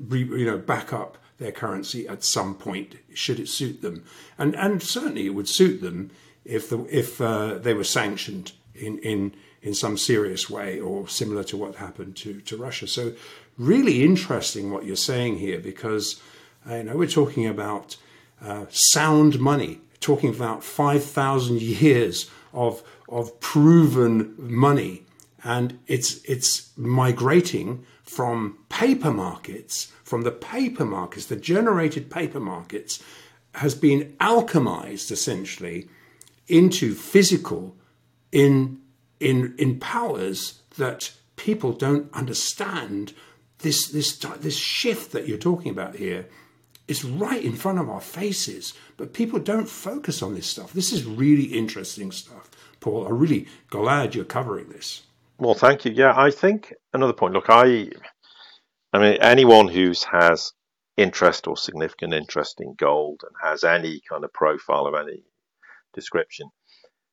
re, 0.08 0.24
you 0.24 0.44
know, 0.44 0.58
back 0.58 0.92
up 0.92 1.18
their 1.38 1.52
currency 1.52 2.08
at 2.08 2.24
some 2.24 2.54
point, 2.54 2.96
should 3.14 3.38
it 3.38 3.48
suit 3.48 3.82
them. 3.82 4.04
And 4.38 4.54
and 4.56 4.82
certainly 4.82 5.26
it 5.26 5.34
would 5.34 5.48
suit 5.48 5.80
them 5.80 6.10
if 6.44 6.68
the, 6.70 6.86
if 6.90 7.20
uh, 7.20 7.58
they 7.58 7.74
were 7.74 7.84
sanctioned 7.84 8.52
in 8.74 8.98
in 8.98 9.34
in 9.62 9.74
some 9.74 9.96
serious 9.98 10.48
way, 10.48 10.80
or 10.80 11.08
similar 11.08 11.44
to 11.44 11.56
what 11.56 11.76
happened 11.76 12.16
to 12.16 12.40
to 12.40 12.56
Russia. 12.56 12.86
So 12.86 13.12
really 13.58 14.02
interesting 14.02 14.70
what 14.70 14.84
you're 14.84 14.96
saying 14.96 15.38
here 15.38 15.58
because 15.58 16.20
you 16.68 16.82
know 16.82 16.96
we're 16.96 17.06
talking 17.06 17.46
about 17.46 17.96
uh, 18.42 18.66
sound 18.70 19.38
money, 19.40 19.80
talking 20.00 20.30
about 20.30 20.62
five 20.62 21.04
thousand 21.04 21.62
years 21.62 22.30
of 22.52 22.82
of 23.08 23.38
proven 23.40 24.34
money, 24.36 25.04
and 25.44 25.78
it's 25.86 26.22
it's 26.24 26.70
migrating 26.76 27.84
from 28.02 28.58
paper 28.68 29.10
markets, 29.10 29.92
from 30.04 30.22
the 30.22 30.30
paper 30.30 30.84
markets, 30.84 31.26
the 31.26 31.36
generated 31.36 32.10
paper 32.10 32.40
markets, 32.40 33.02
has 33.54 33.74
been 33.74 34.14
alchemized 34.20 35.10
essentially 35.10 35.88
into 36.48 36.94
physical 36.94 37.76
in 38.32 38.80
in 39.20 39.54
in 39.58 39.78
powers 39.80 40.60
that 40.76 41.12
people 41.36 41.72
don't 41.72 42.12
understand 42.12 43.12
this 43.60 43.88
this 43.88 44.16
this 44.18 44.56
shift 44.56 45.12
that 45.12 45.26
you're 45.26 45.38
talking 45.38 45.70
about 45.70 45.96
here 45.96 46.28
is 46.88 47.04
right 47.04 47.42
in 47.42 47.52
front 47.52 47.78
of 47.78 47.88
our 47.88 48.00
faces, 48.00 48.74
but 48.96 49.12
people 49.12 49.38
don't 49.38 49.68
focus 49.68 50.22
on 50.22 50.34
this 50.34 50.46
stuff. 50.46 50.72
This 50.72 50.92
is 50.92 51.04
really 51.04 51.44
interesting 51.44 52.12
stuff, 52.12 52.48
Paul. 52.80 53.06
I'm 53.06 53.18
really 53.18 53.48
glad 53.70 54.14
you're 54.14 54.24
covering 54.24 54.68
this. 54.68 55.02
Well, 55.38 55.54
thank 55.54 55.84
you. 55.84 55.92
Yeah, 55.92 56.14
I 56.16 56.30
think 56.30 56.72
another 56.92 57.12
point. 57.12 57.34
Look, 57.34 57.50
I, 57.50 57.90
I 58.92 58.98
mean, 58.98 59.18
anyone 59.20 59.68
who's 59.68 60.04
has 60.04 60.52
interest 60.96 61.46
or 61.46 61.56
significant 61.56 62.14
interest 62.14 62.60
in 62.60 62.74
gold 62.74 63.22
and 63.22 63.34
has 63.42 63.64
any 63.64 64.00
kind 64.08 64.24
of 64.24 64.32
profile 64.32 64.86
of 64.86 64.94
any 64.94 65.24
description, 65.92 66.48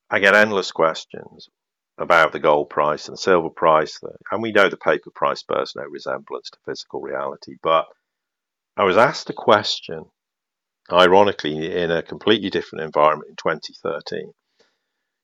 I 0.10 0.20
get 0.20 0.36
endless 0.36 0.72
questions 0.72 1.50
about 1.98 2.32
the 2.32 2.40
gold 2.40 2.70
price 2.70 3.08
and 3.08 3.14
the 3.18 3.22
silver 3.22 3.50
price, 3.50 4.00
and 4.32 4.42
we 4.42 4.52
know 4.52 4.70
the 4.70 4.78
paper 4.78 5.12
price 5.12 5.44
bears 5.44 5.74
no 5.76 5.84
resemblance 5.84 6.50
to 6.50 6.60
physical 6.66 7.02
reality. 7.02 7.56
But 7.62 7.88
I 8.78 8.84
was 8.84 8.98
asked 8.98 9.30
a 9.30 9.34
question, 9.34 10.06
ironically, 10.92 11.72
in 11.76 11.92
a 11.92 12.02
completely 12.04 12.50
different 12.50 12.86
environment 12.86 13.30
in 13.30 13.36
2013. 13.38 14.34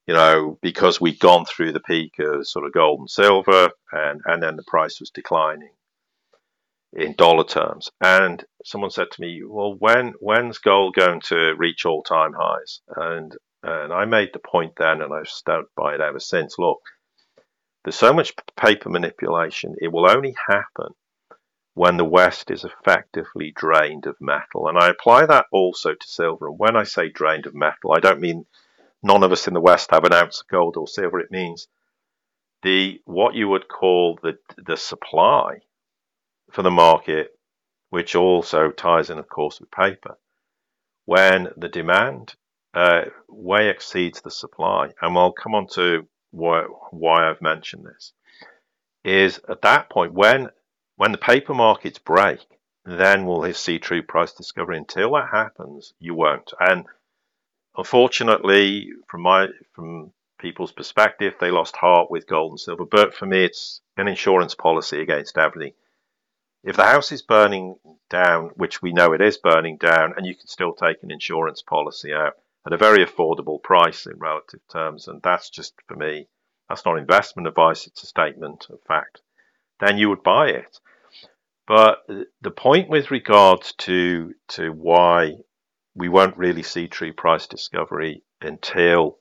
You 0.08 0.14
know, 0.16 0.60
because 0.62 1.00
we'd 1.02 1.20
gone 1.20 1.46
through 1.46 1.72
the 1.74 1.80
peak 1.82 2.14
of 2.20 2.48
sort 2.48 2.66
of 2.66 2.74
gold 2.74 3.00
and 3.00 3.10
silver, 3.10 3.72
and, 3.92 4.22
and 4.26 4.42
then 4.44 4.56
the 4.56 4.64
price 4.68 5.00
was 5.00 5.12
declining. 5.12 5.72
in 6.94 7.14
dollar 7.16 7.44
terms. 7.44 7.90
And 8.02 8.44
someone 8.66 8.92
said 8.92 9.12
to 9.12 9.22
me, 9.22 9.42
"Well, 9.44 9.76
when 9.76 10.14
when's 10.20 10.58
gold 10.58 10.96
going 10.96 11.22
to 11.22 11.54
reach 11.56 11.86
all 11.86 12.04
time 12.04 12.34
highs?" 12.34 12.82
And 12.96 13.36
and 13.64 13.92
I 13.92 14.06
made 14.06 14.30
the 14.34 14.40
point 14.40 14.74
then, 14.78 15.02
and 15.02 15.14
I've 15.14 15.28
stood 15.28 15.66
by 15.76 15.96
it 15.96 16.02
ever 16.02 16.20
since. 16.20 16.58
Look, 16.58 16.82
there's 17.84 17.96
so 17.96 18.14
much 18.14 18.34
paper 18.56 18.90
manipulation; 18.90 19.76
it 19.82 19.92
will 19.92 20.10
only 20.10 20.36
happen 20.48 20.94
when 21.74 21.98
the 21.98 22.06
West 22.06 22.52
is 22.52 22.66
effectively 22.66 23.52
drained 23.56 24.06
of 24.06 24.20
metal. 24.20 24.68
And 24.68 24.78
I 24.78 24.90
apply 24.90 25.26
that 25.26 25.46
also 25.52 25.94
to 25.94 26.08
silver. 26.08 26.48
And 26.48 26.60
when 26.60 26.76
I 26.76 26.84
say 26.84 27.10
drained 27.10 27.46
of 27.46 27.56
metal, 27.56 27.94
I 27.94 28.00
don't 28.00 28.20
mean 28.20 28.46
none 29.02 29.24
of 29.24 29.32
us 29.32 29.48
in 29.48 29.54
the 29.54 29.62
West 29.62 29.92
have 29.92 30.04
an 30.04 30.14
ounce 30.14 30.42
of 30.42 30.48
gold 30.48 30.76
or 30.78 30.88
silver. 30.88 31.20
It 31.20 31.32
means 31.32 31.68
the 32.64 33.02
what 33.06 33.36
you 33.36 33.48
would 33.48 33.68
call 33.68 34.20
the 34.22 34.38
the 34.58 34.78
supply 34.78 35.60
for 36.52 36.64
the 36.64 36.72
market, 36.72 37.38
which 37.90 38.16
also 38.16 38.72
ties 38.72 39.10
in, 39.10 39.18
of 39.18 39.30
course, 39.30 39.60
with 39.60 39.72
paper. 39.72 40.18
When 41.06 41.50
the 41.56 41.70
demand 41.70 42.36
uh, 42.74 43.06
way 43.28 43.70
exceeds 43.70 44.22
the 44.22 44.32
supply, 44.32 44.92
and 45.02 45.18
I'll 45.18 45.32
come 45.32 45.56
on 45.56 45.68
to 45.74 46.08
why, 46.32 46.64
why 46.92 47.30
I've 47.30 47.42
mentioned 47.42 47.86
this, 47.86 48.14
is 49.04 49.40
at 49.50 49.62
that 49.64 49.90
point 49.90 50.14
when 50.14 50.50
when 50.98 51.12
the 51.14 51.18
paper 51.18 51.54
markets 51.54 51.98
break, 51.98 52.40
then 52.86 53.26
we'll 53.26 53.54
see 53.54 53.80
true 53.80 54.04
price 54.04 54.34
discovery. 54.34 54.78
Until 54.78 55.14
that 55.14 55.30
happens, 55.32 55.94
you 56.00 56.14
won't. 56.14 56.52
And 56.60 56.86
unfortunately, 57.78 58.90
from 59.08 59.22
my 59.22 59.48
from 59.74 60.12
people's 60.40 60.74
perspective, 60.74 61.36
they 61.40 61.52
lost 61.52 61.76
heart 61.78 62.12
with 62.12 62.28
gold 62.28 62.52
and 62.52 62.60
silver. 62.60 62.86
But 62.86 63.14
for 63.14 63.26
me, 63.26 63.46
it's 63.46 63.82
an 63.98 64.08
insurance 64.08 64.56
policy 64.56 65.02
against 65.02 65.38
everything. 65.38 65.74
If 66.64 66.76
the 66.76 66.84
house 66.84 67.12
is 67.14 67.22
burning 67.22 67.76
down, 68.10 68.52
which 68.56 68.82
we 68.82 68.92
know 68.92 69.14
it 69.14 69.22
is 69.22 69.38
burning 69.38 69.78
down, 69.78 70.14
and 70.18 70.26
you 70.26 70.36
can 70.36 70.48
still 70.48 70.74
take 70.74 71.02
an 71.04 71.12
insurance 71.12 71.62
policy 71.62 72.14
out 72.14 72.34
at 72.70 72.74
a 72.74 72.78
very 72.78 73.04
affordable 73.04 73.62
price 73.62 74.06
in 74.06 74.20
relative 74.20 74.60
terms, 74.72 75.08
and 75.08 75.20
that's 75.24 75.50
just 75.50 75.74
for 75.88 75.96
me, 75.96 76.28
that's 76.68 76.86
not 76.86 77.00
investment 77.00 77.48
advice, 77.48 77.88
it's 77.88 78.04
a 78.04 78.06
statement 78.06 78.68
of 78.70 78.80
fact, 78.88 79.22
then 79.80 79.98
you 79.98 80.08
would 80.10 80.22
buy 80.22 80.50
it. 80.50 80.80
But 81.68 82.06
the 82.42 82.52
point 82.52 82.88
with 82.88 83.10
regards 83.10 83.74
to 83.80 84.36
to 84.50 84.70
why 84.70 85.38
we 85.96 86.10
won't 86.10 86.38
really 86.38 86.62
see 86.62 86.88
true 86.88 87.12
price 87.12 87.48
discovery 87.48 88.24
until 88.40 89.18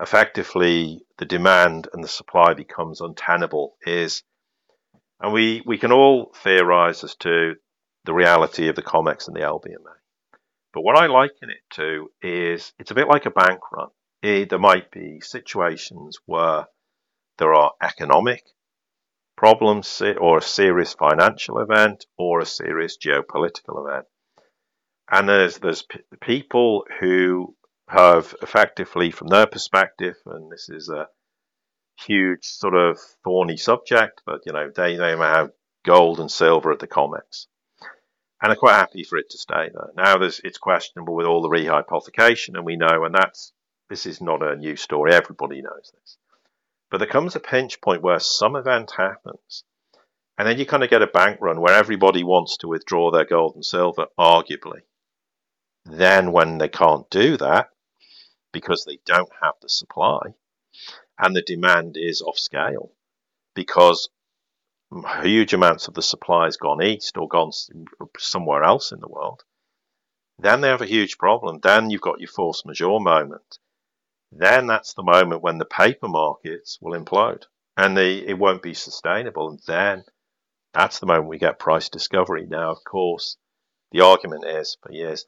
effectively 0.00 1.04
the 1.18 1.24
demand 1.24 1.88
and 1.92 2.04
the 2.04 2.08
supply 2.08 2.54
becomes 2.54 3.00
untenable 3.00 3.76
is 3.84 4.22
and 5.20 5.32
we, 5.32 5.62
we 5.64 5.78
can 5.78 5.90
all 5.90 6.32
theorize 6.42 7.02
as 7.02 7.14
to 7.16 7.54
the 8.04 8.14
reality 8.14 8.68
of 8.68 8.76
the 8.76 8.82
COMEX 8.82 9.26
and 9.26 9.36
the 9.36 9.40
LBMA. 9.40 9.94
But 10.74 10.82
what 10.82 10.98
I 10.98 11.06
liken 11.06 11.50
it 11.50 11.62
to 11.74 12.10
is 12.20 12.72
it's 12.80 12.90
a 12.90 12.96
bit 12.96 13.06
like 13.06 13.26
a 13.26 13.30
bank 13.30 13.60
run. 13.72 13.90
There 14.22 14.58
might 14.58 14.90
be 14.90 15.20
situations 15.20 16.18
where 16.26 16.66
there 17.38 17.54
are 17.54 17.74
economic 17.80 18.42
problems 19.36 20.02
or 20.02 20.38
a 20.38 20.42
serious 20.42 20.94
financial 20.94 21.60
event 21.60 22.06
or 22.18 22.40
a 22.40 22.46
serious 22.46 22.98
geopolitical 22.98 23.86
event. 23.88 24.06
And 25.08 25.28
there's, 25.28 25.58
there's 25.58 25.86
people 26.20 26.86
who 26.98 27.54
have 27.88 28.34
effectively, 28.42 29.12
from 29.12 29.28
their 29.28 29.46
perspective, 29.46 30.16
and 30.26 30.50
this 30.50 30.68
is 30.68 30.88
a 30.88 31.08
huge 32.00 32.44
sort 32.44 32.74
of 32.74 32.98
thorny 33.22 33.58
subject, 33.58 34.22
but 34.26 34.40
you 34.46 34.52
know, 34.52 34.70
they, 34.74 34.96
they 34.96 35.14
may 35.14 35.26
have 35.26 35.50
gold 35.84 36.18
and 36.18 36.30
silver 36.30 36.72
at 36.72 36.80
the 36.80 36.88
COMEX. 36.88 37.46
And 38.44 38.52
are 38.52 38.56
quite 38.56 38.74
happy 38.74 39.04
for 39.04 39.16
it 39.16 39.30
to 39.30 39.38
stay 39.38 39.70
there. 39.72 39.90
Now 39.96 40.20
it's 40.20 40.58
questionable 40.58 41.14
with 41.14 41.24
all 41.24 41.40
the 41.40 41.48
rehypothecation, 41.48 42.56
and 42.56 42.66
we 42.66 42.76
know, 42.76 43.04
and 43.04 43.14
that's 43.14 43.54
this 43.88 44.04
is 44.04 44.20
not 44.20 44.42
a 44.42 44.54
new 44.54 44.76
story, 44.76 45.14
everybody 45.14 45.62
knows 45.62 45.90
this. 45.94 46.18
But 46.90 46.98
there 46.98 47.08
comes 47.08 47.34
a 47.34 47.40
pinch 47.40 47.80
point 47.80 48.02
where 48.02 48.18
some 48.18 48.54
event 48.54 48.90
happens, 48.98 49.64
and 50.36 50.46
then 50.46 50.58
you 50.58 50.66
kind 50.66 50.84
of 50.84 50.90
get 50.90 51.00
a 51.00 51.06
bank 51.06 51.38
run 51.40 51.62
where 51.62 51.72
everybody 51.72 52.22
wants 52.22 52.58
to 52.58 52.68
withdraw 52.68 53.10
their 53.10 53.24
gold 53.24 53.54
and 53.54 53.64
silver, 53.64 54.08
arguably. 54.18 54.82
Then, 55.86 56.30
when 56.30 56.58
they 56.58 56.68
can't 56.68 57.08
do 57.08 57.38
that 57.38 57.70
because 58.52 58.84
they 58.84 58.98
don't 59.06 59.32
have 59.40 59.54
the 59.62 59.70
supply 59.70 60.34
and 61.18 61.34
the 61.34 61.40
demand 61.40 61.96
is 61.96 62.20
off 62.20 62.36
scale 62.38 62.92
because 63.54 64.10
huge 65.22 65.52
amounts 65.52 65.88
of 65.88 65.94
the 65.94 66.02
supply 66.02 66.44
has 66.44 66.56
gone 66.56 66.82
east 66.82 67.16
or 67.16 67.28
gone 67.28 67.52
somewhere 68.18 68.64
else 68.64 68.92
in 68.92 69.00
the 69.00 69.08
world, 69.08 69.42
then 70.38 70.60
they 70.60 70.68
have 70.68 70.82
a 70.82 70.86
huge 70.86 71.18
problem. 71.18 71.60
Then 71.62 71.90
you've 71.90 72.00
got 72.00 72.20
your 72.20 72.28
force 72.28 72.64
majeure 72.64 73.00
moment 73.00 73.58
then 74.36 74.66
that's 74.66 74.94
the 74.94 75.02
moment 75.02 75.42
when 75.42 75.58
the 75.58 75.64
paper 75.64 76.08
markets 76.08 76.78
will 76.80 76.98
implode 76.98 77.44
and 77.76 77.96
the, 77.96 78.26
it 78.28 78.38
won't 78.38 78.62
be 78.62 78.74
sustainable. 78.74 79.48
And 79.48 79.60
then 79.66 80.04
that's 80.72 80.98
the 80.98 81.06
moment 81.06 81.28
we 81.28 81.38
get 81.38 81.58
price 81.58 81.88
discovery. 81.88 82.46
Now, 82.46 82.70
of 82.70 82.82
course, 82.84 83.36
the 83.92 84.00
argument 84.00 84.44
is 84.44 84.76
for 84.82 84.92
years, 84.92 85.26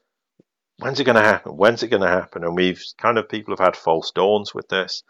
when's 0.79 0.99
it 0.99 1.05
going 1.05 1.15
to 1.15 1.21
happen? 1.21 1.55
When's 1.55 1.83
it 1.83 1.87
going 1.87 2.01
to 2.01 2.07
happen? 2.07 2.43
And 2.43 2.55
we've 2.55 2.83
kind 2.97 3.17
of, 3.17 3.29
people 3.29 3.53
have 3.53 3.65
had 3.65 3.77
false 3.77 4.11
dawns 4.11 4.53
with 4.53 4.67
this. 4.67 5.03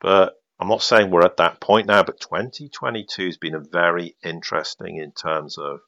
But 0.00 0.34
I'm 0.58 0.68
not 0.68 0.82
saying 0.82 1.10
we're 1.10 1.24
at 1.24 1.36
that 1.36 1.60
point 1.60 1.86
now, 1.86 2.02
but 2.02 2.18
2022 2.18 3.26
has 3.26 3.36
been 3.36 3.54
a 3.54 3.60
very 3.60 4.16
interesting 4.24 4.96
in 4.96 5.12
terms 5.12 5.58
of 5.58 5.80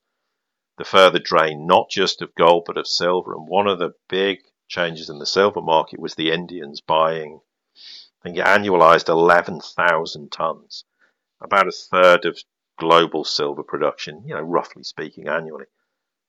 the 0.76 0.84
further 0.84 1.18
drain, 1.18 1.66
not 1.66 1.88
just 1.88 2.20
of 2.20 2.34
gold, 2.34 2.64
but 2.66 2.76
of 2.76 2.86
silver. 2.86 3.34
And 3.34 3.48
one 3.48 3.66
of 3.66 3.78
the 3.78 3.94
big 4.08 4.40
changes 4.68 5.08
in 5.08 5.18
the 5.18 5.26
silver 5.26 5.62
market 5.62 5.98
was 5.98 6.14
the 6.14 6.30
Indians 6.30 6.82
buying, 6.82 7.40
I 8.20 8.22
think 8.22 8.36
annualized 8.36 9.08
11,000 9.08 10.30
tons, 10.30 10.84
about 11.40 11.66
a 11.66 11.72
third 11.72 12.26
of 12.26 12.38
global 12.78 13.24
silver 13.24 13.62
production, 13.62 14.22
you 14.24 14.34
know, 14.34 14.42
roughly 14.42 14.84
speaking, 14.84 15.28
annually. 15.28 15.66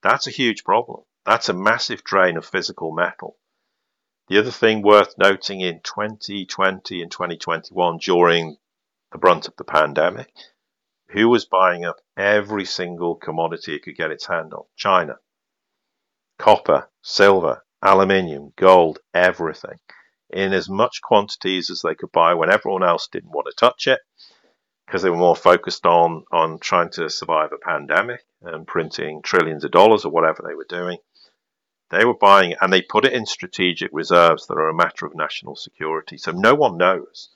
That's 0.02 0.28
a 0.28 0.32
huge 0.32 0.64
problem. 0.64 1.04
That's 1.26 1.50
a 1.50 1.54
massive 1.54 2.04
drain 2.06 2.38
of 2.38 2.46
physical 2.46 2.94
metal. 2.94 3.38
The 4.30 4.38
other 4.38 4.52
thing 4.52 4.84
worth 4.84 5.18
noting 5.18 5.62
in 5.62 5.82
2020 5.82 7.02
and 7.02 7.12
2021, 7.12 7.98
during 7.98 8.58
the 9.12 9.18
brunt 9.18 9.48
of 9.48 9.56
the 9.56 9.64
pandemic, 9.64 10.32
who 11.10 11.28
was 11.30 11.46
buying 11.46 11.84
up 11.84 11.98
every 12.16 12.66
single 12.66 13.16
commodity 13.16 13.74
it 13.74 13.84
could 13.84 13.98
get 13.98 14.12
its 14.12 14.28
hand 14.28 14.54
on? 14.54 14.66
China. 14.76 15.18
Copper, 16.38 16.90
silver, 17.02 17.66
aluminium, 17.82 18.54
gold, 18.56 19.00
everything 19.16 19.80
in 20.30 20.54
as 20.54 20.70
much 20.70 21.02
quantities 21.02 21.72
as 21.72 21.82
they 21.82 21.96
could 21.96 22.12
buy 22.12 22.36
when 22.36 22.52
everyone 22.52 22.84
else 22.84 23.08
didn't 23.08 23.32
want 23.32 23.48
to 23.48 23.54
touch 23.54 23.88
it 23.88 24.00
because 24.86 25.02
they 25.02 25.10
were 25.10 25.18
more 25.18 25.36
focused 25.36 25.88
on 25.88 26.24
on 26.32 26.60
trying 26.60 26.92
to 26.92 27.10
survive 27.10 27.52
a 27.52 27.58
pandemic 27.58 28.22
and 28.44 28.68
printing 28.68 29.24
trillions 29.24 29.64
of 29.64 29.72
dollars 29.72 30.06
or 30.06 30.12
whatever 30.12 30.44
they 30.48 30.54
were 30.54 30.68
doing. 30.70 31.00
They 31.90 32.06
were 32.06 32.18
buying 32.18 32.56
and 32.62 32.72
they 32.72 32.82
put 32.82 33.06
it 33.06 33.14
in 33.14 33.26
strategic 33.26 33.90
reserves 33.92 34.48
that 34.48 34.56
are 34.56 34.70
a 34.70 34.74
matter 34.74 35.06
of 35.06 35.16
national 35.16 35.56
security. 35.56 36.18
So 36.18 36.32
no 36.32 36.56
one 36.56 36.78
knows 36.78 37.30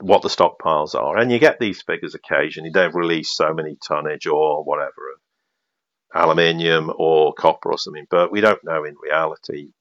what 0.00 0.22
the 0.22 0.28
stockpiles 0.28 0.94
are. 0.94 1.18
And 1.18 1.30
you 1.30 1.38
get 1.38 1.60
these 1.60 1.82
figures 1.82 2.14
occasionally. 2.14 2.70
They've 2.70 2.94
released 2.94 3.36
so 3.36 3.52
many 3.52 3.76
tonnage 3.76 4.26
or 4.26 4.64
whatever 4.64 5.12
aluminium 6.14 6.92
or 6.96 7.32
copper 7.32 7.72
or 7.72 7.78
something, 7.78 8.06
but 8.10 8.30
we 8.30 8.40
don't 8.40 8.62
know 8.64 8.84
in 8.84 8.94
reality 9.02 9.72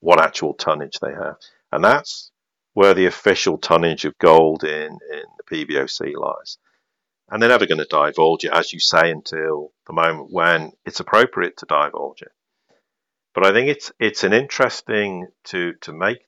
what 0.00 0.20
actual 0.20 0.54
tonnage 0.54 0.98
they 1.00 1.12
have. 1.12 1.36
And 1.70 1.82
that's 1.82 2.30
where 2.74 2.94
the 2.94 3.06
official 3.06 3.58
tonnage 3.58 4.04
of 4.04 4.18
gold 4.18 4.64
in, 4.64 4.98
in 5.12 5.22
the 5.38 5.44
PBOC 5.50 6.14
lies. 6.16 6.58
And 7.30 7.40
they're 7.40 7.48
never 7.48 7.66
going 7.66 7.78
to 7.78 7.86
divulge 7.86 8.44
it, 8.44 8.52
as 8.52 8.72
you 8.72 8.80
say, 8.80 9.10
until 9.10 9.72
the 9.86 9.92
moment 9.92 10.30
when 10.30 10.72
it's 10.84 11.00
appropriate 11.00 11.56
to 11.58 11.66
divulge 11.66 12.22
it. 12.22 12.32
But 13.34 13.46
I 13.46 13.52
think 13.52 13.68
it's 13.68 13.92
it's 13.98 14.24
an 14.24 14.32
interesting 14.32 15.28
to 15.44 15.72
to 15.82 15.92
make 15.92 16.18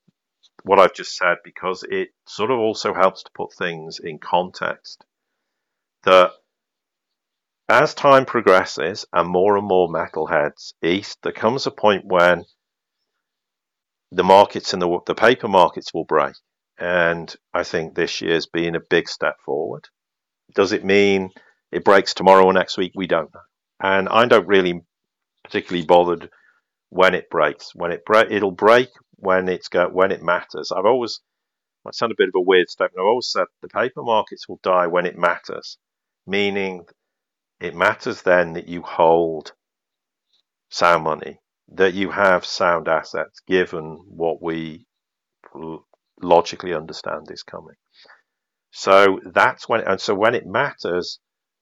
what 0.63 0.79
I've 0.79 0.95
just 0.95 1.17
said 1.17 1.39
because 1.45 1.85
it 1.89 2.09
sort 2.27 2.51
of 2.51 2.59
also 2.59 2.95
helps 2.95 3.23
to 3.25 3.31
put 3.35 3.53
things 3.53 4.01
in 4.03 4.19
context. 4.19 5.05
That 6.05 6.33
as 7.69 7.95
time 7.95 8.25
progresses 8.25 9.07
and 9.13 9.29
more 9.29 9.57
and 9.57 9.67
more 9.67 9.89
metal 9.89 10.27
heads 10.27 10.75
east, 10.83 11.19
there 11.23 11.33
comes 11.33 11.67
a 11.67 11.71
point 11.71 12.05
when 12.05 12.45
the 14.11 14.25
markets 14.25 14.73
and 14.73 14.81
the, 14.81 15.01
the 15.07 15.15
paper 15.15 15.49
markets 15.49 15.93
will 15.93 16.05
break. 16.05 16.35
And 16.79 17.35
I 17.53 17.63
think 17.65 17.95
this 17.95 18.21
year's 18.21 18.47
been 18.47 18.75
a 18.75 18.81
big 18.81 19.09
step 19.09 19.37
forward. 19.45 19.89
Does 20.55 20.73
it 20.73 20.85
mean 20.85 21.31
it 21.73 21.85
breaks 21.85 22.15
tomorrow 22.15 22.45
or 22.45 22.53
next 22.53 22.77
week? 22.77 22.93
We 22.95 23.07
don't 23.07 23.33
know. 23.33 23.41
And 23.81 24.09
I 24.09 24.27
don't 24.27 24.47
really 24.47 24.83
particularly 25.43 25.87
bothered 25.87 26.31
when 26.95 27.13
it 27.13 27.29
breaks. 27.29 27.75
When 27.75 27.91
it 27.91 28.05
break, 28.05 28.31
it'll 28.31 28.53
break 28.53 28.89
when 29.17 29.49
it's 29.49 29.67
go, 29.67 29.89
when 29.89 30.13
it 30.13 30.23
matters. 30.23 30.71
I've 30.71 30.87
always, 30.87 31.21
might 31.85 31.97
sound 31.97 32.13
a 32.13 32.17
bit 32.17 32.29
of 32.29 32.35
a 32.37 32.41
weird 32.41 32.69
statement. 32.69 33.01
I've 33.01 33.07
always 33.07 33.29
said 33.29 33.47
the 33.63 33.69
paper 33.69 34.03
markets 34.03 34.49
will 34.49 34.61
die 34.63 34.87
when 34.87 35.05
it 35.05 35.19
matters, 35.19 35.77
meaning 36.25 36.85
it 37.61 37.75
matters 37.75 38.23
then 38.23 38.53
that 38.53 38.69
you 38.69 38.83
hold 38.83 39.53
sound 40.69 41.03
money, 41.03 41.41
that 41.73 41.95
you 41.95 42.13
have 42.13 42.47
sound 42.47 42.87
assets, 42.87 43.41
given 43.49 43.99
what 44.07 44.41
we 44.41 44.87
logically 46.23 46.75
understand 46.75 47.29
is 47.29 47.43
coming. 47.43 47.75
So 48.71 49.19
that's 49.33 49.69
when, 49.69 49.81
and 49.81 50.01
so 50.01 50.15
when 50.15 50.37
it 50.37 50.47
matters, 50.47 51.19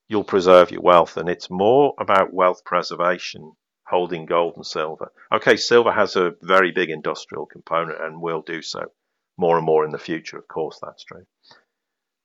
you'll 0.08 0.24
preserve 0.24 0.70
your 0.70 0.82
wealth. 0.82 1.16
And 1.16 1.30
it's 1.30 1.48
more 1.48 1.94
about 1.98 2.34
wealth 2.34 2.66
preservation, 2.66 3.52
holding 3.92 4.24
gold 4.24 4.54
and 4.56 4.66
silver. 4.66 5.12
Okay, 5.30 5.56
silver 5.56 5.92
has 5.92 6.16
a 6.16 6.32
very 6.40 6.72
big 6.72 6.88
industrial 6.88 7.44
component 7.44 8.02
and 8.02 8.22
will 8.22 8.40
do 8.40 8.62
so 8.62 8.90
more 9.36 9.58
and 9.58 9.66
more 9.66 9.84
in 9.84 9.92
the 9.92 9.98
future. 9.98 10.38
Of 10.38 10.48
course, 10.48 10.78
that's 10.82 11.04
true. 11.04 11.26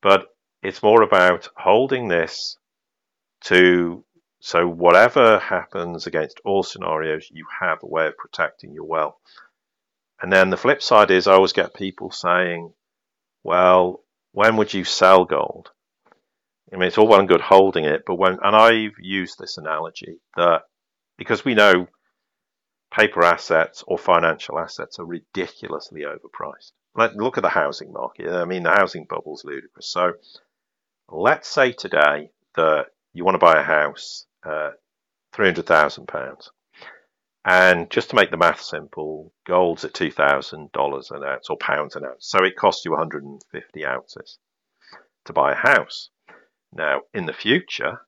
But 0.01 0.28
it's 0.63 0.82
more 0.82 1.01
about 1.01 1.49
holding 1.57 2.07
this 2.07 2.57
to 3.45 4.05
so 4.39 4.65
whatever 4.65 5.39
happens 5.39 6.07
against 6.07 6.39
all 6.45 6.63
scenarios, 6.63 7.28
you 7.32 7.45
have 7.59 7.80
a 7.84 7.88
way 7.88 8.07
of 8.07 8.18
protecting 8.18 8.72
your 8.72 8.86
wealth. 8.86 9.18
And 10.22 10.32
then 10.32 10.49
the 10.49 10.57
flip 10.57 10.82
side 10.82 11.11
is 11.11 11.28
I 11.28 11.34
always 11.34 11.53
get 11.53 11.74
people 11.74 12.11
saying, 12.11 12.72
well, 13.43 14.03
when 14.32 14.55
would 14.55 14.74
you 14.74 14.86
sell 14.86 15.26
gold? 15.26 15.72
I 16.72 16.78
mean, 16.78 16.88
it's 16.88 16.97
all 16.97 17.07
well 17.07 17.20
and 17.20 17.28
good 17.28 17.41
holding 17.41 17.86
it, 17.86 18.03
but 18.05 18.15
when, 18.15 18.38
and 18.41 18.55
I've 18.55 18.97
used 18.99 19.38
this 19.38 19.57
analogy 19.57 20.20
that 20.36 20.61
because 21.18 21.43
we 21.43 21.55
know 21.55 21.88
paper 22.91 23.24
assets 23.24 23.84
or 23.88 23.97
financial 23.97 24.59
assets 24.59 24.99
are 24.99 25.05
ridiculously 25.05 26.01
overpriced. 26.01 26.72
Let, 26.95 27.15
look 27.15 27.38
at 27.38 27.43
the 27.43 27.49
housing 27.49 27.91
market. 27.91 28.30
I 28.30 28.45
mean, 28.45 28.63
the 28.63 28.72
housing 28.72 29.05
bubble's 29.09 29.43
ludicrous. 29.43 29.91
So 29.91 30.13
let's 31.09 31.47
say 31.47 31.72
today 31.72 32.32
that 32.55 32.88
you 33.13 33.24
want 33.24 33.36
to 33.36 33.45
buy 33.45 33.59
a 33.59 33.63
house, 33.63 34.26
uh, 34.45 34.72
£300,000. 35.36 36.49
And 37.45 37.89
just 37.89 38.09
to 38.09 38.15
make 38.15 38.32
the 38.32 38.38
math 38.38 38.61
simple, 38.61 39.32
gold's 39.45 39.86
at 39.86 39.93
$2,000 39.93 41.11
an 41.11 41.24
ounce 41.24 41.49
or 41.49 41.57
pounds 41.57 41.95
an 41.95 42.03
ounce. 42.03 42.28
So 42.28 42.43
it 42.43 42.57
costs 42.57 42.84
you 42.84 42.91
150 42.91 43.86
ounces 43.86 44.39
to 45.26 45.34
buy 45.34 45.53
a 45.53 45.55
house. 45.55 46.09
Now, 46.74 47.01
in 47.13 47.26
the 47.26 47.34
future, 47.34 48.01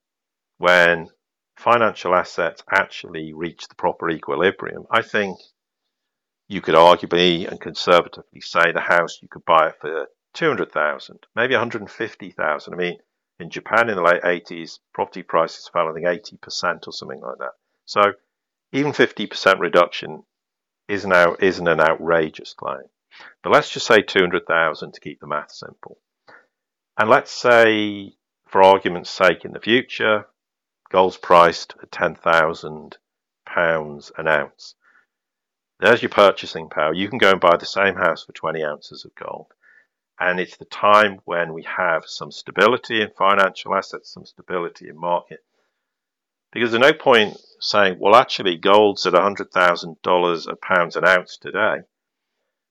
when 0.57 1.09
financial 1.59 2.15
assets 2.15 2.63
actually 2.71 3.33
reach 3.33 3.67
the 3.67 3.75
proper 3.75 4.09
equilibrium, 4.09 4.85
I 4.89 5.01
think 5.01 5.37
you 6.47 6.61
could 6.61 6.75
arguably 6.75 7.47
and 7.47 7.59
conservatively 7.59 8.41
say 8.41 8.71
the 8.71 8.79
house 8.79 9.19
you 9.21 9.27
could 9.29 9.43
buy 9.45 9.67
it 9.67 9.75
for 9.81 10.07
200,000, 10.35 11.19
maybe 11.35 11.53
150,000. 11.53 12.73
I 12.73 12.77
mean, 12.77 12.97
in 13.39 13.49
Japan 13.49 13.89
in 13.89 13.95
the 13.95 14.01
late 14.01 14.21
80s, 14.21 14.79
property 14.93 15.21
prices 15.21 15.69
fell, 15.71 15.89
I 15.89 15.93
think, 15.93 16.05
80% 16.05 16.87
or 16.87 16.93
something 16.93 17.21
like 17.21 17.37
that. 17.39 17.53
So 17.85 18.01
even 18.71 18.93
50% 18.93 19.59
reduction 19.59 20.23
is 20.87 21.05
now 21.05 21.35
isn't 21.39 21.67
an 21.67 21.81
outrageous 21.81 22.53
claim. 22.53 22.83
But 23.43 23.51
let's 23.51 23.69
just 23.69 23.85
say 23.85 24.01
200,000 24.01 24.93
to 24.93 24.99
keep 25.01 25.19
the 25.19 25.27
math 25.27 25.51
simple. 25.51 25.97
And 26.97 27.09
let's 27.09 27.31
say, 27.31 28.13
for 28.47 28.63
argument's 28.63 29.09
sake, 29.09 29.45
in 29.45 29.51
the 29.51 29.59
future, 29.59 30.25
gold's 30.89 31.17
priced 31.17 31.75
at 31.81 31.91
10,000 31.91 32.97
pounds 33.45 34.11
an 34.17 34.27
ounce. 34.27 34.75
There's 35.79 36.01
your 36.01 36.09
purchasing 36.09 36.69
power. 36.69 36.93
You 36.93 37.07
can 37.07 37.19
go 37.19 37.31
and 37.31 37.39
buy 37.39 37.55
the 37.57 37.65
same 37.65 37.95
house 37.95 38.25
for 38.25 38.33
20 38.33 38.63
ounces 38.63 39.05
of 39.05 39.15
gold. 39.15 39.53
And 40.19 40.39
it's 40.39 40.57
the 40.57 40.65
time 40.65 41.21
when 41.23 41.53
we 41.53 41.63
have 41.63 42.03
some 42.05 42.31
stability 42.31 43.01
in 43.01 43.11
financial 43.17 43.73
assets, 43.73 44.11
some 44.11 44.25
stability 44.25 44.89
in 44.89 44.97
market. 44.97 45.39
Because 46.51 46.71
there's 46.71 46.81
no 46.81 46.93
point 46.93 47.37
saying, 47.61 47.97
well, 47.99 48.15
actually, 48.15 48.57
gold's 48.57 49.05
at 49.05 49.13
$100,000 49.13 50.47
a 50.47 50.55
pound 50.57 50.95
an 50.97 51.05
ounce 51.05 51.37
today. 51.37 51.83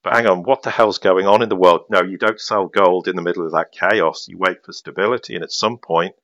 But 0.03 0.14
hang 0.14 0.27
on, 0.27 0.43
what 0.43 0.62
the 0.62 0.71
hell's 0.71 0.99
going 0.99 1.27
on 1.27 1.43
in 1.43 1.49
the 1.49 1.57
world? 1.57 1.87
No, 1.89 2.03
you 2.03 2.19
don't 2.19 2.41
sell 2.41 2.66
gold 2.66 3.09
in 3.09 3.16
the 3.16 3.23
middle 3.23 3.47
of 3.47 3.53
that 3.53 3.73
chaos. 3.73 4.29
You 4.29 4.37
wait 4.37 4.64
for 4.64 4.73
stability, 4.73 5.35
and 5.35 5.43
at 5.43 5.53
some 5.53 5.79
point, 5.79 6.14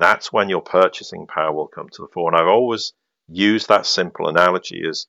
that's 0.00 0.32
when 0.32 0.48
your 0.48 0.62
purchasing 0.62 1.26
power 1.26 1.52
will 1.52 1.68
come 1.68 1.88
to 1.90 2.02
the 2.02 2.08
fore. 2.08 2.30
And 2.30 2.40
I've 2.40 2.48
always 2.48 2.92
used 3.26 3.68
that 3.68 3.86
simple 3.86 4.28
analogy 4.28 4.82
as, 4.88 5.06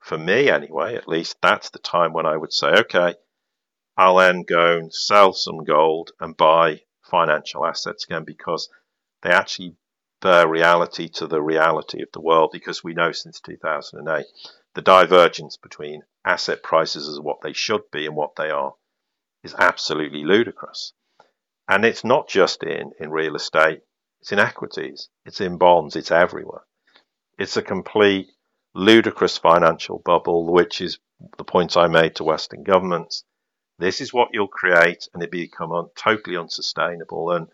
for 0.00 0.18
me 0.18 0.48
anyway, 0.48 0.96
at 0.96 1.08
least, 1.08 1.36
that's 1.42 1.70
the 1.70 1.78
time 1.78 2.12
when 2.12 2.26
I 2.26 2.36
would 2.36 2.52
say, 2.52 2.68
okay, 2.68 3.14
I'll 3.96 4.16
then 4.16 4.44
go 4.44 4.78
and 4.78 4.94
sell 4.94 5.32
some 5.32 5.64
gold 5.64 6.12
and 6.20 6.36
buy 6.36 6.82
financial 7.02 7.66
assets 7.66 8.04
again 8.04 8.24
because 8.24 8.68
they 9.22 9.30
actually 9.30 9.76
bear 10.20 10.46
reality 10.48 11.08
to 11.08 11.26
the 11.26 11.42
reality 11.42 12.02
of 12.02 12.08
the 12.12 12.20
world 12.20 12.50
because 12.52 12.84
we 12.84 12.94
know 12.94 13.12
since 13.12 13.40
2008 13.40 14.26
the 14.74 14.82
divergence 14.82 15.56
between 15.56 16.02
asset 16.24 16.62
prices 16.62 17.08
as 17.08 17.18
what 17.18 17.40
they 17.42 17.52
should 17.52 17.82
be 17.90 18.06
and 18.06 18.14
what 18.14 18.36
they 18.36 18.50
are 18.50 18.74
is 19.42 19.54
absolutely 19.58 20.24
ludicrous. 20.24 20.92
And 21.68 21.84
it's 21.84 22.04
not 22.04 22.28
just 22.28 22.62
in, 22.62 22.92
in 22.98 23.10
real 23.10 23.36
estate, 23.36 23.80
it's 24.20 24.32
in 24.32 24.38
equities, 24.38 25.08
it's 25.24 25.40
in 25.40 25.58
bonds, 25.58 25.96
it's 25.96 26.10
everywhere. 26.10 26.62
It's 27.38 27.56
a 27.56 27.62
complete 27.62 28.28
ludicrous 28.74 29.38
financial 29.38 29.98
bubble, 29.98 30.52
which 30.52 30.80
is 30.80 30.98
the 31.38 31.44
point 31.44 31.76
I 31.76 31.88
made 31.88 32.16
to 32.16 32.24
Western 32.24 32.62
governments 32.62 33.24
this 33.80 34.02
is 34.02 34.12
what 34.12 34.28
you'll 34.32 34.46
create, 34.46 35.08
and 35.14 35.22
it 35.22 35.30
become 35.30 35.72
un- 35.72 35.88
totally 35.96 36.36
unsustainable. 36.36 37.32
And 37.32 37.48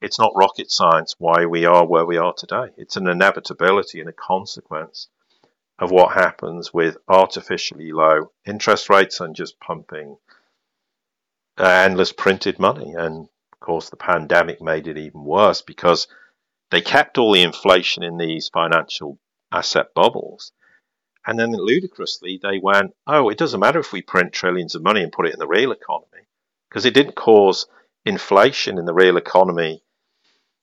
it's 0.00 0.18
not 0.18 0.32
rocket 0.34 0.72
science 0.72 1.14
why 1.18 1.46
we 1.46 1.64
are 1.64 1.86
where 1.86 2.04
we 2.04 2.16
are 2.16 2.34
today. 2.34 2.70
It's 2.76 2.96
an 2.96 3.08
inevitability 3.08 4.00
and 4.00 4.08
a 4.08 4.12
consequence 4.12 5.08
of 5.78 5.92
what 5.92 6.14
happens 6.14 6.74
with 6.74 6.96
artificially 7.08 7.92
low 7.92 8.32
interest 8.44 8.90
rates 8.90 9.20
and 9.20 9.36
just 9.36 9.60
pumping 9.60 10.16
uh, 11.58 11.64
endless 11.64 12.12
printed 12.12 12.58
money. 12.58 12.94
And 12.94 13.28
course, 13.62 13.88
the 13.88 13.96
pandemic 13.96 14.60
made 14.60 14.86
it 14.86 14.98
even 14.98 15.24
worse 15.24 15.62
because 15.62 16.06
they 16.70 16.80
kept 16.80 17.18
all 17.18 17.32
the 17.32 17.42
inflation 17.42 18.02
in 18.02 18.18
these 18.18 18.48
financial 18.48 19.18
asset 19.50 19.94
bubbles 19.94 20.52
and 21.26 21.38
then 21.38 21.52
ludicrously, 21.52 22.40
they 22.42 22.58
went, 22.58 22.94
oh, 23.06 23.28
it 23.28 23.38
doesn't 23.38 23.60
matter 23.60 23.78
if 23.78 23.92
we 23.92 24.02
print 24.02 24.32
trillions 24.32 24.74
of 24.74 24.82
money 24.82 25.02
and 25.02 25.12
put 25.12 25.26
it 25.26 25.32
in 25.32 25.38
the 25.38 25.46
real 25.46 25.70
economy, 25.70 26.26
because 26.68 26.84
it 26.84 26.94
didn't 26.94 27.14
cause 27.14 27.66
inflation 28.04 28.78
in 28.78 28.86
the 28.86 28.94
real 28.94 29.16
economy 29.16 29.84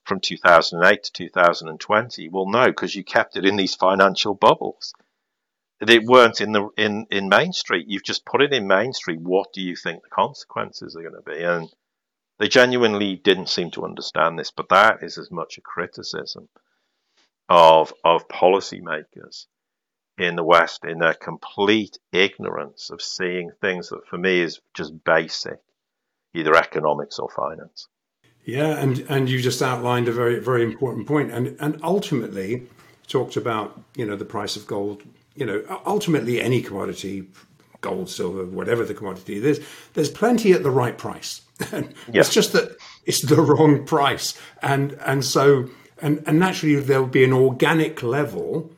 from 0.03 0.19
2008 0.19 1.03
to 1.03 1.11
2020. 1.11 2.29
Well, 2.29 2.49
no, 2.49 2.65
because 2.67 2.93
you 2.93 3.03
kept 3.05 3.37
it 3.37 3.45
in 3.45 3.55
these 3.55 3.75
financial 3.75 4.33
bubbles. 4.33 4.93
It 5.79 6.03
weren't 6.03 6.41
in 6.41 6.51
the 6.51 6.67
in 6.75 7.07
in 7.09 7.29
Main 7.29 7.53
Street. 7.53 7.87
You've 7.87 8.03
just 8.03 8.25
put 8.25 8.41
it 8.41 8.51
in 8.51 8.67
Main 8.67 8.91
Street. 8.91 9.21
What 9.21 9.53
do 9.53 9.61
you 9.61 9.77
think 9.77 10.03
the 10.03 10.09
consequences 10.09 10.93
are 10.97 11.01
going 11.01 11.15
to 11.15 11.21
be? 11.21 11.41
And 11.41 11.69
they 12.39 12.47
genuinely 12.47 13.15
didn't 13.17 13.49
seem 13.49 13.69
to 13.71 13.85
understand 13.85 14.39
this. 14.39 14.51
But 14.51 14.69
that 14.69 15.03
is 15.03 15.17
as 15.17 15.29
much 15.29 15.57
a 15.57 15.61
criticism 15.61 16.49
of 17.47 17.93
of 18.03 18.27
policymakers 18.27 19.45
in 20.17 20.35
the 20.35 20.43
West 20.43 20.83
in 20.85 20.99
their 20.99 21.13
complete 21.13 21.97
ignorance 22.11 22.89
of 22.89 23.01
seeing 23.01 23.51
things 23.61 23.89
that 23.89 24.07
for 24.07 24.17
me 24.17 24.39
is 24.39 24.59
just 24.73 25.03
basic, 25.03 25.59
either 26.33 26.55
economics 26.55 27.19
or 27.19 27.29
finance. 27.29 27.87
Yeah, 28.45 28.77
and, 28.77 28.99
and 29.09 29.29
you 29.29 29.41
just 29.41 29.61
outlined 29.61 30.07
a 30.07 30.11
very 30.11 30.39
very 30.39 30.63
important 30.63 31.07
point, 31.07 31.31
and 31.31 31.55
and 31.59 31.79
ultimately 31.83 32.67
talked 33.07 33.35
about 33.35 33.79
you 33.95 34.05
know 34.05 34.15
the 34.15 34.25
price 34.25 34.55
of 34.55 34.65
gold. 34.65 35.03
You 35.35 35.45
know, 35.45 35.81
ultimately 35.85 36.41
any 36.41 36.61
commodity, 36.61 37.27
gold, 37.81 38.09
silver, 38.09 38.45
whatever 38.45 38.83
the 38.83 38.93
commodity, 38.93 39.39
there's 39.39 39.59
there's 39.93 40.09
plenty 40.09 40.53
at 40.53 40.63
the 40.63 40.71
right 40.71 40.97
price. 40.97 41.41
It's 42.07 42.33
just 42.33 42.53
that 42.53 42.77
it's 43.05 43.21
the 43.21 43.41
wrong 43.41 43.85
price, 43.85 44.39
and 44.61 44.93
and 45.05 45.23
so 45.25 45.69
and 46.01 46.23
and 46.25 46.39
naturally 46.39 46.79
there 46.79 47.01
will 47.01 47.07
be 47.07 47.23
an 47.23 47.33
organic 47.33 48.01
level 48.01 48.71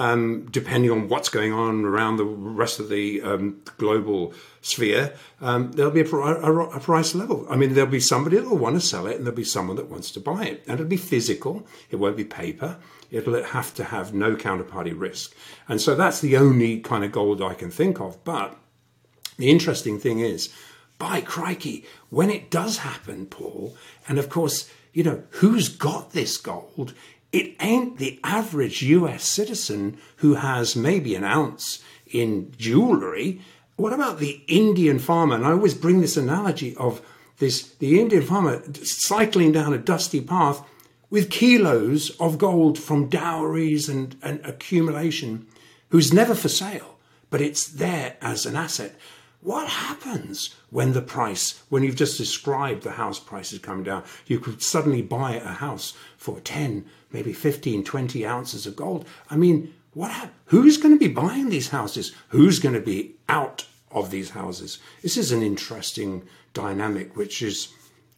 um, 0.00 0.48
depending 0.50 0.90
on 0.90 1.08
what's 1.08 1.28
going 1.28 1.52
on 1.52 1.84
around 1.84 2.16
the 2.16 2.24
rest 2.24 2.80
of 2.80 2.88
the 2.88 3.20
um, 3.20 3.60
global 3.76 4.32
sphere, 4.62 5.12
um, 5.42 5.72
there'll 5.72 5.92
be 5.92 6.00
a, 6.00 6.06
a, 6.06 6.68
a, 6.70 6.80
price 6.80 7.14
level. 7.14 7.46
I 7.50 7.56
mean, 7.56 7.74
there'll 7.74 7.90
be 7.90 8.00
somebody 8.00 8.38
that 8.38 8.48
will 8.48 8.56
want 8.56 8.80
to 8.80 8.80
sell 8.80 9.06
it, 9.06 9.16
and 9.16 9.26
there'll 9.26 9.36
be 9.36 9.44
someone 9.44 9.76
that 9.76 9.90
wants 9.90 10.10
to 10.12 10.20
buy 10.20 10.46
it. 10.46 10.64
And 10.66 10.80
it'll 10.80 10.88
be 10.88 10.96
physical, 10.96 11.66
it 11.90 11.96
won't 11.96 12.16
be 12.16 12.24
paper. 12.24 12.78
It'll 13.10 13.42
have 13.42 13.74
to 13.74 13.84
have 13.84 14.14
no 14.14 14.36
counterparty 14.36 14.98
risk. 14.98 15.34
And 15.68 15.82
so 15.82 15.94
that's 15.94 16.20
the 16.20 16.38
only 16.38 16.80
kind 16.80 17.04
of 17.04 17.12
gold 17.12 17.42
I 17.42 17.52
can 17.52 17.70
think 17.70 18.00
of. 18.00 18.24
But 18.24 18.56
the 19.36 19.50
interesting 19.50 19.98
thing 19.98 20.20
is, 20.20 20.48
by 20.96 21.20
crikey, 21.20 21.84
when 22.08 22.30
it 22.30 22.50
does 22.50 22.78
happen, 22.78 23.26
Paul, 23.26 23.76
and 24.08 24.18
of 24.18 24.30
course, 24.30 24.70
you 24.94 25.04
know, 25.04 25.24
who's 25.30 25.68
got 25.68 26.12
this 26.12 26.38
gold 26.38 26.94
it 27.32 27.54
ain't 27.60 27.98
the 27.98 28.18
average 28.24 28.82
US 28.82 29.24
citizen 29.24 29.98
who 30.16 30.34
has 30.34 30.74
maybe 30.74 31.14
an 31.14 31.24
ounce 31.24 31.82
in 32.06 32.52
jewelry. 32.58 33.40
What 33.76 33.92
about 33.92 34.18
the 34.18 34.42
Indian 34.48 34.98
farmer? 34.98 35.36
And 35.36 35.46
I 35.46 35.52
always 35.52 35.74
bring 35.74 36.00
this 36.00 36.16
analogy 36.16 36.74
of 36.76 37.00
this 37.38 37.62
the 37.74 38.00
Indian 38.00 38.22
farmer 38.22 38.62
cycling 38.82 39.52
down 39.52 39.72
a 39.72 39.78
dusty 39.78 40.20
path 40.20 40.64
with 41.08 41.30
kilos 41.30 42.10
of 42.20 42.38
gold 42.38 42.78
from 42.78 43.08
dowries 43.08 43.88
and, 43.88 44.16
and 44.22 44.44
accumulation 44.44 45.46
who's 45.88 46.12
never 46.12 46.34
for 46.34 46.48
sale, 46.48 46.98
but 47.30 47.40
it's 47.40 47.66
there 47.66 48.16
as 48.20 48.46
an 48.46 48.56
asset. 48.56 48.94
What 49.42 49.68
happens 49.68 50.54
when 50.68 50.92
the 50.92 51.00
price, 51.00 51.62
when 51.70 51.82
you've 51.82 51.96
just 51.96 52.18
described 52.18 52.82
the 52.82 52.92
house 52.92 53.18
prices 53.18 53.58
coming 53.58 53.84
down, 53.84 54.04
you 54.26 54.38
could 54.38 54.62
suddenly 54.62 55.02
buy 55.02 55.34
a 55.34 55.48
house 55.48 55.94
for 56.18 56.40
10, 56.40 56.84
maybe 57.12 57.32
15, 57.32 57.84
20 57.84 58.26
ounces 58.26 58.66
of 58.66 58.76
gold? 58.76 59.06
I 59.30 59.36
mean, 59.36 59.74
what? 59.94 60.30
Who's 60.46 60.76
going 60.76 60.94
to 60.94 60.98
be 60.98 61.12
buying 61.12 61.48
these 61.48 61.68
houses? 61.68 62.14
Who's 62.28 62.58
going 62.58 62.74
to 62.74 62.80
be 62.80 63.16
out 63.28 63.66
of 63.90 64.10
these 64.10 64.30
houses? 64.30 64.78
This 65.02 65.16
is 65.16 65.32
an 65.32 65.42
interesting 65.42 66.22
dynamic 66.52 67.16
which 67.16 67.42
is 67.42 67.68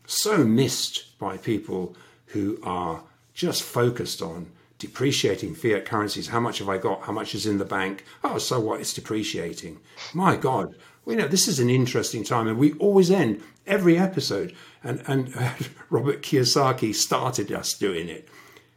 so 0.07 0.45
missed 0.45 1.19
by 1.19 1.37
people 1.37 1.97
who 2.27 2.59
are 2.63 3.03
just 3.35 3.63
focused 3.63 4.21
on 4.21 4.51
depreciating 4.79 5.55
fiat 5.55 5.85
currencies. 5.85 6.29
How 6.29 6.41
much 6.41 6.59
have 6.59 6.69
I 6.69 6.77
got? 6.77 7.03
How 7.03 7.13
much 7.13 7.35
is 7.35 7.47
in 7.47 7.59
the 7.59 7.65
bank? 7.65 8.05
Oh, 8.25 8.39
so 8.39 8.59
what? 8.59 8.81
It's 8.81 8.93
depreciating. 8.93 9.79
My 10.13 10.37
God. 10.37 10.75
Well, 11.05 11.17
you 11.17 11.23
know, 11.23 11.29
this 11.29 11.49
is 11.49 11.61
an 11.61 11.71
interesting 11.71 12.25
time, 12.25 12.49
and 12.49 12.59
we 12.59 12.73
always 12.75 13.11
end 13.11 13.43
every 13.67 13.97
episode. 13.97 14.55
And, 14.83 15.03
and 15.07 15.35
uh, 15.37 15.53
Robert 15.91 16.23
Kiyosaki 16.23 16.95
started 16.95 17.53
us 17.53 17.75
doing 17.75 18.09
it. 18.09 18.29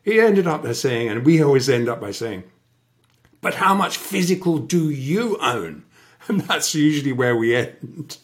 He 0.06 0.22
ended 0.22 0.46
up 0.46 0.64
by 0.64 0.74
saying, 0.74 1.10
and 1.10 1.26
we 1.26 1.44
always 1.44 1.68
end 1.68 1.90
up 1.90 2.00
by 2.00 2.12
saying, 2.12 2.44
but 3.42 3.56
how 3.56 3.74
much 3.74 3.98
physical 3.98 4.60
do 4.60 4.90
you 4.90 5.38
own? 5.42 5.84
And 6.28 6.42
that's 6.42 6.74
usually 6.74 7.12
where 7.12 7.36
we 7.36 7.56
end. 7.56 8.18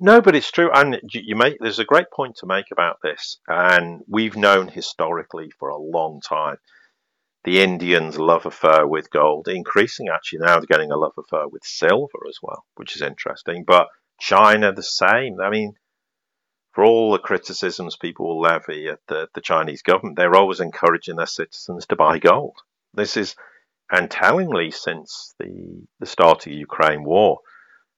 No, 0.00 0.20
but 0.20 0.34
it's 0.34 0.50
true, 0.50 0.68
and 0.74 0.98
you 1.04 1.36
make 1.36 1.58
there's 1.60 1.78
a 1.78 1.84
great 1.84 2.10
point 2.12 2.34
to 2.38 2.46
make 2.46 2.64
about 2.72 2.96
this, 3.00 3.38
and 3.46 4.00
we've 4.08 4.36
known 4.36 4.66
historically 4.66 5.52
for 5.56 5.68
a 5.68 5.78
long 5.78 6.20
time 6.20 6.56
the 7.44 7.60
Indians' 7.60 8.18
love 8.18 8.46
affair 8.46 8.86
with 8.86 9.10
gold, 9.10 9.48
increasing 9.48 10.08
actually 10.08 10.40
now 10.40 10.54
they're 10.58 10.66
getting 10.66 10.92
a 10.92 10.96
love 10.96 11.14
affair 11.18 11.48
with 11.48 11.62
silver 11.64 12.26
as 12.28 12.38
well, 12.42 12.64
which 12.74 12.94
is 12.94 13.02
interesting. 13.02 13.64
But 13.66 13.88
China 14.20 14.72
the 14.72 14.82
same. 14.82 15.40
I 15.40 15.50
mean, 15.50 15.74
for 16.72 16.84
all 16.84 17.12
the 17.12 17.18
criticisms 17.18 17.96
people 17.96 18.26
will 18.26 18.40
levy 18.40 18.88
at 18.88 19.00
the, 19.08 19.28
the 19.34 19.40
Chinese 19.40 19.82
government, 19.82 20.16
they're 20.16 20.34
always 20.34 20.60
encouraging 20.60 21.16
their 21.16 21.26
citizens 21.26 21.86
to 21.86 21.96
buy 21.96 22.18
gold. 22.18 22.56
This 22.94 23.16
is, 23.16 23.36
and 23.90 24.10
tellingly, 24.10 24.70
since 24.70 25.34
the, 25.38 25.84
the 26.00 26.06
start 26.06 26.46
of 26.46 26.50
the 26.50 26.58
Ukraine 26.58 27.04
war, 27.04 27.40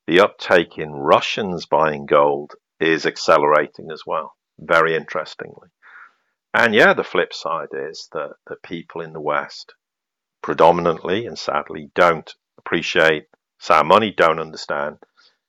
the 0.06 0.20
uptake 0.20 0.76
in 0.76 0.92
Russians 0.92 1.66
buying 1.66 2.06
gold 2.06 2.52
is 2.80 3.06
accelerating 3.06 3.90
as 3.92 4.02
well, 4.04 4.34
very 4.58 4.96
interestingly. 4.96 5.68
And 6.52 6.74
yeah, 6.74 6.94
the 6.94 7.04
flip 7.04 7.32
side 7.32 7.68
is 7.72 8.08
that, 8.12 8.34
that 8.48 8.62
people 8.62 9.00
in 9.00 9.12
the 9.12 9.20
West 9.20 9.74
predominantly 10.42 11.26
and 11.26 11.38
sadly 11.38 11.90
don't 11.94 12.30
appreciate 12.58 13.26
sound 13.58 13.88
money, 13.88 14.12
don't 14.16 14.38
understand 14.38 14.98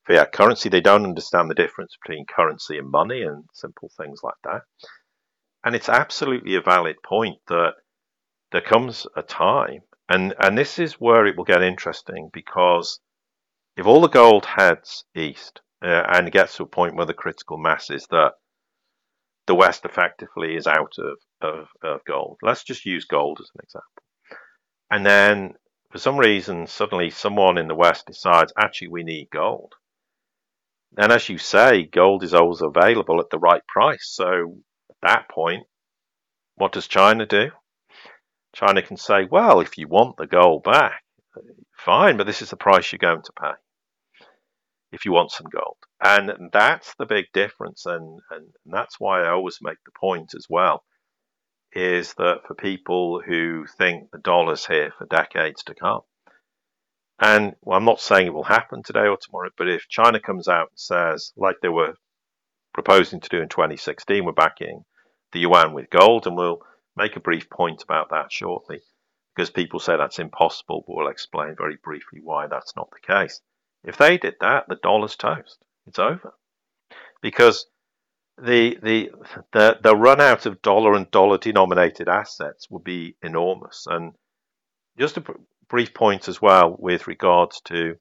fiat 0.08 0.32
currency. 0.32 0.70
They 0.70 0.82
don't 0.82 1.06
understand 1.06 1.50
the 1.50 1.56
difference 1.56 1.96
between 2.02 2.26
currency 2.26 2.78
and 2.78 2.90
money 2.90 3.22
and 3.22 3.46
simple 3.54 3.90
things 3.98 4.22
like 4.24 4.36
that. 4.44 4.62
And 5.64 5.76
it's 5.76 5.90
absolutely 5.90 6.56
a 6.56 6.62
valid 6.62 6.98
point 7.04 7.40
that 7.48 7.74
there 8.52 8.62
comes 8.62 9.08
a 9.16 9.24
time, 9.24 9.82
and, 10.08 10.36
and 10.40 10.58
this 10.58 10.78
is 10.78 10.94
where 10.94 11.26
it 11.26 11.36
will 11.36 11.44
get 11.44 11.64
interesting 11.64 12.30
because 12.32 13.00
if 13.76 13.86
all 13.86 14.02
the 14.02 14.08
gold 14.08 14.46
heads 14.46 15.04
east 15.16 15.62
uh, 15.84 16.04
and 16.08 16.32
gets 16.32 16.56
to 16.58 16.64
a 16.64 16.68
point 16.68 16.96
where 16.96 17.08
the 17.08 17.14
critical 17.14 17.58
mass 17.58 17.90
is 17.90 18.06
that 18.12 18.34
the 19.48 19.56
West 19.56 19.86
effectively 19.86 20.56
is 20.56 20.68
out 20.68 20.94
of, 21.00 21.18
of, 21.42 21.68
of 21.84 22.06
gold, 22.06 22.38
let's 22.42 22.64
just 22.64 22.86
use 22.86 23.06
gold 23.06 23.40
as 23.42 23.50
an 23.56 23.62
example. 23.64 24.04
And 24.92 25.06
then 25.06 25.54
for 25.92 25.98
some 25.98 26.18
reason, 26.18 26.68
suddenly 26.68 27.10
someone 27.10 27.58
in 27.58 27.68
the 27.68 27.76
West 27.76 28.06
decides, 28.06 28.54
actually, 28.58 28.90
we 28.90 29.04
need 29.04 29.30
gold. 29.32 29.74
And 30.98 31.12
as 31.12 31.28
you 31.28 31.38
say, 31.38 31.84
gold 31.84 32.24
is 32.24 32.34
always 32.34 32.62
available 32.62 33.20
at 33.20 33.30
the 33.30 33.40
right 33.40 33.62
price. 33.68 34.08
So 34.14 34.58
at 34.90 34.96
that 35.02 35.30
point, 35.30 35.64
what 36.56 36.72
does 36.72 36.88
China 36.88 37.26
do? 37.26 37.50
China 38.54 38.82
can 38.82 38.96
say, 38.96 39.28
well, 39.30 39.60
if 39.60 39.78
you 39.78 39.88
want 39.88 40.16
the 40.18 40.28
gold 40.28 40.64
back, 40.64 41.04
fine, 41.78 42.16
but 42.16 42.26
this 42.26 42.42
is 42.42 42.50
the 42.50 42.56
price 42.56 42.92
you're 42.92 43.00
going 43.00 43.22
to 43.22 43.34
pay 43.40 43.52
if 44.94 45.04
you 45.04 45.12
want 45.12 45.32
some 45.32 45.48
gold. 45.52 45.76
And 46.02 46.50
that's 46.54 46.96
the 46.96 47.06
big 47.06 47.26
difference. 47.34 47.86
And, 47.86 48.20
and, 48.32 48.48
that's 48.66 49.00
why 49.00 49.22
I 49.22 49.32
always 49.32 49.60
make 49.62 49.78
the 49.86 49.92
point 50.00 50.34
as 50.36 50.48
well 50.50 50.84
is 51.74 52.14
that 52.14 52.42
for 52.48 52.56
people 52.56 53.22
who 53.26 53.66
think 53.78 54.10
the 54.12 54.20
dollar's 54.20 54.66
here 54.66 54.94
for 54.98 55.06
decades 55.06 55.64
to 55.64 55.76
come, 55.76 56.02
and 57.20 57.56
well, 57.62 57.78
I'm 57.78 57.86
not 57.86 58.02
saying 58.02 58.28
it 58.28 58.34
will 58.34 58.44
happen 58.44 58.84
today 58.84 59.08
or 59.08 59.18
tomorrow, 59.18 59.50
but 59.58 59.70
if 59.70 59.88
China 59.88 60.20
comes 60.20 60.48
out 60.48 60.70
and 60.72 60.80
says, 60.80 61.32
like 61.38 61.58
they 61.62 61.70
were 61.70 61.94
proposing 62.74 63.22
to 63.22 63.30
do 63.30 63.42
in 63.42 63.50
2016, 63.50 64.26
we're 64.26 64.32
backing 64.34 64.84
the 65.32 65.40
yuan 65.40 65.74
with 65.74 65.90
gold, 65.90 66.28
and 66.28 66.36
we'll 66.36 66.62
make 66.96 67.16
a 67.16 67.22
brief 67.22 67.50
point 67.50 67.84
about 67.84 68.10
that 68.10 68.32
shortly, 68.32 68.82
because 69.36 69.50
people 69.50 69.80
say 69.80 69.96
that's 69.98 70.20
impossible, 70.20 70.84
but 70.86 70.96
we'll 70.96 71.08
explain 71.08 71.56
very 71.58 71.78
briefly 71.84 72.20
why 72.22 72.48
that's 72.48 72.76
not 72.76 72.90
the 72.92 73.14
case. 73.14 73.42
If 73.84 73.98
they 73.98 74.18
did 74.18 74.36
that, 74.42 74.68
the 74.68 74.76
dollar's 74.76 75.16
toast. 75.16 75.60
It's 75.86 76.00
over. 76.00 76.34
Because 77.22 77.68
the 78.38 78.78
the 78.82 79.12
the, 79.54 79.80
the 79.82 79.96
run 79.96 80.20
out 80.20 80.46
of 80.46 80.62
dollar 80.62 80.94
and 80.94 81.10
dollar 81.12 81.38
denominated 81.38 82.10
assets 82.10 82.70
would 82.70 82.84
be 82.84 83.16
enormous. 83.22 83.86
And 83.90 84.14
just 84.98 85.18
a 85.18 85.24
brief 85.68 85.94
point 85.94 86.28
as 86.28 86.42
well 86.42 86.76
with 86.78 87.08
regards 87.08 87.62
to 87.62 87.98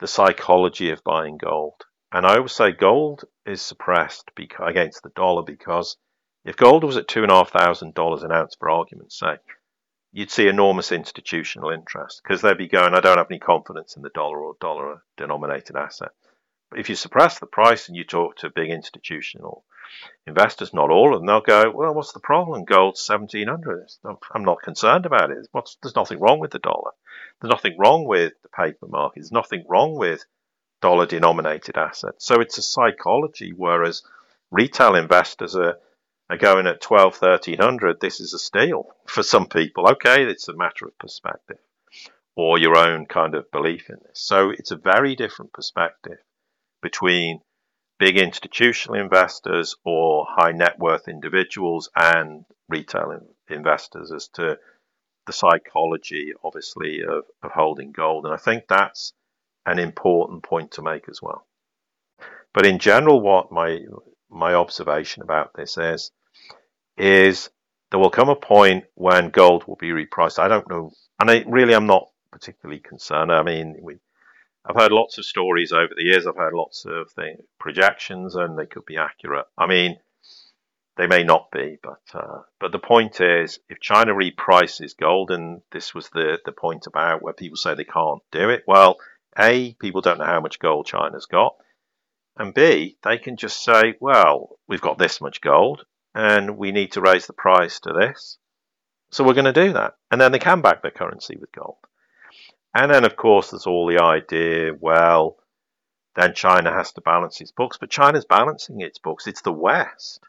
the 0.00 0.06
psychology 0.06 0.90
of 0.90 1.02
buying 1.04 1.38
gold. 1.38 1.84
And 2.12 2.26
I 2.26 2.36
always 2.36 2.52
say 2.52 2.72
gold 2.72 3.24
is 3.44 3.60
suppressed 3.60 4.30
against 4.60 5.02
the 5.02 5.10
dollar 5.10 5.42
because 5.42 5.96
if 6.44 6.56
gold 6.56 6.84
was 6.84 6.96
at 6.96 7.08
two 7.08 7.22
and 7.22 7.30
a 7.30 7.34
half 7.34 7.50
thousand 7.50 7.94
dollars 7.94 8.22
an 8.22 8.32
ounce, 8.32 8.56
for 8.58 8.70
argument's 8.70 9.18
sake, 9.18 9.40
you'd 10.12 10.30
see 10.30 10.48
enormous 10.48 10.92
institutional 10.92 11.70
interest 11.70 12.22
because 12.22 12.40
they'd 12.40 12.56
be 12.56 12.68
going, 12.68 12.94
I 12.94 13.00
don't 13.00 13.18
have 13.18 13.30
any 13.30 13.38
confidence 13.38 13.96
in 13.96 14.02
the 14.02 14.10
dollar 14.10 14.40
or 14.42 14.54
dollar 14.60 15.02
denominated 15.16 15.76
asset. 15.76 16.12
But 16.70 16.80
if 16.80 16.88
you 16.88 16.94
suppress 16.94 17.38
the 17.38 17.46
price 17.46 17.88
and 17.88 17.96
you 17.96 18.04
talk 18.04 18.36
to 18.36 18.50
big 18.50 18.70
institutional 18.70 19.64
investors, 20.26 20.74
not 20.74 20.90
all 20.90 21.14
of 21.14 21.20
them, 21.20 21.26
they'll 21.26 21.40
go, 21.40 21.70
well, 21.70 21.94
what's 21.94 22.12
the 22.12 22.20
problem? 22.20 22.64
Gold's 22.64 23.06
1700. 23.08 23.88
I'm 24.34 24.44
not 24.44 24.62
concerned 24.62 25.06
about 25.06 25.30
it. 25.30 25.48
What's, 25.52 25.76
there's 25.82 25.96
nothing 25.96 26.20
wrong 26.20 26.40
with 26.40 26.50
the 26.50 26.58
dollar. 26.58 26.92
There's 27.40 27.50
nothing 27.50 27.76
wrong 27.78 28.06
with 28.06 28.32
the 28.42 28.48
paper 28.48 28.86
market. 28.86 29.20
There's 29.20 29.32
nothing 29.32 29.64
wrong 29.68 29.96
with 29.96 30.24
dollar 30.80 31.06
denominated 31.06 31.76
assets. 31.76 32.24
So 32.24 32.40
it's 32.40 32.58
a 32.58 32.62
psychology, 32.62 33.52
whereas 33.56 34.02
retail 34.50 34.94
investors 34.94 35.56
are 35.56 35.78
are 36.30 36.36
going 36.36 36.66
at 36.66 36.80
12, 36.80 37.22
1300, 37.22 38.00
this 38.00 38.20
is 38.20 38.34
a 38.34 38.38
steal 38.38 38.86
for 39.06 39.22
some 39.22 39.46
people. 39.46 39.88
Okay, 39.88 40.24
it's 40.24 40.48
a 40.48 40.54
matter 40.54 40.86
of 40.86 40.98
perspective 40.98 41.56
or 42.36 42.58
your 42.58 42.76
own 42.76 43.06
kind 43.06 43.34
of 43.34 43.50
belief 43.50 43.90
in 43.90 43.96
this. 44.06 44.20
So 44.20 44.50
it's 44.50 44.70
a 44.70 44.76
very 44.76 45.16
different 45.16 45.52
perspective 45.52 46.18
between 46.82 47.40
big 47.98 48.16
institutional 48.16 49.00
investors 49.00 49.76
or 49.84 50.26
high 50.28 50.52
net 50.52 50.78
worth 50.78 51.08
individuals 51.08 51.90
and 51.96 52.44
retail 52.68 53.20
investors 53.50 54.12
as 54.12 54.28
to 54.28 54.58
the 55.26 55.32
psychology, 55.32 56.32
obviously, 56.42 57.02
of, 57.02 57.24
of 57.42 57.50
holding 57.50 57.92
gold. 57.92 58.24
And 58.24 58.32
I 58.32 58.38
think 58.38 58.64
that's 58.68 59.12
an 59.66 59.78
important 59.78 60.42
point 60.42 60.72
to 60.72 60.82
make 60.82 61.08
as 61.08 61.20
well. 61.20 61.46
But 62.54 62.66
in 62.66 62.78
general, 62.78 63.20
what 63.20 63.52
my 63.52 63.80
my 64.30 64.54
observation 64.54 65.22
about 65.22 65.52
this 65.54 65.78
is 65.78 66.10
is 66.96 67.50
there 67.90 68.00
will 68.00 68.10
come 68.10 68.28
a 68.28 68.36
point 68.36 68.84
when 68.94 69.30
gold 69.30 69.64
will 69.66 69.76
be 69.76 69.90
repriced. 69.90 70.38
I 70.38 70.48
don't 70.48 70.68
know, 70.68 70.92
and 71.20 71.30
I 71.30 71.44
really 71.46 71.74
am 71.74 71.86
not 71.86 72.08
particularly 72.30 72.80
concerned. 72.80 73.32
I 73.32 73.42
mean, 73.42 73.76
we, 73.80 73.96
I've 74.68 74.76
heard 74.76 74.92
lots 74.92 75.16
of 75.16 75.24
stories 75.24 75.72
over 75.72 75.94
the 75.96 76.04
years. 76.04 76.26
I've 76.26 76.36
heard 76.36 76.52
lots 76.52 76.84
of 76.84 77.10
projections, 77.58 78.34
and 78.34 78.58
they 78.58 78.66
could 78.66 78.84
be 78.84 78.98
accurate. 78.98 79.46
I 79.56 79.66
mean, 79.66 79.98
they 80.96 81.06
may 81.06 81.22
not 81.22 81.50
be, 81.50 81.78
but 81.82 82.02
uh, 82.12 82.42
but 82.60 82.72
the 82.72 82.78
point 82.78 83.20
is, 83.20 83.60
if 83.70 83.80
China 83.80 84.12
reprices 84.12 84.94
gold, 84.94 85.30
and 85.30 85.62
this 85.72 85.94
was 85.94 86.10
the 86.10 86.38
the 86.44 86.52
point 86.52 86.86
about 86.86 87.22
where 87.22 87.32
people 87.32 87.56
say 87.56 87.74
they 87.74 87.84
can't 87.84 88.22
do 88.30 88.50
it. 88.50 88.64
Well, 88.66 88.98
a 89.38 89.72
people 89.74 90.02
don't 90.02 90.18
know 90.18 90.24
how 90.24 90.40
much 90.40 90.58
gold 90.58 90.86
China's 90.86 91.26
got, 91.26 91.56
and 92.36 92.52
b 92.52 92.98
they 93.02 93.18
can 93.18 93.36
just 93.36 93.64
say, 93.64 93.94
well, 94.00 94.58
we've 94.66 94.80
got 94.80 94.98
this 94.98 95.20
much 95.20 95.40
gold 95.40 95.86
and 96.14 96.56
we 96.56 96.72
need 96.72 96.92
to 96.92 97.00
raise 97.00 97.26
the 97.26 97.32
price 97.32 97.80
to 97.80 97.92
this. 97.92 98.38
So 99.10 99.24
we're 99.24 99.34
going 99.34 99.52
to 99.52 99.52
do 99.52 99.72
that. 99.74 99.94
And 100.10 100.20
then 100.20 100.32
they 100.32 100.38
can 100.38 100.60
back 100.60 100.82
their 100.82 100.90
currency 100.90 101.36
with 101.36 101.52
gold. 101.52 101.76
And 102.80 102.92
then, 102.92 103.04
of 103.04 103.16
course, 103.16 103.50
there's 103.50 103.66
all 103.66 103.86
the 103.86 104.02
idea 104.02 104.72
well, 104.78 105.36
then 106.14 106.32
China 106.34 106.72
has 106.72 106.92
to 106.92 107.00
balance 107.00 107.40
its 107.40 107.50
books. 107.50 107.76
But 107.76 107.90
China's 107.90 108.24
balancing 108.24 108.80
its 108.80 108.98
books. 108.98 109.26
It's 109.26 109.42
the 109.42 109.52
West 109.52 110.20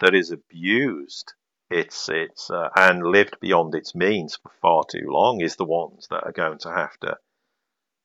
that 0.00 0.14
is 0.14 0.30
abused 0.30 1.34
it's 1.70 2.08
it's 2.08 2.50
uh, 2.50 2.68
and 2.76 3.02
lived 3.02 3.38
beyond 3.40 3.74
its 3.74 3.94
means 3.94 4.36
for 4.36 4.50
far 4.62 4.84
too 4.88 5.06
long 5.08 5.40
is 5.40 5.56
the 5.56 5.64
ones 5.64 6.06
that 6.10 6.24
are 6.24 6.32
going 6.32 6.58
to 6.58 6.70
have 6.70 6.96
to 7.00 7.18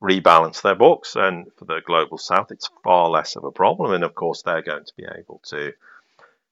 rebalance 0.02 0.62
their 0.62 0.76
books. 0.76 1.16
And 1.16 1.52
for 1.58 1.66
the 1.66 1.82
global 1.86 2.18
south, 2.18 2.52
it's 2.52 2.70
far 2.84 3.10
less 3.10 3.36
of 3.36 3.44
a 3.44 3.52
problem. 3.52 3.94
And 3.94 4.04
of 4.04 4.16
course, 4.16 4.42
they're 4.42 4.64
going 4.64 4.86
to 4.86 4.94
be 4.98 5.06
able 5.06 5.42
to 5.50 5.74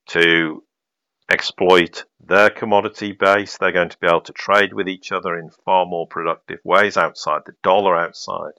to 0.10 0.64
exploit 1.30 2.06
their 2.20 2.50
commodity 2.50 3.12
base. 3.12 3.58
They're 3.58 3.72
going 3.72 3.90
to 3.90 4.00
be 4.00 4.08
able 4.08 4.22
to 4.22 4.34
trade 4.34 4.74
with 4.74 4.88
each 4.88 5.12
other 5.12 5.38
in 5.38 5.50
far 5.50 5.86
more 5.86 6.08
productive 6.08 6.60
ways 6.64 6.98
outside 6.98 7.42
the 7.46 7.54
dollar, 7.64 7.96
outside 7.96 8.54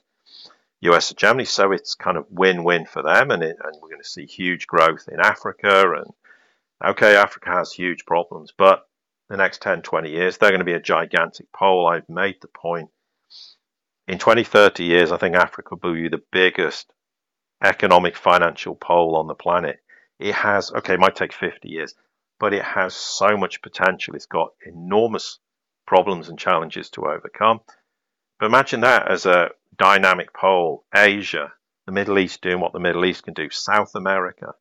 US 0.81 1.09
and 1.11 1.17
Germany. 1.17 1.45
So 1.45 1.71
it's 1.71 1.95
kind 1.95 2.17
of 2.17 2.25
win-win 2.29 2.85
for 2.85 3.01
them, 3.01 3.31
and, 3.31 3.43
it, 3.43 3.57
and 3.63 3.75
we're 3.81 3.89
going 3.89 4.01
to 4.01 4.09
see 4.09 4.25
huge 4.25 4.67
growth 4.67 5.07
in 5.11 5.19
Africa. 5.19 5.91
And 5.97 6.13
okay, 6.83 7.15
Africa 7.15 7.51
has 7.51 7.71
huge 7.71 8.05
problems, 8.05 8.53
but 8.57 8.87
the 9.29 9.37
next 9.37 9.61
10, 9.61 9.81
20 9.81 10.09
years, 10.09 10.37
they're 10.37 10.49
going 10.49 10.59
to 10.59 10.65
be 10.65 10.73
a 10.73 10.79
gigantic 10.79 11.51
pole. 11.51 11.87
I've 11.87 12.09
made 12.09 12.41
the 12.41 12.47
point. 12.49 12.89
In 14.07 14.17
20, 14.17 14.43
30 14.43 14.83
years, 14.83 15.11
I 15.11 15.17
think 15.17 15.35
Africa 15.35 15.75
will 15.81 15.93
be 15.93 16.09
the 16.09 16.23
biggest 16.31 16.91
economic 17.63 18.17
financial 18.17 18.75
pole 18.75 19.15
on 19.15 19.27
the 19.27 19.35
planet. 19.35 19.79
It 20.19 20.33
has, 20.33 20.71
okay, 20.71 20.95
it 20.95 20.99
might 20.99 21.15
take 21.15 21.31
50 21.31 21.69
years, 21.69 21.95
but 22.41 22.53
it 22.53 22.63
has 22.63 22.95
so 22.95 23.37
much 23.37 23.61
potential. 23.61 24.15
It's 24.15 24.25
got 24.25 24.49
enormous 24.65 25.37
problems 25.85 26.27
and 26.27 26.39
challenges 26.39 26.89
to 26.89 27.05
overcome. 27.05 27.59
But 28.39 28.47
imagine 28.47 28.81
that 28.81 29.09
as 29.11 29.27
a 29.27 29.51
dynamic 29.77 30.33
pole, 30.33 30.83
Asia, 30.93 31.53
the 31.85 31.91
Middle 31.91 32.17
East 32.17 32.41
doing 32.41 32.59
what 32.59 32.73
the 32.73 32.79
Middle 32.79 33.05
East 33.05 33.23
can 33.23 33.35
do, 33.35 33.51
South 33.51 33.93
America. 33.93 34.55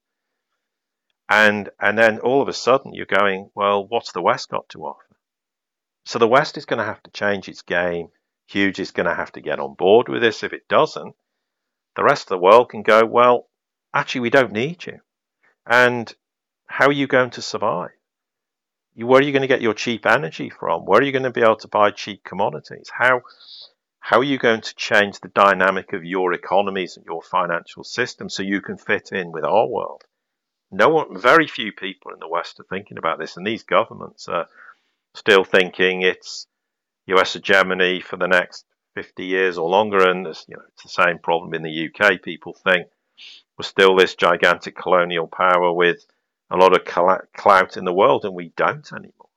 And 1.30 1.70
and 1.80 1.96
then 1.96 2.18
all 2.18 2.42
of 2.42 2.48
a 2.48 2.52
sudden 2.52 2.92
you're 2.92 3.06
going, 3.06 3.50
well, 3.54 3.86
what's 3.88 4.12
the 4.12 4.20
West 4.20 4.50
got 4.50 4.68
to 4.70 4.84
offer? 4.84 5.16
So 6.04 6.18
the 6.18 6.28
West 6.28 6.58
is 6.58 6.66
going 6.66 6.80
to 6.80 6.84
have 6.84 7.02
to 7.04 7.10
change 7.10 7.48
its 7.48 7.62
game. 7.62 8.08
Huge 8.46 8.78
is 8.78 8.90
going 8.90 9.06
to 9.06 9.14
have 9.14 9.32
to 9.32 9.40
get 9.40 9.58
on 9.58 9.74
board 9.74 10.10
with 10.10 10.20
this. 10.20 10.42
If 10.42 10.52
it 10.52 10.68
doesn't, 10.68 11.14
the 11.96 12.04
rest 12.04 12.24
of 12.24 12.28
the 12.28 12.44
world 12.44 12.68
can 12.68 12.82
go, 12.82 13.06
well, 13.06 13.48
actually, 13.94 14.20
we 14.20 14.30
don't 14.30 14.52
need 14.52 14.84
you. 14.84 14.98
And 15.64 16.14
how 16.70 16.86
are 16.86 16.92
you 16.92 17.08
going 17.08 17.30
to 17.30 17.42
survive? 17.42 17.90
Where 18.94 19.20
are 19.20 19.24
you 19.24 19.32
going 19.32 19.42
to 19.42 19.48
get 19.48 19.60
your 19.60 19.74
cheap 19.74 20.06
energy 20.06 20.50
from? 20.50 20.84
Where 20.86 21.00
are 21.00 21.02
you 21.02 21.10
going 21.10 21.24
to 21.24 21.30
be 21.30 21.42
able 21.42 21.56
to 21.56 21.68
buy 21.68 21.90
cheap 21.90 22.22
commodities? 22.22 22.88
How 22.96 23.22
how 23.98 24.20
are 24.20 24.24
you 24.24 24.38
going 24.38 24.60
to 24.60 24.74
change 24.76 25.18
the 25.18 25.28
dynamic 25.28 25.92
of 25.92 26.04
your 26.04 26.32
economies 26.32 26.96
and 26.96 27.04
your 27.04 27.22
financial 27.22 27.82
system 27.82 28.30
so 28.30 28.44
you 28.44 28.60
can 28.60 28.78
fit 28.78 29.10
in 29.10 29.32
with 29.32 29.44
our 29.44 29.66
world? 29.66 30.04
No 30.70 30.88
one, 30.90 31.18
very 31.18 31.48
few 31.48 31.72
people 31.72 32.12
in 32.12 32.20
the 32.20 32.28
West 32.28 32.60
are 32.60 32.70
thinking 32.70 32.98
about 32.98 33.18
this, 33.18 33.36
and 33.36 33.44
these 33.44 33.64
governments 33.64 34.28
are 34.28 34.48
still 35.14 35.42
thinking 35.42 36.02
it's 36.02 36.46
US 37.06 37.32
hegemony 37.32 38.00
for 38.00 38.16
the 38.16 38.28
next 38.28 38.64
50 38.94 39.24
years 39.24 39.58
or 39.58 39.68
longer, 39.68 40.08
and 40.08 40.24
you 40.46 40.56
know, 40.56 40.62
it's 40.68 40.84
the 40.84 41.02
same 41.02 41.18
problem 41.18 41.52
in 41.52 41.62
the 41.62 41.88
UK. 41.88 42.22
People 42.22 42.54
think 42.54 42.86
we're 43.58 43.64
still 43.64 43.96
this 43.96 44.14
gigantic 44.14 44.76
colonial 44.76 45.26
power 45.26 45.72
with 45.72 46.06
a 46.50 46.56
lot 46.56 46.74
of 46.76 46.84
clout 46.84 47.76
in 47.76 47.84
the 47.84 47.92
world, 47.92 48.24
and 48.24 48.34
we 48.34 48.52
don't 48.56 48.92
anymore. 48.92 49.28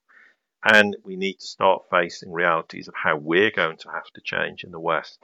And 0.63 0.95
we 1.03 1.15
need 1.15 1.35
to 1.39 1.45
start 1.45 1.83
facing 1.91 2.31
realities 2.31 2.87
of 2.87 2.95
how 2.95 3.17
we're 3.17 3.51
going 3.51 3.77
to 3.77 3.89
have 3.89 4.09
to 4.15 4.21
change 4.21 4.63
in 4.63 4.71
the 4.71 4.79
West 4.79 5.19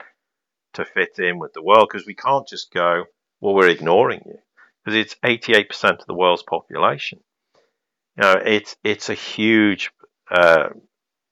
to 0.74 0.84
fit 0.84 1.18
in 1.18 1.38
with 1.38 1.52
the 1.52 1.62
world 1.62 1.88
because 1.90 2.06
we 2.06 2.14
can't 2.14 2.46
just 2.46 2.72
go, 2.72 3.04
well, 3.40 3.54
we're 3.54 3.68
ignoring 3.68 4.22
you 4.26 4.38
because 4.84 4.98
it's 4.98 5.16
88% 5.24 6.00
of 6.00 6.06
the 6.06 6.14
world's 6.14 6.42
population. 6.42 7.20
You 8.16 8.22
know, 8.22 8.34
it's, 8.44 8.76
it's 8.84 9.08
a 9.08 9.14
huge 9.14 9.90
uh, 10.30 10.68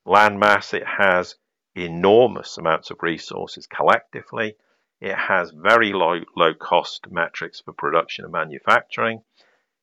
landmass. 0.07 0.75
It 0.75 0.87
has 0.87 1.37
enormous 1.75 2.59
amounts 2.59 2.91
of 2.91 3.03
resources 3.03 3.67
collectively. 3.67 4.57
It 5.01 5.15
has 5.15 5.53
very 5.55 5.93
low, 5.93 6.21
low 6.35 6.55
cost 6.55 7.07
metrics 7.11 7.61
for 7.61 7.73
production 7.73 8.25
and 8.25 8.33
manufacturing. 8.33 9.23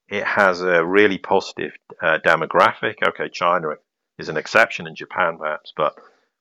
It 0.08 0.24
has 0.24 0.62
a 0.62 0.86
really 0.86 1.18
positive 1.18 1.72
uh, 2.01 2.20
demographic. 2.24 2.95
Okay, 3.08 3.30
China 3.30 3.70
is 4.20 4.30
an 4.30 4.38
exception 4.38 4.88
in 4.88 4.95
Japan, 4.95 5.38
perhaps, 5.38 5.74
but 5.76 5.95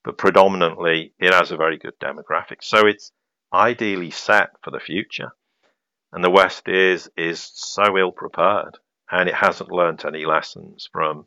but 0.04 0.18
predominantly 0.18 1.14
it 1.18 1.32
has 1.32 1.50
a 1.50 1.56
very 1.56 1.78
good 1.78 1.98
demographic. 1.98 2.62
So 2.62 2.86
it's 2.86 3.10
ideally 3.52 4.10
set 4.10 4.50
for 4.62 4.70
the 4.70 4.80
future. 4.80 5.32
And 6.12 6.22
the 6.22 6.30
West 6.30 6.68
is 6.68 7.10
is 7.16 7.50
so 7.54 7.96
ill 7.96 8.12
prepared, 8.12 8.78
and 9.10 9.28
it 9.28 9.34
hasn't 9.34 9.72
learnt 9.72 10.04
any 10.04 10.26
lessons 10.26 10.88
from 10.92 11.26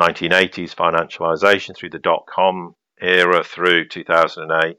1980s 0.00 0.74
financialization 0.74 1.76
through 1.76 1.90
the 1.90 1.98
dot 1.98 2.26
com 2.28 2.74
era 3.00 3.42
through 3.42 3.88
2008 3.88 4.78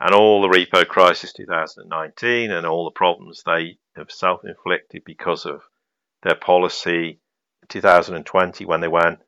and 0.00 0.14
all 0.14 0.40
the 0.40 0.48
repo 0.48 0.86
crisis 0.86 1.32
2019 1.32 2.50
and 2.50 2.66
all 2.66 2.84
the 2.84 2.90
problems 2.90 3.42
they 3.44 3.78
have 3.96 4.10
self 4.10 4.44
inflicted 4.44 5.04
because 5.04 5.46
of 5.46 5.62
their 6.22 6.34
policy 6.34 7.20
2020 7.68 8.64
when 8.64 8.80
they 8.80 8.88
went, 8.88 9.20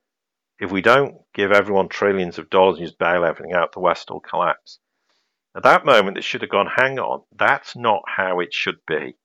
if 0.60 0.70
we 0.70 0.82
don't 0.82 1.16
give 1.34 1.50
everyone 1.52 1.88
trillions 1.88 2.38
of 2.38 2.50
dollars 2.50 2.78
and 2.78 2.86
just 2.86 2.98
bail 2.98 3.24
everything 3.24 3.52
out, 3.52 3.72
the 3.72 3.80
West 3.80 4.10
will 4.10 4.20
collapse. 4.20 4.78
At 5.54 5.64
that 5.64 5.84
moment, 5.84 6.18
it 6.18 6.24
should 6.24 6.42
have 6.42 6.50
gone, 6.50 6.66
hang 6.66 6.98
on, 6.98 7.22
that's 7.34 7.76
not 7.76 8.02
how 8.06 8.40
it 8.40 8.54
should 8.54 8.78
be. 8.86 9.16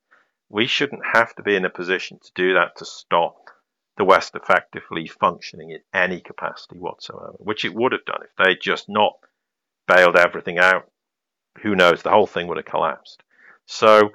We 0.49 0.67
shouldn't 0.67 1.05
have 1.13 1.35
to 1.35 1.43
be 1.43 1.55
in 1.55 1.65
a 1.65 1.69
position 1.69 2.19
to 2.19 2.31
do 2.33 2.53
that 2.53 2.77
to 2.77 2.85
stop 2.85 3.49
the 3.97 4.05
West 4.05 4.35
effectively 4.35 5.07
functioning 5.07 5.71
in 5.71 5.79
any 5.93 6.21
capacity 6.21 6.77
whatsoever, 6.77 7.35
which 7.39 7.65
it 7.65 7.73
would 7.73 7.91
have 7.91 8.05
done 8.05 8.21
if 8.23 8.35
they'd 8.37 8.61
just 8.61 8.87
not 8.87 9.13
bailed 9.87 10.15
everything 10.15 10.59
out. 10.59 10.89
Who 11.61 11.75
knows? 11.75 12.03
The 12.03 12.11
whole 12.11 12.27
thing 12.27 12.47
would 12.47 12.57
have 12.57 12.65
collapsed. 12.65 13.23
So 13.65 14.11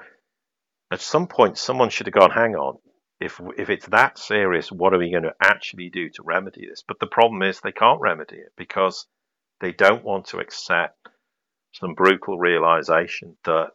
at 0.93 1.01
some 1.01 1.27
point, 1.27 1.57
someone 1.57 1.89
should 1.89 2.07
have 2.07 2.15
gone, 2.15 2.31
hang 2.31 2.55
on, 2.55 2.79
if 3.19 3.41
if 3.57 3.71
it's 3.71 3.87
that 3.87 4.19
serious, 4.19 4.71
what 4.71 4.93
are 4.93 4.99
we 4.99 5.11
going 5.11 5.23
to 5.23 5.35
actually 5.41 5.89
do 5.89 6.11
to 6.11 6.23
remedy 6.23 6.67
this? 6.67 6.83
But 6.87 6.99
the 6.99 7.07
problem 7.07 7.43
is 7.43 7.61
they 7.61 7.73
can't 7.73 8.01
remedy 8.01 8.37
it 8.37 8.53
because 8.57 9.07
they 9.61 9.73
don't 9.73 10.05
want 10.05 10.27
to 10.27 10.39
accept 10.39 11.09
some 11.73 11.95
brutal 11.95 12.39
realization 12.39 13.37
that 13.45 13.71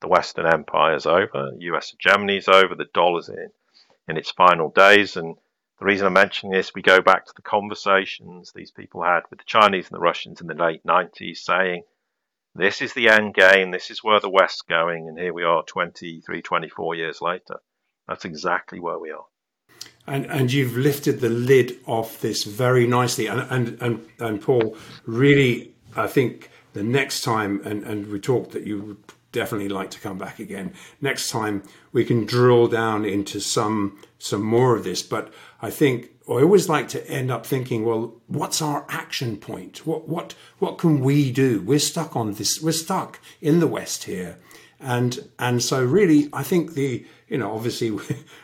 the 0.00 0.08
Western 0.08 0.46
Empire 0.46 0.94
is 0.94 1.06
over, 1.06 1.52
U.S. 1.58 1.90
hegemony 1.90 2.38
is 2.38 2.48
over, 2.48 2.74
the 2.74 2.86
dollar's 2.94 3.28
in 3.28 3.50
in 4.08 4.16
its 4.16 4.30
final 4.30 4.70
days, 4.70 5.16
and 5.16 5.36
the 5.78 5.84
reason 5.84 6.06
I'm 6.06 6.12
mentioning 6.12 6.52
this, 6.52 6.72
we 6.74 6.82
go 6.82 7.02
back 7.02 7.26
to 7.26 7.32
the 7.34 7.42
conversations 7.42 8.52
these 8.52 8.70
people 8.70 9.02
had 9.02 9.22
with 9.28 9.38
the 9.38 9.44
Chinese 9.46 9.88
and 9.88 9.96
the 9.96 10.00
Russians 10.00 10.40
in 10.40 10.46
the 10.46 10.54
late 10.54 10.84
90s, 10.84 11.38
saying 11.38 11.82
this 12.54 12.80
is 12.80 12.92
the 12.92 13.08
end 13.08 13.34
game, 13.34 13.70
this 13.70 13.90
is 13.90 14.04
where 14.04 14.20
the 14.20 14.30
West's 14.30 14.62
going, 14.62 15.08
and 15.08 15.18
here 15.18 15.32
we 15.32 15.44
are 15.44 15.62
23, 15.64 16.42
24 16.42 16.94
years 16.94 17.20
later. 17.20 17.60
That's 18.06 18.24
exactly 18.24 18.80
where 18.80 18.98
we 18.98 19.10
are. 19.10 19.24
And 20.06 20.26
and 20.26 20.52
you've 20.52 20.76
lifted 20.76 21.20
the 21.20 21.30
lid 21.30 21.78
off 21.86 22.20
this 22.20 22.44
very 22.44 22.86
nicely. 22.86 23.26
And 23.26 23.40
and 23.50 23.82
and, 23.82 24.06
and 24.18 24.40
Paul, 24.40 24.76
really, 25.06 25.74
I 25.96 26.06
think 26.06 26.50
the 26.74 26.82
next 26.82 27.22
time, 27.22 27.62
and, 27.64 27.82
and 27.84 28.08
we 28.08 28.20
talked 28.20 28.52
that 28.52 28.66
you 28.66 28.80
would 28.80 29.04
definitely 29.32 29.68
like 29.68 29.90
to 29.90 30.00
come 30.00 30.18
back 30.18 30.38
again. 30.38 30.74
Next 31.00 31.30
time 31.30 31.62
we 31.92 32.04
can 32.04 32.24
drill 32.24 32.68
down 32.68 33.04
into 33.04 33.40
some 33.40 33.98
some 34.24 34.42
more 34.42 34.74
of 34.74 34.84
this. 34.84 35.02
But 35.02 35.32
I 35.60 35.70
think 35.70 36.10
I 36.26 36.32
always 36.32 36.68
like 36.68 36.88
to 36.88 37.06
end 37.10 37.30
up 37.30 37.44
thinking, 37.44 37.84
well, 37.84 38.14
what's 38.26 38.62
our 38.62 38.86
action 38.88 39.36
point? 39.36 39.86
What 39.86 40.08
what 40.08 40.34
what 40.58 40.78
can 40.78 41.00
we 41.00 41.30
do? 41.30 41.60
We're 41.60 41.78
stuck 41.78 42.16
on 42.16 42.32
this. 42.32 42.62
We're 42.62 42.72
stuck 42.72 43.20
in 43.42 43.60
the 43.60 43.66
West 43.66 44.04
here, 44.04 44.38
and 44.80 45.28
and 45.38 45.62
so 45.62 45.84
really, 45.84 46.30
I 46.32 46.42
think 46.42 46.72
the 46.72 47.04
you 47.28 47.36
know, 47.36 47.54
obviously 47.54 47.96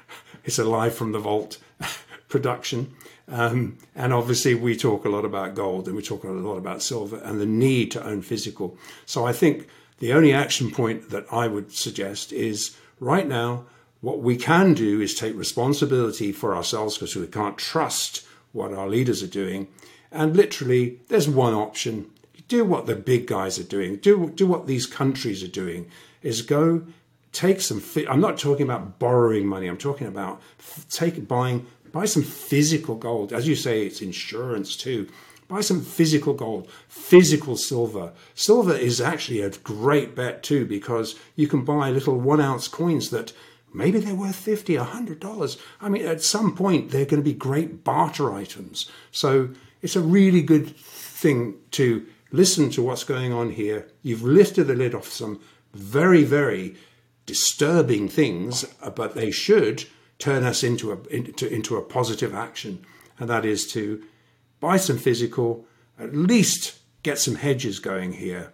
it's 0.45 0.59
a 0.59 0.65
live 0.65 0.95
from 0.95 1.13
the 1.13 1.19
vault 1.19 1.59
production. 2.29 2.95
Um, 3.27 3.79
and 3.95 4.13
obviously, 4.13 4.55
we 4.55 4.77
talk 4.77 5.05
a 5.05 5.09
lot 5.09 5.25
about 5.25 5.55
gold 5.55 5.87
and 5.87 5.97
we 5.97 6.03
talk 6.03 6.25
a 6.25 6.29
lot 6.29 6.57
about 6.57 6.83
silver 6.83 7.19
and 7.19 7.41
the 7.41 7.47
need 7.47 7.91
to 7.93 8.05
own 8.05 8.23
physical. 8.23 8.77
So 9.07 9.25
I 9.25 9.33
think 9.33 9.69
the 10.01 10.13
only 10.13 10.33
action 10.33 10.73
point 10.73 11.11
that 11.11 11.27
I 11.33 11.47
would 11.47 11.73
suggest 11.73 12.33
is 12.33 12.77
right 12.99 13.29
now, 13.29 13.67
what 14.01 14.21
we 14.21 14.37
can 14.37 14.75
do 14.75 15.01
is 15.01 15.15
take 15.15 15.37
responsibility 15.37 16.33
for 16.33 16.55
ourselves 16.55 16.97
because 16.97 17.17
we 17.17 17.27
can't 17.27 17.59
trust 17.59 18.25
what 18.53 18.73
our 18.73 18.89
leaders 18.89 19.23
are 19.23 19.29
doing. 19.29 19.69
And 20.11 20.37
literally, 20.37 21.01
there's 21.09 21.29
one 21.29 21.55
option. 21.55 22.11
Do 22.49 22.65
what 22.65 22.87
the 22.87 22.97
big 22.97 23.27
guys 23.27 23.59
are 23.59 23.65
doing. 23.65 23.97
Do, 23.97 24.31
do 24.31 24.47
what 24.47 24.67
these 24.67 24.87
countries 24.87 25.43
are 25.43 25.49
doing 25.49 25.91
is 26.23 26.43
go 26.43 26.85
take 27.33 27.61
some. 27.61 27.83
I'm 28.09 28.21
not 28.21 28.39
talking 28.39 28.65
about 28.65 28.99
borrowing 28.99 29.47
money. 29.47 29.69
I'm 29.69 29.79
talking 29.79 30.07
about 30.07 30.41
take 30.89 31.29
buying 31.29 31.67
buy 31.93 32.07
some 32.07 32.23
physical 32.23 32.95
gold. 32.95 33.33
As 33.33 33.47
you 33.47 33.55
say, 33.55 33.87
it's 33.87 34.01
insurance 34.01 34.77
too. 34.77 35.09
Buy 35.49 35.61
some 35.61 35.83
physical 35.83 36.33
gold, 36.33 36.71
physical 36.89 37.57
silver. 37.57 38.13
Silver 38.37 38.75
is 38.75 39.01
actually 39.01 39.41
a 39.41 39.51
great 39.51 40.15
bet 40.15 40.45
too 40.45 40.65
because 40.65 41.17
you 41.35 41.49
can 41.49 41.65
buy 41.65 41.91
little 41.91 42.15
one 42.15 42.41
ounce 42.41 42.69
coins 42.69 43.11
that 43.11 43.33
Maybe 43.73 44.01
they're 44.01 44.15
worth 44.15 44.37
50 44.37 44.77
a 44.77 44.85
$100. 44.85 45.61
I 45.81 45.89
mean, 45.89 46.05
at 46.05 46.23
some 46.23 46.57
point, 46.57 46.91
they're 46.91 47.05
going 47.05 47.23
to 47.23 47.31
be 47.31 47.35
great 47.35 47.85
barter 47.85 48.33
items. 48.33 48.91
So 49.13 49.51
it's 49.83 49.97
a 49.97 50.01
really 50.01 50.43
good 50.43 50.77
thing 50.77 51.55
to 51.73 52.07
listen 52.33 52.71
to 52.71 52.83
what's 52.83 53.05
going 53.05 53.33
on 53.33 53.51
here. 53.51 53.89
You've 54.03 54.23
lifted 54.23 54.65
the 54.65 54.75
lid 54.75 54.95
off 54.95 55.09
some 55.09 55.41
very, 55.73 56.25
very 56.25 56.77
disturbing 57.27 58.09
things, 58.09 58.65
but 58.95 59.15
they 59.15 59.31
should 59.31 59.85
turn 60.19 60.45
us 60.45 60.63
into 60.63 60.93
a, 60.93 60.99
into, 61.09 61.53
into 61.53 61.77
a 61.77 61.83
positive 61.83 62.35
action. 62.35 62.85
And 63.19 63.29
that 63.31 63.45
is 63.45 63.71
to 63.73 64.03
buy 64.59 64.77
some 64.77 64.99
physical, 64.99 65.67
at 65.99 66.15
least 66.15 66.79
get 67.03 67.19
some 67.19 67.37
hedges 67.37 67.79
going 67.79 68.15
here 68.15 68.53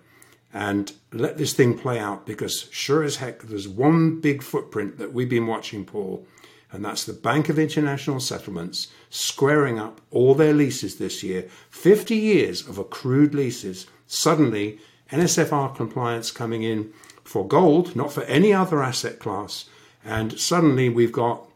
and 0.57 0.95
let 1.13 1.37
this 1.37 1.53
thing 1.53 1.77
play 1.77 1.99
out 1.99 2.25
because 2.25 2.67
sure 2.71 3.03
as 3.03 3.17
heck 3.17 3.43
there's 3.43 3.69
one 3.69 4.23
big 4.23 4.43
footprint 4.43 4.97
that 4.97 5.13
we've 5.13 5.29
been 5.29 5.47
watching, 5.47 5.85
Paul, 5.85 6.27
and 6.73 6.83
that's 6.83 7.05
the 7.05 7.13
Bank 7.13 7.51
of 7.51 7.59
International 7.59 8.21
Settlements 8.21 8.89
squaring 9.11 9.79
up 9.79 10.01
all 10.11 10.35
their 10.35 10.55
leases 10.55 10.97
this 10.97 11.23
year. 11.23 11.47
50 11.69 12.17
years 12.17 12.67
of 12.67 12.79
accrued 12.79 13.35
leases. 13.35 13.87
Suddenly, 14.07 14.79
NSFR 15.13 15.77
compliance 15.77 16.31
coming 16.31 16.63
in 16.63 16.91
for 17.23 17.47
gold, 17.47 17.95
not 17.95 18.11
for 18.11 18.23
any 18.23 18.55
other 18.55 18.83
asset 18.83 19.19
class. 19.19 19.67
And 20.07 20.41
suddenly 20.41 20.89
we've 20.89 21.13
got 21.13 21.47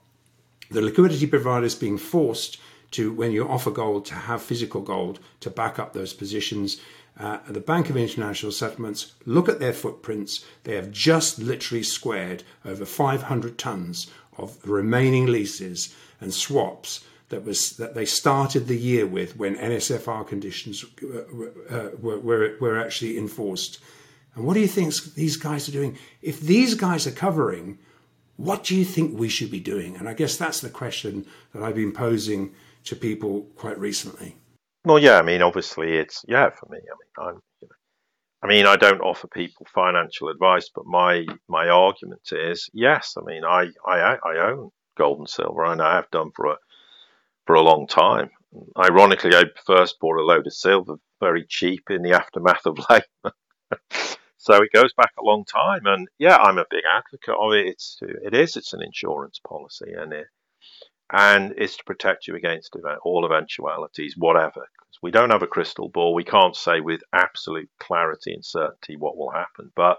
the 0.70 0.82
liquidity 0.82 1.26
providers 1.26 1.74
being 1.74 1.96
forced 1.96 2.60
to, 2.90 3.12
when 3.12 3.32
you 3.32 3.48
offer 3.48 3.70
gold, 3.70 4.04
to 4.06 4.14
have 4.14 4.42
physical 4.42 4.82
gold 4.82 5.20
to 5.40 5.48
back 5.48 5.78
up 5.78 5.94
those 5.94 6.12
positions 6.12 6.78
uh, 7.18 7.38
the 7.48 7.60
Bank 7.60 7.90
of 7.90 7.96
International 7.96 8.52
Settlements 8.52 9.12
look 9.26 9.48
at 9.48 9.60
their 9.60 9.72
footprints. 9.72 10.44
They 10.64 10.76
have 10.76 10.90
just 10.90 11.38
literally 11.38 11.82
squared 11.82 12.44
over 12.64 12.84
500 12.84 13.58
tons 13.58 14.06
of 14.38 14.56
remaining 14.66 15.26
leases 15.26 15.94
and 16.20 16.32
swaps 16.32 17.04
that 17.30 17.44
was 17.44 17.76
that 17.76 17.94
they 17.94 18.04
started 18.04 18.66
the 18.66 18.76
year 18.76 19.06
with 19.06 19.36
when 19.36 19.56
NSFR 19.56 20.26
conditions 20.26 20.84
uh, 21.02 21.74
uh, 21.74 21.90
were, 22.00 22.18
were, 22.18 22.56
were 22.60 22.78
actually 22.78 23.16
enforced. 23.16 23.78
And 24.34 24.44
what 24.44 24.54
do 24.54 24.60
you 24.60 24.68
think 24.68 24.94
these 25.14 25.36
guys 25.36 25.68
are 25.68 25.72
doing? 25.72 25.96
If 26.22 26.40
these 26.40 26.74
guys 26.74 27.06
are 27.06 27.12
covering, 27.12 27.78
what 28.36 28.64
do 28.64 28.76
you 28.76 28.84
think 28.84 29.18
we 29.18 29.28
should 29.28 29.50
be 29.50 29.60
doing? 29.60 29.96
And 29.96 30.08
I 30.08 30.14
guess 30.14 30.36
that's 30.36 30.60
the 30.60 30.70
question 30.70 31.26
that 31.52 31.62
I've 31.62 31.74
been 31.74 31.92
posing 31.92 32.52
to 32.84 32.96
people 32.96 33.42
quite 33.56 33.78
recently. 33.78 34.36
Well, 34.84 34.98
yeah, 34.98 35.18
I 35.18 35.22
mean, 35.22 35.42
obviously, 35.42 35.96
it's 35.96 36.24
yeah 36.26 36.50
for 36.50 36.66
me. 36.70 36.78
I 36.78 36.80
mean, 36.80 37.28
I'm, 37.28 37.42
you 37.60 37.68
know, 37.68 37.76
I 38.42 38.46
mean, 38.46 38.66
I 38.66 38.76
don't 38.76 39.02
offer 39.02 39.28
people 39.28 39.66
financial 39.74 40.28
advice, 40.28 40.70
but 40.74 40.86
my 40.86 41.26
my 41.48 41.68
argument 41.68 42.28
is 42.32 42.70
yes. 42.72 43.14
I 43.18 43.22
mean, 43.24 43.44
I 43.44 43.68
I, 43.86 44.16
I 44.24 44.50
own 44.50 44.70
gold 44.96 45.18
and 45.18 45.28
silver, 45.28 45.64
and 45.64 45.82
I 45.82 45.96
have 45.96 46.10
done 46.10 46.30
for 46.34 46.46
a 46.46 46.56
for 47.46 47.56
a 47.56 47.62
long 47.62 47.86
time. 47.86 48.30
Ironically, 48.78 49.34
I 49.34 49.44
first 49.66 50.00
bought 50.00 50.18
a 50.18 50.24
load 50.24 50.46
of 50.46 50.54
silver 50.54 50.96
very 51.20 51.44
cheap 51.48 51.90
in 51.90 52.02
the 52.02 52.14
aftermath 52.14 52.66
of 52.66 52.78
Lehman. 52.90 53.34
so 54.38 54.54
it 54.62 54.72
goes 54.72 54.94
back 54.94 55.12
a 55.18 55.22
long 55.22 55.44
time, 55.44 55.86
and 55.86 56.08
yeah, 56.18 56.36
I'm 56.36 56.58
a 56.58 56.64
big 56.70 56.84
advocate 56.90 57.34
of 57.38 57.52
it. 57.52 57.66
It's 57.66 57.98
it 58.02 58.34
is 58.34 58.56
it's 58.56 58.72
an 58.72 58.82
insurance 58.82 59.40
policy, 59.46 59.92
and 59.96 60.12
it 60.14 60.26
and 61.12 61.54
it's 61.56 61.76
to 61.76 61.84
protect 61.84 62.28
you 62.28 62.36
against 62.36 62.76
all 63.02 63.24
eventualities, 63.24 64.14
whatever. 64.16 64.66
We 65.02 65.10
don't 65.10 65.30
have 65.30 65.42
a 65.42 65.46
crystal 65.46 65.88
ball, 65.88 66.14
we 66.14 66.24
can't 66.24 66.54
say 66.54 66.80
with 66.80 67.00
absolute 67.12 67.70
clarity 67.78 68.34
and 68.34 68.44
certainty 68.44 68.96
what 68.96 69.16
will 69.16 69.30
happen. 69.30 69.72
But 69.74 69.98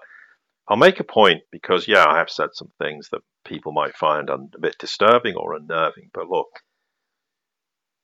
I'll 0.67 0.77
make 0.77 0.99
a 0.99 1.03
point 1.03 1.41
because, 1.51 1.87
yeah, 1.87 2.05
I 2.07 2.19
have 2.19 2.29
said 2.29 2.49
some 2.53 2.71
things 2.77 3.09
that 3.11 3.21
people 3.43 3.71
might 3.71 3.95
find 3.95 4.29
a 4.29 4.37
bit 4.59 4.77
disturbing 4.77 5.35
or 5.35 5.55
unnerving. 5.55 6.11
But 6.13 6.29
look, 6.29 6.47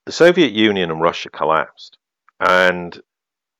the 0.06 0.12
Soviet 0.12 0.52
Union 0.52 0.90
and 0.90 1.02
Russia 1.02 1.30
collapsed. 1.30 1.98
And 2.40 3.00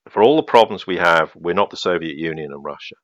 for 0.10 0.24
all 0.24 0.36
the 0.36 0.44
problems 0.44 0.88
we 0.88 0.98
have, 0.98 1.32
we're 1.36 1.54
not 1.54 1.70
the 1.70 1.78
Soviet 1.78 2.18
Union 2.18 2.52
and 2.52 2.64
Russia. 2.64 2.96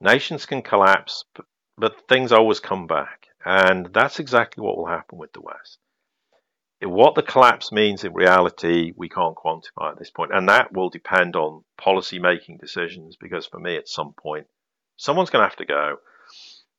Nations 0.00 0.46
can 0.46 0.62
collapse, 0.62 1.24
but 1.76 2.08
things 2.08 2.32
always 2.32 2.60
come 2.60 2.86
back. 2.86 3.27
And 3.44 3.86
that's 3.92 4.18
exactly 4.18 4.62
what 4.62 4.76
will 4.76 4.86
happen 4.86 5.18
with 5.18 5.32
the 5.32 5.40
West. 5.40 5.78
What 6.80 7.14
the 7.14 7.22
collapse 7.22 7.72
means 7.72 8.04
in 8.04 8.12
reality, 8.12 8.92
we 8.96 9.08
can't 9.08 9.36
quantify 9.36 9.92
at 9.92 9.98
this 9.98 10.10
point. 10.10 10.30
And 10.32 10.48
that 10.48 10.72
will 10.72 10.90
depend 10.90 11.34
on 11.34 11.64
policy 11.76 12.18
making 12.18 12.58
decisions 12.58 13.16
because 13.16 13.46
for 13.46 13.58
me, 13.58 13.76
at 13.76 13.88
some 13.88 14.12
point, 14.12 14.46
someone's 14.96 15.30
going 15.30 15.42
to 15.42 15.48
have 15.48 15.56
to 15.56 15.64
go 15.64 15.96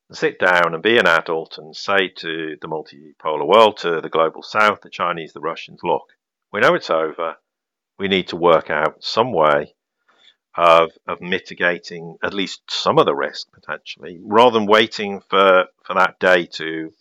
and 0.08 0.18
sit 0.18 0.40
down 0.40 0.74
and 0.74 0.82
be 0.82 0.98
an 0.98 1.08
adult 1.08 1.58
and 1.58 1.76
say 1.76 2.08
to 2.18 2.56
the 2.62 2.68
multipolar 2.68 3.46
world, 3.46 3.78
to 3.78 4.00
the 4.00 4.10
global 4.10 4.42
south, 4.42 4.82
the 4.82 4.90
Chinese, 4.90 5.34
the 5.34 5.42
Russians, 5.42 5.82
look, 5.84 6.08
we 6.52 6.62
know 6.62 6.76
it's 6.76 6.90
over. 6.90 7.36
We 7.98 8.08
need 8.08 8.30
to 8.30 8.38
work 8.38 8.70
out 8.70 9.04
some 9.04 9.34
way 9.34 9.76
of 10.56 10.92
of 11.08 11.22
mitigating 11.22 12.18
at 12.24 12.34
least 12.34 12.62
some 12.70 12.98
of 12.98 13.06
the 13.06 13.16
risk 13.16 13.52
potentially, 13.52 14.20
rather 14.22 14.60
than 14.60 14.68
waiting 14.68 15.22
for 15.22 15.66
for 15.84 15.94
that 15.94 16.20
day 16.20 16.46
to 16.46 16.92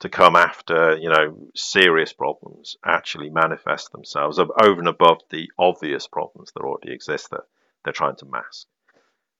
to 0.00 0.08
come 0.08 0.36
after 0.36 0.96
you 0.96 1.08
know 1.08 1.48
serious 1.54 2.12
problems 2.12 2.76
actually 2.84 3.30
manifest 3.30 3.92
themselves 3.92 4.38
over 4.38 4.78
and 4.78 4.88
above 4.88 5.20
the 5.30 5.50
obvious 5.58 6.06
problems 6.06 6.52
that 6.52 6.62
already 6.62 6.92
exist 6.92 7.30
that 7.30 7.42
they're 7.82 7.92
trying 7.92 8.16
to 8.16 8.26
mask. 8.26 8.66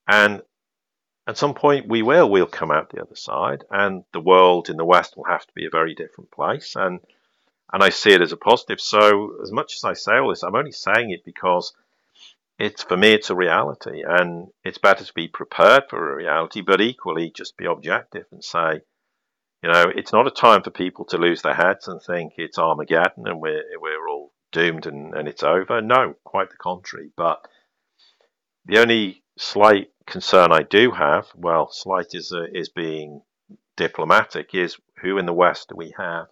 And 0.07 0.43
at 1.27 1.39
some 1.39 1.55
point 1.55 1.89
we 1.89 2.03
will 2.03 2.29
we'll 2.31 2.47
come 2.47 2.71
out 2.71 2.91
the 2.91 3.03
other 3.03 3.17
side 3.17 3.65
and 3.71 4.05
the 4.13 4.21
world 4.21 4.69
in 4.69 4.77
the 4.77 4.85
west 4.85 5.17
will 5.17 5.25
have 5.25 5.47
to 5.47 5.53
be 5.55 5.67
a 5.67 5.71
very 5.71 5.95
different 5.95 6.31
place 6.31 6.77
and 6.77 7.01
and 7.73 7.83
I 7.83 7.89
see 7.89 8.13
it 8.13 8.21
as 8.21 8.31
a 8.31 8.37
positive. 8.37 8.81
So 8.81 9.37
as 9.43 9.51
much 9.51 9.75
as 9.75 9.85
I 9.85 9.95
say 9.95 10.19
all 10.19 10.29
this, 10.29 10.45
I'm 10.45 10.55
only 10.55 10.71
saying 10.71 11.11
it 11.11 11.25
because 11.25 11.73
it's 12.59 12.83
for 12.83 12.97
me 12.97 13.13
it's 13.13 13.31
a 13.31 13.35
reality 13.35 14.03
and 14.07 14.49
it's 14.65 14.79
better 14.79 15.05
to 15.05 15.13
be 15.15 15.29
prepared 15.29 15.85
for 15.89 16.13
a 16.13 16.17
reality 16.17 16.61
but 16.61 16.81
equally 16.81 17.33
just 17.35 17.57
be 17.57 17.67
objective 17.67 18.25
and 18.31 18.45
say 18.45 18.81
you 19.63 19.71
know 19.71 19.85
it's 19.95 20.13
not 20.13 20.27
a 20.27 20.31
time 20.31 20.63
for 20.63 20.71
people 20.71 21.05
to 21.05 21.19
lose 21.19 21.43
their 21.43 21.55
heads 21.55 21.89
and 21.89 22.01
think 22.03 22.35
it's 22.37 22.59
armageddon 22.59 23.27
and 23.27 23.41
we're 23.41 23.65
we're 23.81 24.09
all 24.09 24.33
doomed 24.53 24.87
and, 24.87 25.15
and 25.15 25.27
it's 25.27 25.43
over. 25.43 25.81
No 25.83 26.15
quite 26.25 26.51
the 26.51 26.57
contrary 26.57 27.11
but 27.17 27.45
the 28.67 28.79
only 28.79 29.23
slight 29.37 29.89
concern 30.07 30.53
i 30.53 30.63
do 30.63 30.93
have 30.93 31.27
well 31.35 31.69
slight 31.73 32.15
is 32.15 32.33
uh, 32.33 32.45
is 32.53 32.69
being 32.69 33.21
diplomatic 33.77 34.55
is 34.55 34.77
who 35.03 35.19
in 35.19 35.27
the 35.27 35.33
west 35.33 35.71
do 35.71 35.75
we 35.77 35.93
have 35.99 36.27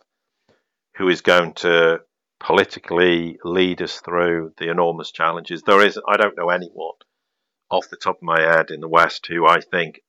who 0.96 1.08
is 1.08 1.20
going 1.20 1.52
to 1.54 2.00
politically 2.42 3.38
lead 3.44 3.80
us 3.80 4.00
through 4.00 4.52
the 4.58 4.68
enormous 4.68 5.12
challenges. 5.12 5.62
There 5.62 5.84
is, 5.84 5.98
I 6.08 6.16
don't 6.16 6.36
know 6.36 6.48
anyone 6.48 6.94
off 7.70 7.88
the 7.88 7.96
top 7.96 8.16
of 8.16 8.22
my 8.22 8.40
head 8.40 8.70
in 8.70 8.80
the 8.80 8.88
West 8.88 9.26
who 9.26 9.46
I 9.46 9.60
think 9.60 10.00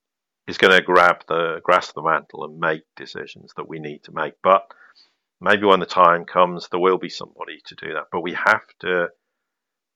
is 0.46 0.58
going 0.58 0.74
to 0.74 0.82
grab 0.82 1.24
the 1.28 1.60
grasp 1.62 1.94
the 1.94 2.02
mantle 2.02 2.44
and 2.44 2.58
make 2.58 2.82
decisions 2.96 3.52
that 3.56 3.68
we 3.68 3.78
need 3.78 4.02
to 4.04 4.12
make. 4.12 4.34
But 4.42 4.66
maybe 5.40 5.64
when 5.64 5.80
the 5.80 5.86
time 5.86 6.24
comes, 6.24 6.68
there 6.68 6.80
will 6.80 6.98
be 6.98 7.08
somebody 7.08 7.62
to 7.66 7.74
do 7.76 7.94
that. 7.94 8.08
But 8.10 8.22
we 8.22 8.34
have 8.34 8.66
to 8.80 9.08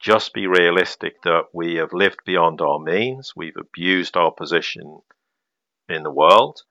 just 0.00 0.32
be 0.32 0.46
realistic 0.46 1.20
that 1.22 1.46
we 1.52 1.74
have 1.74 1.92
lived 1.92 2.20
beyond 2.24 2.60
our 2.60 2.78
means. 2.78 3.32
We've 3.34 3.56
abused 3.58 4.16
our 4.16 4.30
position 4.30 5.00
in 5.88 6.04
the 6.04 6.12
world 6.12 6.62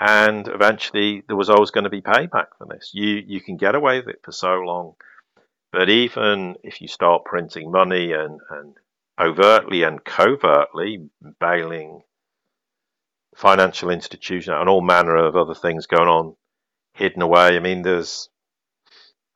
and 0.00 0.46
eventually 0.48 1.22
there 1.26 1.36
was 1.36 1.50
always 1.50 1.70
going 1.70 1.84
to 1.84 1.90
be 1.90 2.00
payback 2.00 2.48
for 2.56 2.66
this. 2.68 2.90
You 2.92 3.22
you 3.26 3.40
can 3.40 3.56
get 3.56 3.74
away 3.74 3.98
with 3.98 4.08
it 4.08 4.20
for 4.22 4.32
so 4.32 4.54
long, 4.60 4.94
but 5.72 5.88
even 5.88 6.56
if 6.62 6.80
you 6.80 6.88
start 6.88 7.24
printing 7.24 7.70
money 7.70 8.12
and, 8.12 8.40
and 8.50 8.76
overtly 9.20 9.82
and 9.82 10.04
covertly 10.04 11.08
bailing 11.40 12.02
financial 13.34 13.90
institutions 13.90 14.56
and 14.58 14.68
all 14.68 14.80
manner 14.80 15.16
of 15.16 15.36
other 15.36 15.54
things 15.54 15.86
going 15.86 16.08
on 16.08 16.36
hidden 16.94 17.22
away, 17.22 17.56
I 17.56 17.60
mean, 17.60 17.82
there's 17.82 18.28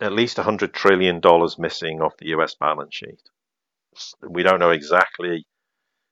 at 0.00 0.12
least 0.12 0.36
$100 0.36 0.72
trillion 0.72 1.20
missing 1.58 2.00
off 2.00 2.16
the 2.18 2.28
US 2.28 2.54
balance 2.54 2.94
sheet. 2.94 3.20
We 4.28 4.42
don't 4.42 4.58
know 4.58 4.70
exactly, 4.70 5.46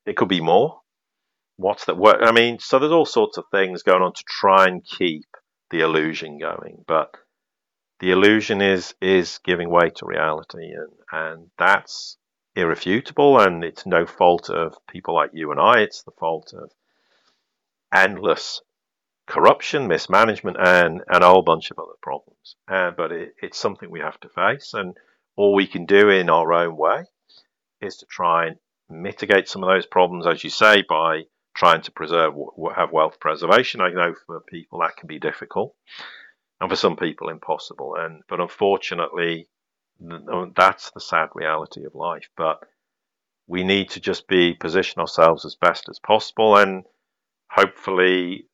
it 0.06 0.16
could 0.16 0.28
be 0.28 0.40
more 0.40 0.79
what's 1.60 1.84
that 1.84 1.96
work? 1.96 2.18
I 2.22 2.32
mean, 2.32 2.58
so 2.58 2.78
there's 2.78 2.92
all 2.92 3.06
sorts 3.06 3.36
of 3.36 3.44
things 3.50 3.82
going 3.82 4.02
on 4.02 4.14
to 4.14 4.24
try 4.26 4.66
and 4.66 4.84
keep 4.84 5.26
the 5.70 5.80
illusion 5.80 6.38
going, 6.38 6.84
but 6.86 7.14
the 8.00 8.10
illusion 8.10 8.62
is 8.62 8.94
is 9.00 9.40
giving 9.44 9.70
way 9.70 9.90
to 9.96 10.06
reality, 10.06 10.72
and 10.72 10.92
and 11.12 11.50
that's 11.58 12.16
irrefutable, 12.56 13.38
and 13.38 13.62
it's 13.62 13.86
no 13.86 14.06
fault 14.06 14.48
of 14.48 14.74
people 14.88 15.14
like 15.14 15.30
you 15.34 15.50
and 15.50 15.60
I. 15.60 15.80
It's 15.80 16.02
the 16.02 16.12
fault 16.18 16.52
of 16.54 16.70
endless 17.92 18.62
corruption, 19.26 19.86
mismanagement, 19.86 20.56
and, 20.58 21.02
and 21.08 21.22
a 21.22 21.28
whole 21.28 21.42
bunch 21.42 21.70
of 21.70 21.78
other 21.78 21.96
problems. 22.02 22.56
Uh, 22.68 22.90
but 22.90 23.12
it, 23.12 23.34
it's 23.40 23.58
something 23.58 23.90
we 23.90 24.00
have 24.00 24.18
to 24.20 24.28
face, 24.28 24.72
and 24.74 24.96
all 25.36 25.54
we 25.54 25.66
can 25.66 25.84
do 25.84 26.08
in 26.08 26.30
our 26.30 26.52
own 26.52 26.76
way 26.76 27.04
is 27.80 27.98
to 27.98 28.06
try 28.06 28.46
and 28.46 28.56
mitigate 28.88 29.48
some 29.48 29.62
of 29.62 29.68
those 29.68 29.86
problems, 29.86 30.26
as 30.26 30.42
you 30.42 30.50
say, 30.50 30.82
by 30.88 31.22
trying 31.54 31.82
to 31.82 31.92
preserve 31.92 32.34
have 32.76 32.92
wealth 32.92 33.18
preservation. 33.20 33.80
I 33.80 33.90
know 33.90 34.14
for 34.26 34.40
people 34.40 34.80
that 34.80 34.96
can 34.96 35.06
be 35.06 35.18
difficult, 35.18 35.74
and 36.60 36.70
for 36.70 36.76
some 36.76 36.96
people 36.96 37.28
impossible. 37.28 37.96
And 37.96 38.22
but 38.28 38.40
unfortunately, 38.40 39.48
that's 40.56 40.90
the 40.92 41.00
sad 41.00 41.30
reality 41.34 41.84
of 41.84 41.94
life. 41.94 42.28
But 42.36 42.60
we 43.46 43.64
need 43.64 43.90
to 43.90 44.00
just 44.00 44.28
be 44.28 44.54
position 44.54 45.00
ourselves 45.00 45.44
as 45.44 45.56
best 45.56 45.88
as 45.88 45.98
possible, 45.98 46.56
and 46.56 46.84
hopefully, 47.50 48.46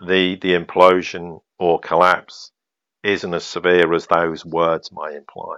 the 0.00 0.36
the 0.36 0.54
implosion 0.54 1.40
or 1.58 1.78
collapse 1.78 2.50
isn't 3.02 3.34
as 3.34 3.44
severe 3.44 3.92
as 3.94 4.06
those 4.06 4.44
words 4.44 4.90
might 4.92 5.14
imply. 5.14 5.56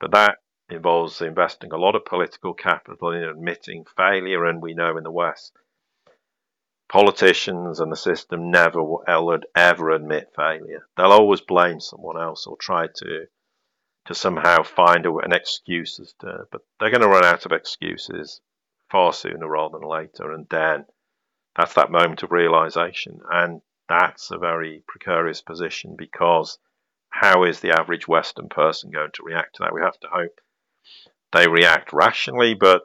But 0.00 0.12
that 0.12 0.38
involves 0.70 1.22
investing 1.22 1.72
a 1.72 1.78
lot 1.78 1.94
of 1.94 2.04
political 2.04 2.54
capital 2.54 3.12
in 3.12 3.24
admitting 3.24 3.84
failure, 3.96 4.44
and 4.44 4.62
we 4.62 4.74
know 4.74 4.96
in 4.96 5.04
the 5.04 5.10
West, 5.10 5.52
politicians 6.88 7.80
and 7.80 7.92
the 7.92 7.96
system 7.96 8.50
never 8.50 8.82
will 8.82 9.04
ever 9.06 9.90
admit 9.90 10.32
failure. 10.34 10.86
They'll 10.96 11.12
always 11.12 11.40
blame 11.40 11.80
someone 11.80 12.20
else 12.20 12.46
or 12.46 12.56
try 12.56 12.86
to 12.86 13.26
to 14.06 14.14
somehow 14.14 14.62
find 14.62 15.04
an 15.04 15.32
excuse 15.32 16.00
as 16.00 16.14
to, 16.20 16.46
but 16.50 16.62
they're 16.80 16.90
going 16.90 17.02
to 17.02 17.08
run 17.08 17.26
out 17.26 17.44
of 17.44 17.52
excuses 17.52 18.40
far 18.90 19.12
sooner 19.12 19.46
rather 19.46 19.78
than 19.78 19.86
later, 19.86 20.32
and 20.32 20.46
then 20.48 20.86
that's 21.54 21.74
that 21.74 21.90
moment 21.90 22.22
of 22.22 22.32
realization, 22.32 23.20
and 23.30 23.60
that's 23.86 24.30
a 24.30 24.38
very 24.38 24.82
precarious 24.86 25.42
position 25.42 25.94
because 25.96 26.58
how 27.10 27.44
is 27.44 27.60
the 27.60 27.72
average 27.78 28.08
Western 28.08 28.48
person 28.48 28.90
going 28.90 29.10
to 29.12 29.24
react 29.24 29.56
to 29.56 29.62
that? 29.62 29.74
We 29.74 29.82
have 29.82 29.98
to 30.00 30.08
hope 30.08 30.40
they 31.32 31.48
react 31.48 31.92
rationally, 31.92 32.54
but 32.54 32.82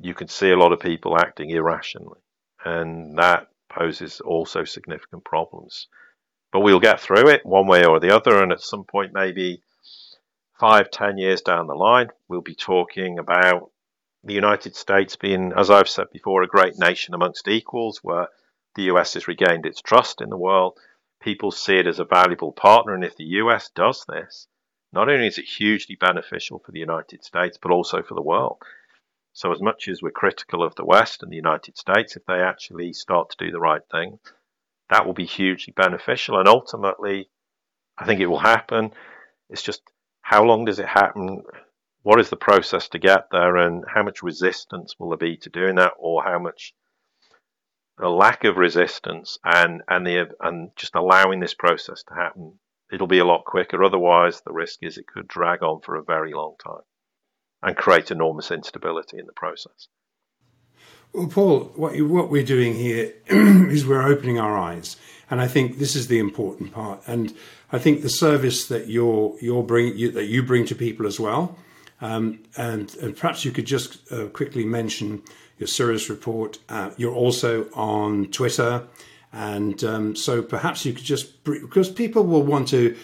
you 0.00 0.14
can 0.14 0.28
see 0.28 0.50
a 0.50 0.58
lot 0.58 0.72
of 0.72 0.80
people 0.80 1.18
acting 1.18 1.50
irrationally, 1.50 2.20
and 2.64 3.18
that 3.18 3.48
poses 3.68 4.20
also 4.20 4.64
significant 4.64 5.24
problems. 5.24 5.88
But 6.52 6.60
we'll 6.60 6.80
get 6.80 7.00
through 7.00 7.28
it 7.28 7.46
one 7.46 7.66
way 7.66 7.84
or 7.84 7.98
the 7.98 8.14
other, 8.14 8.42
and 8.42 8.52
at 8.52 8.60
some 8.60 8.84
point, 8.84 9.12
maybe 9.14 9.62
five, 10.60 10.90
ten 10.90 11.18
years 11.18 11.40
down 11.40 11.66
the 11.66 11.74
line, 11.74 12.08
we'll 12.28 12.42
be 12.42 12.54
talking 12.54 13.18
about 13.18 13.70
the 14.22 14.34
United 14.34 14.76
States 14.76 15.16
being, 15.16 15.52
as 15.56 15.70
I've 15.70 15.88
said 15.88 16.10
before, 16.12 16.42
a 16.42 16.46
great 16.46 16.78
nation 16.78 17.14
amongst 17.14 17.48
equals, 17.48 17.98
where 18.02 18.28
the 18.74 18.84
US 18.84 19.14
has 19.14 19.26
regained 19.26 19.66
its 19.66 19.80
trust 19.80 20.20
in 20.20 20.30
the 20.30 20.36
world. 20.36 20.78
People 21.20 21.50
see 21.50 21.76
it 21.76 21.86
as 21.86 21.98
a 21.98 22.04
valuable 22.04 22.52
partner, 22.52 22.94
and 22.94 23.04
if 23.04 23.16
the 23.16 23.24
US 23.24 23.70
does 23.70 24.04
this, 24.06 24.46
not 24.92 25.08
only 25.08 25.26
is 25.26 25.38
it 25.38 25.46
hugely 25.46 25.96
beneficial 25.96 26.58
for 26.58 26.70
the 26.70 26.78
United 26.78 27.24
States, 27.24 27.58
but 27.60 27.72
also 27.72 28.02
for 28.02 28.14
the 28.14 28.22
world. 28.22 28.62
So, 29.34 29.50
as 29.50 29.62
much 29.62 29.88
as 29.88 30.02
we're 30.02 30.10
critical 30.10 30.62
of 30.62 30.74
the 30.74 30.84
West 30.84 31.22
and 31.22 31.32
the 31.32 31.36
United 31.36 31.78
States, 31.78 32.16
if 32.16 32.24
they 32.26 32.40
actually 32.40 32.92
start 32.92 33.30
to 33.30 33.44
do 33.44 33.50
the 33.50 33.60
right 33.60 33.82
thing, 33.90 34.18
that 34.90 35.06
will 35.06 35.14
be 35.14 35.24
hugely 35.24 35.72
beneficial. 35.72 36.38
And 36.38 36.46
ultimately, 36.46 37.30
I 37.96 38.04
think 38.04 38.20
it 38.20 38.26
will 38.26 38.38
happen. 38.38 38.92
It's 39.48 39.62
just 39.62 39.82
how 40.20 40.44
long 40.44 40.66
does 40.66 40.78
it 40.78 40.88
happen? 40.88 41.44
What 42.02 42.20
is 42.20 42.28
the 42.28 42.36
process 42.36 42.88
to 42.88 42.98
get 42.98 43.30
there? 43.30 43.56
And 43.56 43.84
how 43.88 44.02
much 44.02 44.22
resistance 44.22 44.98
will 44.98 45.08
there 45.08 45.18
be 45.18 45.38
to 45.38 45.50
doing 45.50 45.76
that? 45.76 45.94
Or 45.98 46.22
how 46.22 46.38
much 46.38 46.74
a 47.98 48.10
lack 48.10 48.44
of 48.44 48.58
resistance 48.58 49.38
and, 49.44 49.82
and, 49.88 50.06
the, 50.06 50.34
and 50.40 50.72
just 50.76 50.94
allowing 50.94 51.40
this 51.40 51.54
process 51.54 52.02
to 52.04 52.14
happen 52.14 52.58
it'll 52.92 53.06
be 53.06 53.20
a 53.20 53.24
lot 53.24 53.46
quicker. 53.46 53.82
Otherwise, 53.82 54.42
the 54.42 54.52
risk 54.52 54.80
is 54.82 54.98
it 54.98 55.06
could 55.06 55.26
drag 55.26 55.62
on 55.62 55.80
for 55.80 55.96
a 55.96 56.04
very 56.04 56.34
long 56.34 56.54
time 56.62 56.82
and 57.62 57.76
create 57.76 58.10
enormous 58.10 58.50
instability 58.50 59.18
in 59.18 59.26
the 59.26 59.32
process. 59.32 59.88
Well, 61.12 61.28
Paul, 61.28 61.72
what, 61.76 62.00
what 62.00 62.30
we're 62.30 62.44
doing 62.44 62.74
here 62.74 63.12
is 63.26 63.86
we're 63.86 64.02
opening 64.02 64.38
our 64.38 64.56
eyes, 64.56 64.96
and 65.30 65.40
I 65.40 65.46
think 65.46 65.78
this 65.78 65.94
is 65.94 66.08
the 66.08 66.18
important 66.18 66.72
part. 66.72 67.02
And 67.06 67.34
I 67.70 67.78
think 67.78 68.02
the 68.02 68.08
service 68.08 68.66
that 68.68 68.88
you're 68.88 69.36
you're 69.40 69.62
bring 69.62 69.96
you, 69.96 70.10
that 70.12 70.26
you 70.26 70.42
bring 70.42 70.64
to 70.66 70.74
people 70.74 71.06
as 71.06 71.20
well, 71.20 71.58
um, 72.00 72.40
and, 72.56 72.94
and, 72.96 73.16
perhaps 73.16 73.44
you 73.44 73.52
could 73.52 73.66
just 73.66 74.10
uh, 74.10 74.26
quickly 74.28 74.64
mention 74.64 75.22
your 75.58 75.66
Sirius 75.66 76.08
Report. 76.08 76.58
Uh, 76.68 76.90
you're 76.96 77.14
also 77.14 77.68
on 77.74 78.30
Twitter 78.30 78.88
and 79.32 79.82
um, 79.82 80.14
so 80.14 80.42
perhaps 80.42 80.84
you 80.84 80.92
could 80.92 81.04
just, 81.04 81.42
because 81.44 81.90
people 81.90 82.24
will 82.24 82.42
want 82.42 82.68
to 82.68 82.96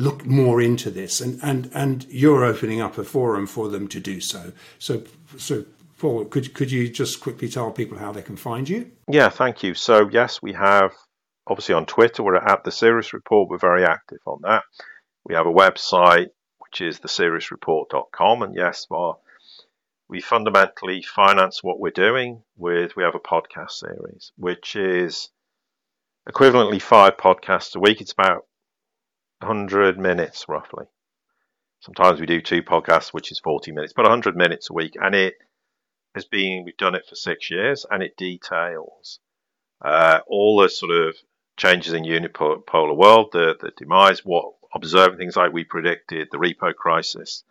look 0.00 0.24
more 0.24 0.60
into 0.60 0.90
this, 0.90 1.20
and, 1.20 1.38
and, 1.42 1.70
and 1.74 2.06
you're 2.08 2.44
opening 2.44 2.80
up 2.80 2.96
a 2.98 3.04
forum 3.04 3.46
for 3.46 3.68
them 3.68 3.86
to 3.88 4.00
do 4.00 4.20
so. 4.20 4.52
So, 4.78 5.02
so 5.36 5.64
Paul, 5.98 6.24
could, 6.24 6.54
could 6.54 6.72
you 6.72 6.88
just 6.88 7.20
quickly 7.20 7.48
tell 7.48 7.70
people 7.70 7.98
how 7.98 8.10
they 8.10 8.22
can 8.22 8.36
find 8.36 8.68
you? 8.68 8.90
Yeah, 9.08 9.28
thank 9.28 9.62
you. 9.62 9.74
So, 9.74 10.08
yes, 10.08 10.40
we 10.40 10.54
have 10.54 10.92
obviously 11.46 11.74
on 11.74 11.84
Twitter, 11.84 12.22
we're 12.22 12.36
at 12.36 12.64
the 12.64 12.72
Sirius 12.72 13.12
Report, 13.12 13.50
we're 13.50 13.58
very 13.58 13.84
active 13.84 14.20
on 14.26 14.40
that. 14.42 14.62
We 15.24 15.34
have 15.34 15.46
a 15.46 15.52
website 15.52 16.28
which 16.58 16.80
is 16.80 17.00
thesiriusreport.com, 17.00 18.42
and 18.42 18.54
yes, 18.54 18.86
our 18.90 19.16
we 20.08 20.20
fundamentally 20.20 21.02
finance 21.02 21.62
what 21.62 21.78
we're 21.78 21.90
doing 21.90 22.42
with 22.56 22.96
we 22.96 23.04
have 23.04 23.14
a 23.14 23.20
podcast 23.20 23.70
series 23.70 24.32
which 24.36 24.74
is 24.74 25.30
equivalently 26.28 26.82
five 26.82 27.16
podcasts 27.16 27.76
a 27.76 27.80
week. 27.80 28.00
It's 28.00 28.12
about 28.12 28.46
100 29.40 29.98
minutes 29.98 30.46
roughly. 30.48 30.86
Sometimes 31.80 32.20
we 32.20 32.26
do 32.26 32.40
two 32.40 32.62
podcasts, 32.62 33.12
which 33.12 33.32
is 33.32 33.40
40 33.40 33.72
minutes, 33.72 33.94
but 33.94 34.02
100 34.02 34.36
minutes 34.36 34.70
a 34.70 34.74
week. 34.74 34.96
And 35.00 35.14
it 35.14 35.34
has 36.14 36.26
been, 36.26 36.64
we've 36.64 36.76
done 36.76 36.94
it 36.94 37.06
for 37.08 37.14
six 37.14 37.50
years, 37.50 37.86
and 37.90 38.02
it 38.02 38.16
details 38.16 39.18
uh, 39.82 40.20
all 40.26 40.60
the 40.60 40.68
sort 40.68 40.92
of 40.92 41.16
changes 41.56 41.92
in 41.94 42.04
unipolar 42.04 42.96
world, 42.96 43.30
the, 43.32 43.56
the 43.60 43.72
demise, 43.76 44.24
what 44.24 44.52
observing 44.74 45.18
things 45.18 45.36
like 45.36 45.52
we 45.52 45.64
predicted 45.64 46.28
the 46.30 46.38
repo 46.38 46.74
crisis 46.74 47.44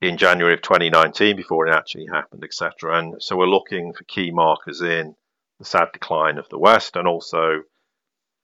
in 0.00 0.16
January 0.16 0.54
of 0.54 0.62
2019 0.62 1.36
before 1.36 1.66
it 1.66 1.72
actually 1.72 2.06
happened, 2.06 2.44
etc. 2.44 2.98
And 2.98 3.22
so 3.22 3.36
we're 3.36 3.46
looking 3.46 3.92
for 3.92 4.04
key 4.04 4.30
markers 4.30 4.80
in 4.80 5.16
the 5.58 5.64
sad 5.64 5.88
decline 5.92 6.38
of 6.38 6.48
the 6.48 6.58
West 6.58 6.96
and 6.96 7.06
also 7.06 7.62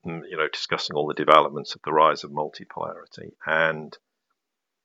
you 0.04 0.36
know, 0.36 0.48
discussing 0.48 0.96
all 0.96 1.06
the 1.06 1.14
developments 1.14 1.74
of 1.74 1.80
the 1.84 1.92
rise 1.92 2.24
of 2.24 2.30
multipolarity. 2.30 3.32
And 3.46 3.96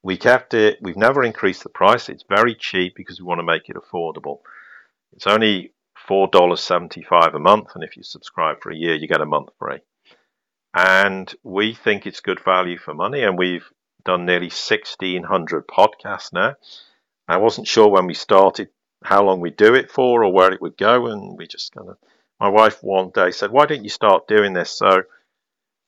we 0.04 0.18
kept 0.18 0.54
it, 0.54 0.78
we've 0.82 0.98
never 0.98 1.24
increased 1.24 1.64
the 1.64 1.70
price. 1.70 2.10
It's 2.10 2.26
very 2.28 2.56
cheap 2.56 2.94
because 2.96 3.20
we 3.20 3.26
want 3.26 3.40
to 3.40 3.44
make 3.44 3.70
it 3.70 3.76
affordable. 3.76 4.40
It's 5.14 5.28
only 5.28 5.74
$4.75 6.08 7.34
a 7.34 7.40
month, 7.40 7.70
and 7.76 7.84
if 7.84 7.98
you 7.98 8.04
subscribe 8.04 8.62
for 8.62 8.72
a 8.72 8.76
year, 8.76 8.96
you 8.96 9.08
get 9.08 9.22
a 9.22 9.26
month 9.26 9.50
free. 9.58 9.80
And 10.76 11.34
we 11.44 11.74
think 11.74 12.06
it's 12.06 12.20
good 12.20 12.44
value 12.44 12.78
for 12.78 12.94
money, 12.94 13.24
and 13.24 13.38
we've 13.38 13.68
done 14.04 14.26
nearly 14.26 14.48
1,600 14.48 15.68
podcasts 15.68 16.34
now. 16.34 16.56
I 17.28 17.38
wasn't 17.38 17.68
sure 17.68 17.88
when 17.88 18.06
we 18.06 18.14
started 18.14 18.70
how 19.04 19.24
long 19.24 19.40
we'd 19.40 19.58
do 19.58 19.74
it 19.74 19.90
for 19.90 20.24
or 20.24 20.32
where 20.32 20.52
it 20.52 20.62
would 20.62 20.78
go, 20.78 21.08
and 21.08 21.38
we 21.38 21.48
just 21.48 21.74
kind 21.74 21.90
of 21.90 21.98
my 22.40 22.50
wife 22.50 22.84
one 22.84 23.12
day 23.12 23.32
said, 23.32 23.52
"Why 23.52 23.66
don't 23.66 23.84
you 23.84 23.90
start 23.90 24.28
doing 24.28 24.54
this?" 24.54 24.72
So 24.72 25.04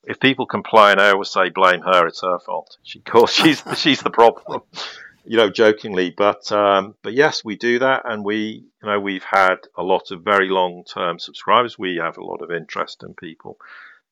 if 0.04 0.20
people 0.20 0.46
complain, 0.46 1.00
I 1.00 1.10
always 1.10 1.30
say 1.30 1.50
blame 1.50 1.82
her. 1.82 2.08
It's 2.08 2.22
her 2.22 2.40
fault. 2.40 2.78
She 2.84 3.00
calls 3.00 3.32
she's 3.34 3.62
she's 3.76 4.02
the 4.02 4.10
problem, 4.10 4.62
you 5.26 5.38
know, 5.38 5.50
jokingly. 5.50 6.12
But 6.12 6.52
um, 6.52 6.96
but 7.04 7.14
yes, 7.14 7.44
we 7.44 7.56
do 7.56 7.80
that, 7.80 8.04
and 8.06 8.24
we 8.24 8.66
you 8.82 8.90
know 8.90 9.00
we've 9.00 9.24
had 9.24 9.58
a 9.76 9.84
lot 9.84 10.12
of 10.12 10.24
very 10.24 10.50
long 10.50 10.84
term 10.84 11.20
subscribers. 11.20 11.78
We 11.78 11.98
have 11.98 12.18
a 12.18 12.26
lot 12.26 12.42
of 12.42 12.52
interest 12.52 13.04
in 13.04 13.14
people 13.14 13.58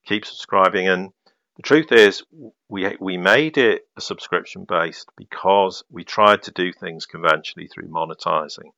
keep 0.06 0.26
subscribing, 0.26 0.88
and 0.88 1.12
the 1.56 1.64
truth 1.64 1.92
is 1.92 2.24
we 2.68 2.96
we 3.00 3.18
made 3.18 3.58
it 3.58 3.88
a 3.96 4.02
subscription 4.02 4.66
based 4.66 5.10
because 5.16 5.84
we 5.90 6.04
tried 6.04 6.44
to 6.44 6.52
do 6.52 6.74
things 6.74 7.06
conventionally 7.06 7.68
through 7.68 7.88
monetizing. 7.88 8.72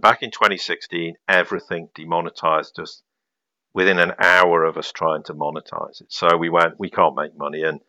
Back 0.00 0.22
in 0.22 0.30
2016, 0.30 1.16
everything 1.28 1.88
demonetized 1.94 2.78
us 2.78 3.02
within 3.74 3.98
an 3.98 4.12
hour 4.18 4.64
of 4.64 4.76
us 4.76 4.92
trying 4.92 5.22
to 5.24 5.34
monetize 5.34 6.00
it. 6.00 6.12
So 6.12 6.36
we 6.36 6.48
went, 6.48 6.78
we 6.78 6.90
can't 6.90 7.16
make 7.16 7.36
money. 7.36 7.62
And, 7.62 7.80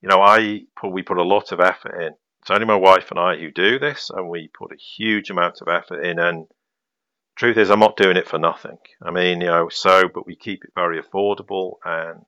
you 0.00 0.08
know, 0.08 0.22
I 0.22 0.62
put, 0.76 0.92
we 0.92 1.02
put 1.02 1.18
a 1.18 1.22
lot 1.22 1.52
of 1.52 1.60
effort 1.60 2.00
in. 2.00 2.14
It's 2.40 2.50
only 2.50 2.66
my 2.66 2.76
wife 2.76 3.10
and 3.10 3.20
I 3.20 3.36
who 3.36 3.50
do 3.50 3.78
this, 3.78 4.10
and 4.10 4.28
we 4.28 4.48
put 4.48 4.72
a 4.72 4.76
huge 4.76 5.30
amount 5.30 5.60
of 5.60 5.68
effort 5.68 6.02
in. 6.04 6.18
And 6.18 6.46
truth 7.36 7.56
is, 7.56 7.70
I'm 7.70 7.80
not 7.80 7.96
doing 7.96 8.16
it 8.16 8.28
for 8.28 8.38
nothing. 8.38 8.78
I 9.02 9.10
mean, 9.10 9.40
you 9.40 9.48
know, 9.48 9.68
so, 9.68 10.08
but 10.12 10.26
we 10.26 10.36
keep 10.36 10.64
it 10.64 10.72
very 10.74 11.00
affordable 11.02 11.74
and 11.84 12.24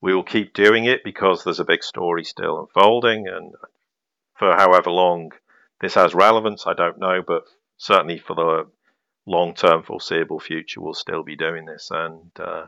we 0.00 0.14
will 0.14 0.24
keep 0.24 0.52
doing 0.52 0.84
it 0.84 1.04
because 1.04 1.44
there's 1.44 1.60
a 1.60 1.64
big 1.64 1.82
story 1.82 2.24
still 2.24 2.60
unfolding. 2.60 3.28
And 3.28 3.54
for 4.34 4.54
however 4.54 4.90
long 4.90 5.32
this 5.80 5.94
has 5.94 6.14
relevance, 6.14 6.66
I 6.66 6.74
don't 6.74 6.98
know, 6.98 7.22
but 7.26 7.44
certainly 7.82 8.16
for 8.16 8.36
the 8.36 8.70
long 9.26 9.54
term 9.54 9.82
foreseeable 9.82 10.38
future, 10.38 10.80
we'll 10.80 10.94
still 10.94 11.24
be 11.24 11.36
doing 11.36 11.66
this, 11.66 11.88
and 11.90 12.30
uh, 12.38 12.66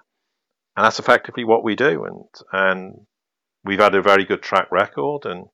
and 0.76 0.84
that's 0.84 0.98
effectively 0.98 1.44
what 1.44 1.62
we 1.62 1.76
do, 1.76 2.04
and 2.04 2.24
and 2.52 3.06
we've 3.64 3.78
had 3.78 3.94
a 3.94 4.02
very 4.02 4.24
good 4.24 4.42
track 4.42 4.70
record 4.72 5.24
and 5.24 5.46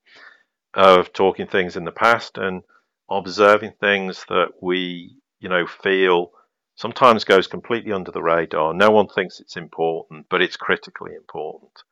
of 0.73 1.13
talking 1.13 1.47
things 1.47 1.75
in 1.75 1.85
the 1.85 1.91
past 1.91 2.37
and 2.37 2.63
observing 3.09 3.73
things 3.79 4.25
that 4.29 4.47
we 4.61 5.15
you 5.39 5.49
know 5.49 5.67
feel 5.67 6.31
sometimes 6.75 7.23
goes 7.23 7.45
completely 7.45 7.91
under 7.91 8.11
the 8.11 8.23
radar. 8.23 8.73
No 8.73 8.89
one 8.89 9.09
thinks 9.09 9.39
it's 9.39 9.57
important, 9.57 10.25
but 10.29 10.41
it's 10.41 10.57
critically 10.57 11.13
important 11.13 11.83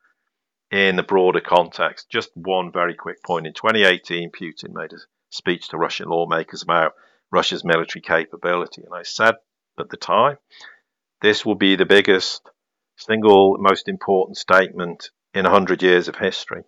in 0.72 0.96
the 0.96 1.04
broader 1.04 1.40
context. 1.40 2.10
Just 2.10 2.30
one 2.34 2.72
very 2.72 2.94
quick 2.94 3.22
point. 3.22 3.46
In 3.46 3.52
2018, 3.52 4.32
Putin 4.32 4.72
made 4.72 4.92
a 4.92 4.98
speech 5.28 5.68
to 5.68 5.76
Russian 5.76 6.08
lawmakers 6.08 6.62
about 6.62 6.94
Russia's 7.30 7.64
military 7.64 8.02
capability. 8.02 8.82
And 8.82 8.94
I 8.94 9.02
said 9.02 9.34
at 9.78 9.88
the 9.88 9.96
time, 9.96 10.38
this 11.22 11.44
will 11.44 11.54
be 11.54 11.76
the 11.76 11.86
biggest, 11.86 12.42
single 12.96 13.56
most 13.58 13.88
important 13.88 14.36
statement 14.36 15.10
in 15.34 15.44
100 15.44 15.82
years 15.82 16.08
of 16.08 16.16
history. 16.16 16.62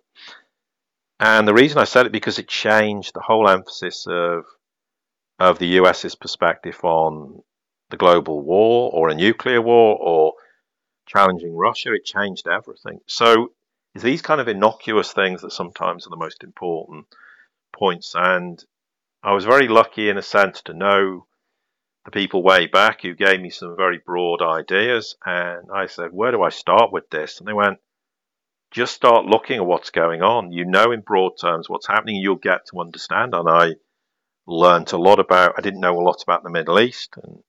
And 1.19 1.47
the 1.47 1.53
reason 1.53 1.77
I 1.77 1.85
said 1.85 2.05
it 2.05 2.11
because 2.11 2.39
it 2.39 2.47
changed 2.47 3.13
the 3.13 3.21
whole 3.21 3.47
emphasis 3.47 4.05
of 4.07 4.45
of 5.39 5.59
the 5.59 5.67
US's 5.79 6.15
perspective 6.15 6.79
on 6.83 7.41
the 7.89 7.97
global 7.97 8.41
war 8.41 8.91
or 8.93 9.09
a 9.09 9.15
nuclear 9.15 9.61
war 9.61 9.97
or 9.99 10.33
challenging 11.05 11.55
Russia. 11.55 11.93
It 11.93 12.05
changed 12.05 12.47
everything. 12.47 12.99
So 13.07 13.51
these 13.95 14.21
kind 14.21 14.41
of 14.41 14.47
innocuous 14.47 15.11
things 15.13 15.41
that 15.41 15.51
sometimes 15.51 16.07
are 16.07 16.11
the 16.11 16.15
most 16.15 16.43
important 16.43 17.05
points. 17.71 18.13
And 18.15 18.63
I 19.23 19.33
was 19.33 19.45
very 19.45 19.69
lucky 19.69 20.09
in 20.09 20.17
a 20.17 20.21
sense 20.21 20.61
to 20.63 20.73
know 20.73 21.27
the 22.03 22.11
people 22.11 22.43
way 22.43 22.67
back 22.67 23.01
who 23.01 23.15
gave 23.15 23.39
me 23.39 23.49
some 23.49 23.77
very 23.77 23.97
broad 23.97 24.41
ideas. 24.41 25.15
And 25.25 25.69
I 25.73 25.85
said, 25.85 26.11
Where 26.11 26.31
do 26.31 26.43
I 26.43 26.49
start 26.49 26.91
with 26.91 27.09
this? 27.09 27.39
And 27.39 27.47
they 27.47 27.53
went, 27.53 27.79
Just 28.71 28.93
start 28.93 29.25
looking 29.25 29.57
at 29.57 29.65
what's 29.65 29.91
going 29.91 30.21
on. 30.21 30.51
You 30.51 30.65
know, 30.65 30.91
in 30.91 30.99
broad 30.99 31.33
terms, 31.39 31.69
what's 31.69 31.87
happening, 31.87 32.17
you'll 32.17 32.35
get 32.35 32.67
to 32.67 32.81
understand. 32.81 33.33
And 33.33 33.47
I 33.47 33.75
learned 34.45 34.91
a 34.91 34.97
lot 34.97 35.19
about, 35.19 35.55
I 35.57 35.61
didn't 35.61 35.79
know 35.79 35.97
a 35.97 36.03
lot 36.03 36.21
about 36.21 36.43
the 36.43 36.49
Middle 36.49 36.79
East 36.79 37.15
and, 37.23 37.43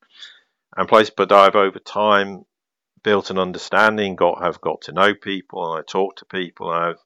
and 0.77 0.87
places, 0.87 1.13
but 1.15 1.33
I've 1.33 1.57
over 1.57 1.79
time 1.79 2.45
built 3.03 3.31
an 3.31 3.37
understanding, 3.37 4.15
got, 4.15 4.41
have 4.41 4.61
got 4.61 4.83
to 4.83 4.93
know 4.93 5.13
people, 5.13 5.73
and 5.73 5.79
I 5.79 5.83
talk 5.85 6.15
to 6.17 6.25
people. 6.25 6.71
and 6.71 6.85
I've 6.85 7.03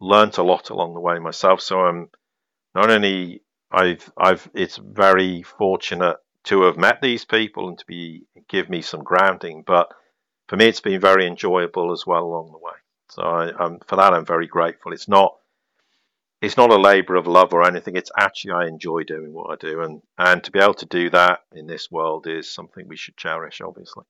learnt 0.00 0.38
a 0.38 0.42
lot 0.42 0.70
along 0.70 0.94
the 0.94 1.00
way 1.00 1.18
myself. 1.18 1.60
So 1.60 1.80
I'm 1.80 2.08
not 2.74 2.88
only 2.88 3.42
I've 3.70 4.10
I've 4.16 4.48
it's 4.54 4.76
very 4.76 5.42
fortunate 5.42 6.16
to 6.44 6.62
have 6.62 6.78
met 6.78 7.00
these 7.02 7.24
people 7.24 7.68
and 7.68 7.78
to 7.78 7.86
be 7.86 8.22
give 8.48 8.70
me 8.70 8.82
some 8.82 9.02
grounding. 9.02 9.62
But 9.66 9.92
for 10.48 10.56
me, 10.56 10.66
it's 10.66 10.80
been 10.80 11.00
very 11.00 11.26
enjoyable 11.26 11.92
as 11.92 12.06
well 12.06 12.24
along 12.24 12.52
the 12.52 12.58
way. 12.58 12.72
So 13.10 13.22
I, 13.22 13.52
I'm, 13.58 13.78
for 13.86 13.96
that, 13.96 14.12
I'm 14.12 14.24
very 14.24 14.46
grateful. 14.46 14.92
It's 14.92 15.08
not 15.08 15.34
it's 16.40 16.56
not 16.56 16.70
a 16.70 16.76
labour 16.76 17.16
of 17.16 17.26
love 17.26 17.52
or 17.52 17.66
anything. 17.66 17.96
It's 17.96 18.12
actually 18.16 18.52
I 18.52 18.68
enjoy 18.68 19.02
doing 19.02 19.32
what 19.32 19.50
I 19.50 19.56
do, 19.56 19.82
and 19.82 20.02
and 20.16 20.42
to 20.44 20.50
be 20.50 20.60
able 20.60 20.74
to 20.74 20.86
do 20.86 21.10
that 21.10 21.40
in 21.52 21.66
this 21.66 21.90
world 21.90 22.26
is 22.26 22.50
something 22.50 22.86
we 22.88 22.96
should 22.96 23.16
cherish, 23.16 23.60
obviously. 23.60 24.04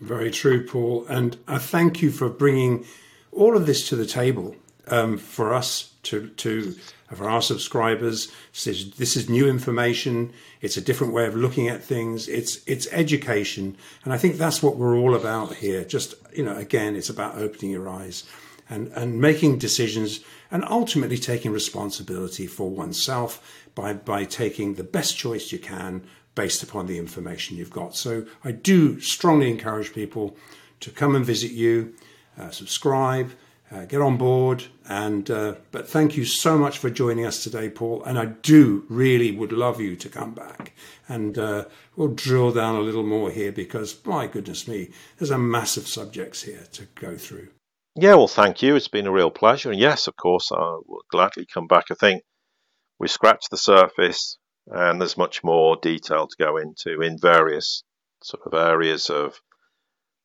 Very 0.00 0.30
true, 0.30 0.66
Paul, 0.66 1.06
and 1.08 1.36
I 1.46 1.58
thank 1.58 2.02
you 2.02 2.10
for 2.10 2.28
bringing 2.28 2.84
all 3.30 3.56
of 3.56 3.66
this 3.66 3.88
to 3.88 3.96
the 3.96 4.06
table 4.06 4.56
um, 4.88 5.18
for 5.18 5.54
us 5.54 5.92
to 6.04 6.28
to 6.28 6.74
for 7.14 7.28
our 7.28 7.42
subscribers. 7.42 8.32
This 8.52 8.66
is, 8.66 8.90
this 8.92 9.16
is 9.16 9.28
new 9.28 9.48
information. 9.48 10.32
It's 10.60 10.76
a 10.76 10.80
different 10.80 11.12
way 11.12 11.26
of 11.26 11.34
looking 11.34 11.68
at 11.68 11.82
things. 11.82 12.28
It's 12.28 12.60
it's 12.66 12.88
education, 12.90 13.76
and 14.04 14.12
I 14.12 14.18
think 14.18 14.36
that's 14.36 14.62
what 14.62 14.76
we're 14.76 14.96
all 14.96 15.14
about 15.14 15.56
here. 15.56 15.84
Just 15.84 16.14
you 16.32 16.44
know, 16.44 16.56
again, 16.56 16.96
it's 16.96 17.10
about 17.10 17.36
opening 17.36 17.70
your 17.70 17.88
eyes 17.88 18.24
and 18.68 18.88
and 18.88 19.20
making 19.20 19.58
decisions, 19.58 20.20
and 20.50 20.64
ultimately 20.64 21.18
taking 21.18 21.52
responsibility 21.52 22.46
for 22.46 22.70
oneself 22.70 23.64
by 23.74 23.92
by 23.92 24.24
taking 24.24 24.74
the 24.74 24.84
best 24.84 25.16
choice 25.16 25.52
you 25.52 25.58
can 25.58 26.02
based 26.34 26.64
upon 26.64 26.86
the 26.86 26.98
information 26.98 27.56
you've 27.56 27.70
got. 27.70 27.94
So 27.94 28.26
I 28.42 28.50
do 28.50 28.98
strongly 29.00 29.48
encourage 29.48 29.92
people 29.92 30.36
to 30.80 30.90
come 30.90 31.14
and 31.14 31.24
visit 31.24 31.52
you, 31.52 31.94
uh, 32.36 32.50
subscribe 32.50 33.30
uh, 33.74 33.84
get 33.86 34.00
on 34.00 34.16
board. 34.16 34.64
And 34.88 35.30
uh, 35.30 35.54
but 35.72 35.88
thank 35.88 36.16
you 36.16 36.24
so 36.24 36.56
much 36.56 36.78
for 36.78 36.90
joining 36.90 37.26
us 37.26 37.42
today, 37.42 37.68
Paul. 37.68 38.02
And 38.04 38.18
I 38.18 38.26
do 38.26 38.84
really 38.88 39.32
would 39.32 39.52
love 39.52 39.80
you 39.80 39.96
to 39.96 40.08
come 40.08 40.32
back 40.32 40.72
and 41.08 41.36
uh, 41.38 41.64
we'll 41.96 42.08
drill 42.08 42.52
down 42.52 42.76
a 42.76 42.80
little 42.80 43.02
more 43.02 43.30
here 43.30 43.52
because 43.52 43.98
my 44.04 44.26
goodness 44.26 44.68
me, 44.68 44.90
there's 45.18 45.30
a 45.30 45.38
massive 45.38 45.86
subjects 45.86 46.42
here 46.42 46.66
to 46.72 46.86
go 46.94 47.16
through. 47.16 47.48
Yeah, 47.96 48.14
well, 48.14 48.28
thank 48.28 48.62
you. 48.62 48.74
It's 48.76 48.88
been 48.88 49.06
a 49.06 49.12
real 49.12 49.30
pleasure. 49.30 49.70
And 49.70 49.80
yes, 49.80 50.06
of 50.08 50.16
course, 50.16 50.50
I 50.52 50.78
will 50.86 51.04
gladly 51.10 51.46
come 51.52 51.66
back. 51.66 51.86
I 51.90 51.94
think 51.94 52.22
we 52.98 53.08
scratched 53.08 53.50
the 53.50 53.56
surface 53.56 54.38
and 54.66 55.00
there's 55.00 55.16
much 55.16 55.44
more 55.44 55.76
detail 55.76 56.26
to 56.26 56.36
go 56.38 56.56
into 56.56 57.02
in 57.02 57.18
various 57.18 57.82
sort 58.22 58.42
of 58.46 58.54
areas 58.54 59.10
of 59.10 59.38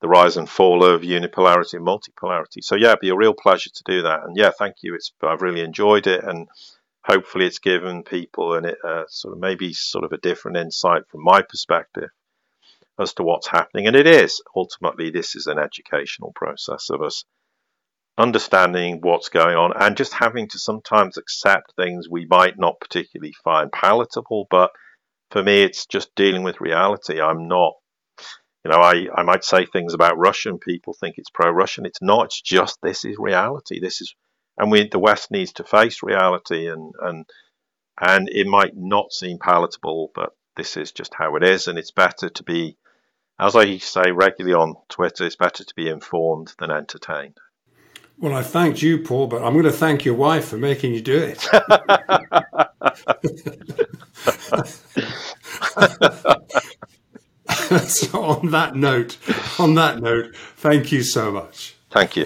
the 0.02 0.08
rise 0.08 0.38
and 0.38 0.50
fall 0.50 0.84
of 0.84 1.02
unipolarity 1.02 1.74
and 1.74 1.86
multipolarity. 1.86 2.64
So 2.64 2.76
yeah, 2.76 2.90
it'd 2.90 3.00
be 3.02 3.10
a 3.10 3.16
real 3.16 3.34
pleasure 3.34 3.70
to 3.70 3.84
do 3.86 4.04
that. 4.04 4.24
And 4.24 4.38
yeah, 4.38 4.52
thank 4.58 4.78
you. 4.82 4.96
It's 4.96 5.12
I've 5.22 5.42
really 5.42 5.62
enjoyed 5.62 6.08
it, 6.08 6.24
and 6.24 6.48
hopefully 7.04 7.46
it's 7.46 7.60
given 7.60 8.04
people 8.04 8.54
and 8.54 8.66
it 8.66 8.78
uh, 8.84 9.04
sort 9.08 9.34
of 9.34 9.40
maybe 9.40 9.74
sort 9.74 10.04
of 10.04 10.12
a 10.12 10.18
different 10.18 10.58
insight 10.58 11.04
from 11.10 11.24
my 11.24 11.42
perspective 11.42 12.10
as 13.00 13.14
to 13.14 13.24
what's 13.24 13.48
happening. 13.48 13.88
And 13.88 13.96
it 13.96 14.08
is 14.08 14.42
ultimately 14.56 15.10
this 15.10 15.36
is 15.36 15.48
an 15.48 15.58
educational 15.58 16.34
process 16.36 16.90
of 16.90 17.02
us 17.02 17.24
understanding 18.18 19.00
what's 19.02 19.30
going 19.30 19.56
on 19.56 19.72
and 19.80 19.96
just 19.96 20.14
having 20.14 20.50
to 20.50 20.60
sometimes 20.60 21.18
accept 21.18 21.74
things 21.76 22.10
we 22.10 22.26
might 22.26 22.60
not 22.60 22.80
particularly 22.82 23.34
find 23.44 23.72
palatable, 23.72 24.46
but 24.52 24.72
for 25.32 25.42
me, 25.42 25.62
it's 25.62 25.86
just 25.86 26.14
dealing 26.16 26.44
with 26.44 26.60
reality. 26.60 27.22
I'm 27.22 27.48
not 27.48 27.74
you 28.64 28.72
know, 28.72 28.78
I, 28.78 29.08
I 29.16 29.24
might 29.24 29.44
say 29.44 29.66
things 29.66 29.94
about 29.94 30.18
Russia 30.18 30.50
and 30.50 30.60
people 30.60 30.94
think 30.94 31.18
it's 31.18 31.30
pro-Russian. 31.30 31.86
It's 31.86 32.02
not. 32.02 32.26
It's 32.26 32.42
just 32.42 32.80
this 32.82 33.06
is 33.06 33.16
reality. 33.18 33.80
This 33.80 34.02
is, 34.02 34.14
and 34.58 34.70
we 34.70 34.88
the 34.88 35.00
West 35.00 35.32
needs 35.32 35.54
to 35.54 35.64
face 35.64 36.04
reality, 36.04 36.68
and 36.68 36.94
and 37.02 37.26
and 38.00 38.30
it 38.30 38.48
might 38.48 38.76
not 38.76 39.14
seem 39.14 39.40
palatable, 39.40 40.12
but 40.14 40.32
this 40.58 40.76
is 40.76 40.92
just 40.92 41.14
how 41.14 41.38
it 41.38 41.44
is, 41.44 41.68
and 41.68 41.80
it's 41.80 41.92
better 41.92 42.30
to 42.30 42.44
be, 42.44 42.76
as 43.40 43.56
I 43.56 43.78
say 43.78 44.12
regularly 44.12 44.56
on 44.56 44.76
Twitter, 44.90 45.26
it's 45.26 45.38
better 45.38 45.64
to 45.64 45.76
be 45.76 45.88
informed 45.88 46.54
than 46.60 46.72
entertained. 46.72 47.38
Well, 48.18 48.36
I 48.36 48.44
thanked 48.44 48.82
you, 48.82 49.00
Paul, 49.00 49.28
but 49.28 49.42
I'm 49.42 49.54
going 49.54 49.64
to 49.64 49.72
thank 49.72 50.04
your 50.04 50.16
wife 50.16 50.50
for 50.50 50.58
making 50.58 50.94
you 50.94 51.00
do 51.00 51.18
it. 51.18 51.48
so 57.88 58.24
on 58.24 58.50
that 58.52 58.76
note, 58.76 59.18
on 59.60 59.76
that 59.76 60.02
note, 60.02 60.36
thank 60.36 60.92
you 60.92 61.04
so 61.04 61.32
much. 61.32 61.76
Thank 61.92 62.16
you. 62.16 62.26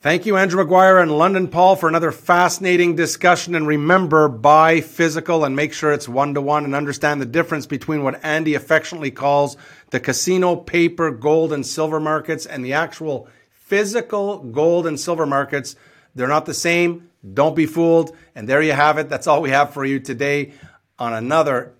Thank 0.00 0.26
you, 0.26 0.36
Andrew 0.36 0.62
Maguire 0.62 0.98
and 0.98 1.10
London 1.10 1.48
Paul, 1.48 1.74
for 1.74 1.88
another 1.88 2.12
fascinating 2.12 2.94
discussion. 2.94 3.54
And 3.54 3.66
remember, 3.66 4.28
buy 4.28 4.80
physical 4.80 5.44
and 5.44 5.56
make 5.56 5.72
sure 5.72 5.90
it's 5.90 6.08
one 6.08 6.34
to 6.34 6.40
one 6.40 6.64
and 6.64 6.74
understand 6.74 7.20
the 7.20 7.26
difference 7.26 7.66
between 7.66 8.04
what 8.04 8.22
Andy 8.22 8.54
affectionately 8.54 9.10
calls 9.10 9.56
the 9.90 10.00
casino 10.00 10.54
paper, 10.54 11.10
gold, 11.10 11.52
and 11.52 11.66
silver 11.66 11.98
markets 11.98 12.46
and 12.46 12.64
the 12.64 12.74
actual 12.74 13.26
physical 13.50 14.38
gold 14.38 14.86
and 14.86 15.00
silver 15.00 15.26
markets. 15.26 15.76
They're 16.14 16.28
not 16.28 16.46
the 16.46 16.54
same. 16.54 17.10
Don't 17.34 17.56
be 17.56 17.66
fooled. 17.66 18.14
And 18.34 18.48
there 18.48 18.62
you 18.62 18.72
have 18.72 18.98
it. 18.98 19.08
That's 19.08 19.26
all 19.26 19.40
we 19.40 19.50
have 19.50 19.72
for 19.72 19.84
you 19.84 19.98
today 19.98 20.52
on 20.98 21.12
another 21.12 21.72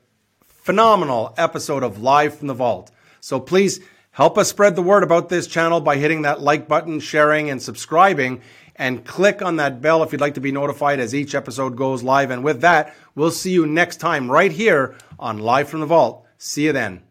phenomenal 0.68 1.32
episode 1.38 1.82
of 1.82 2.02
Live 2.02 2.36
from 2.36 2.46
the 2.46 2.52
Vault. 2.52 2.90
So 3.20 3.40
please 3.40 3.80
help 4.10 4.36
us 4.36 4.50
spread 4.50 4.76
the 4.76 4.82
word 4.82 5.02
about 5.02 5.30
this 5.30 5.46
channel 5.46 5.80
by 5.80 5.96
hitting 5.96 6.20
that 6.22 6.42
like 6.42 6.68
button, 6.68 7.00
sharing, 7.00 7.48
and 7.48 7.62
subscribing. 7.62 8.42
And 8.76 9.02
click 9.02 9.40
on 9.40 9.56
that 9.56 9.80
bell 9.80 10.02
if 10.02 10.12
you'd 10.12 10.20
like 10.20 10.34
to 10.34 10.42
be 10.42 10.52
notified 10.52 11.00
as 11.00 11.14
each 11.14 11.34
episode 11.34 11.74
goes 11.74 12.02
live. 12.02 12.30
And 12.30 12.44
with 12.44 12.60
that, 12.60 12.94
we'll 13.14 13.30
see 13.30 13.50
you 13.50 13.64
next 13.64 13.96
time 13.96 14.30
right 14.30 14.52
here 14.52 14.94
on 15.18 15.38
Live 15.38 15.70
from 15.70 15.80
the 15.80 15.86
Vault. 15.86 16.26
See 16.36 16.66
you 16.66 16.74
then. 16.74 17.07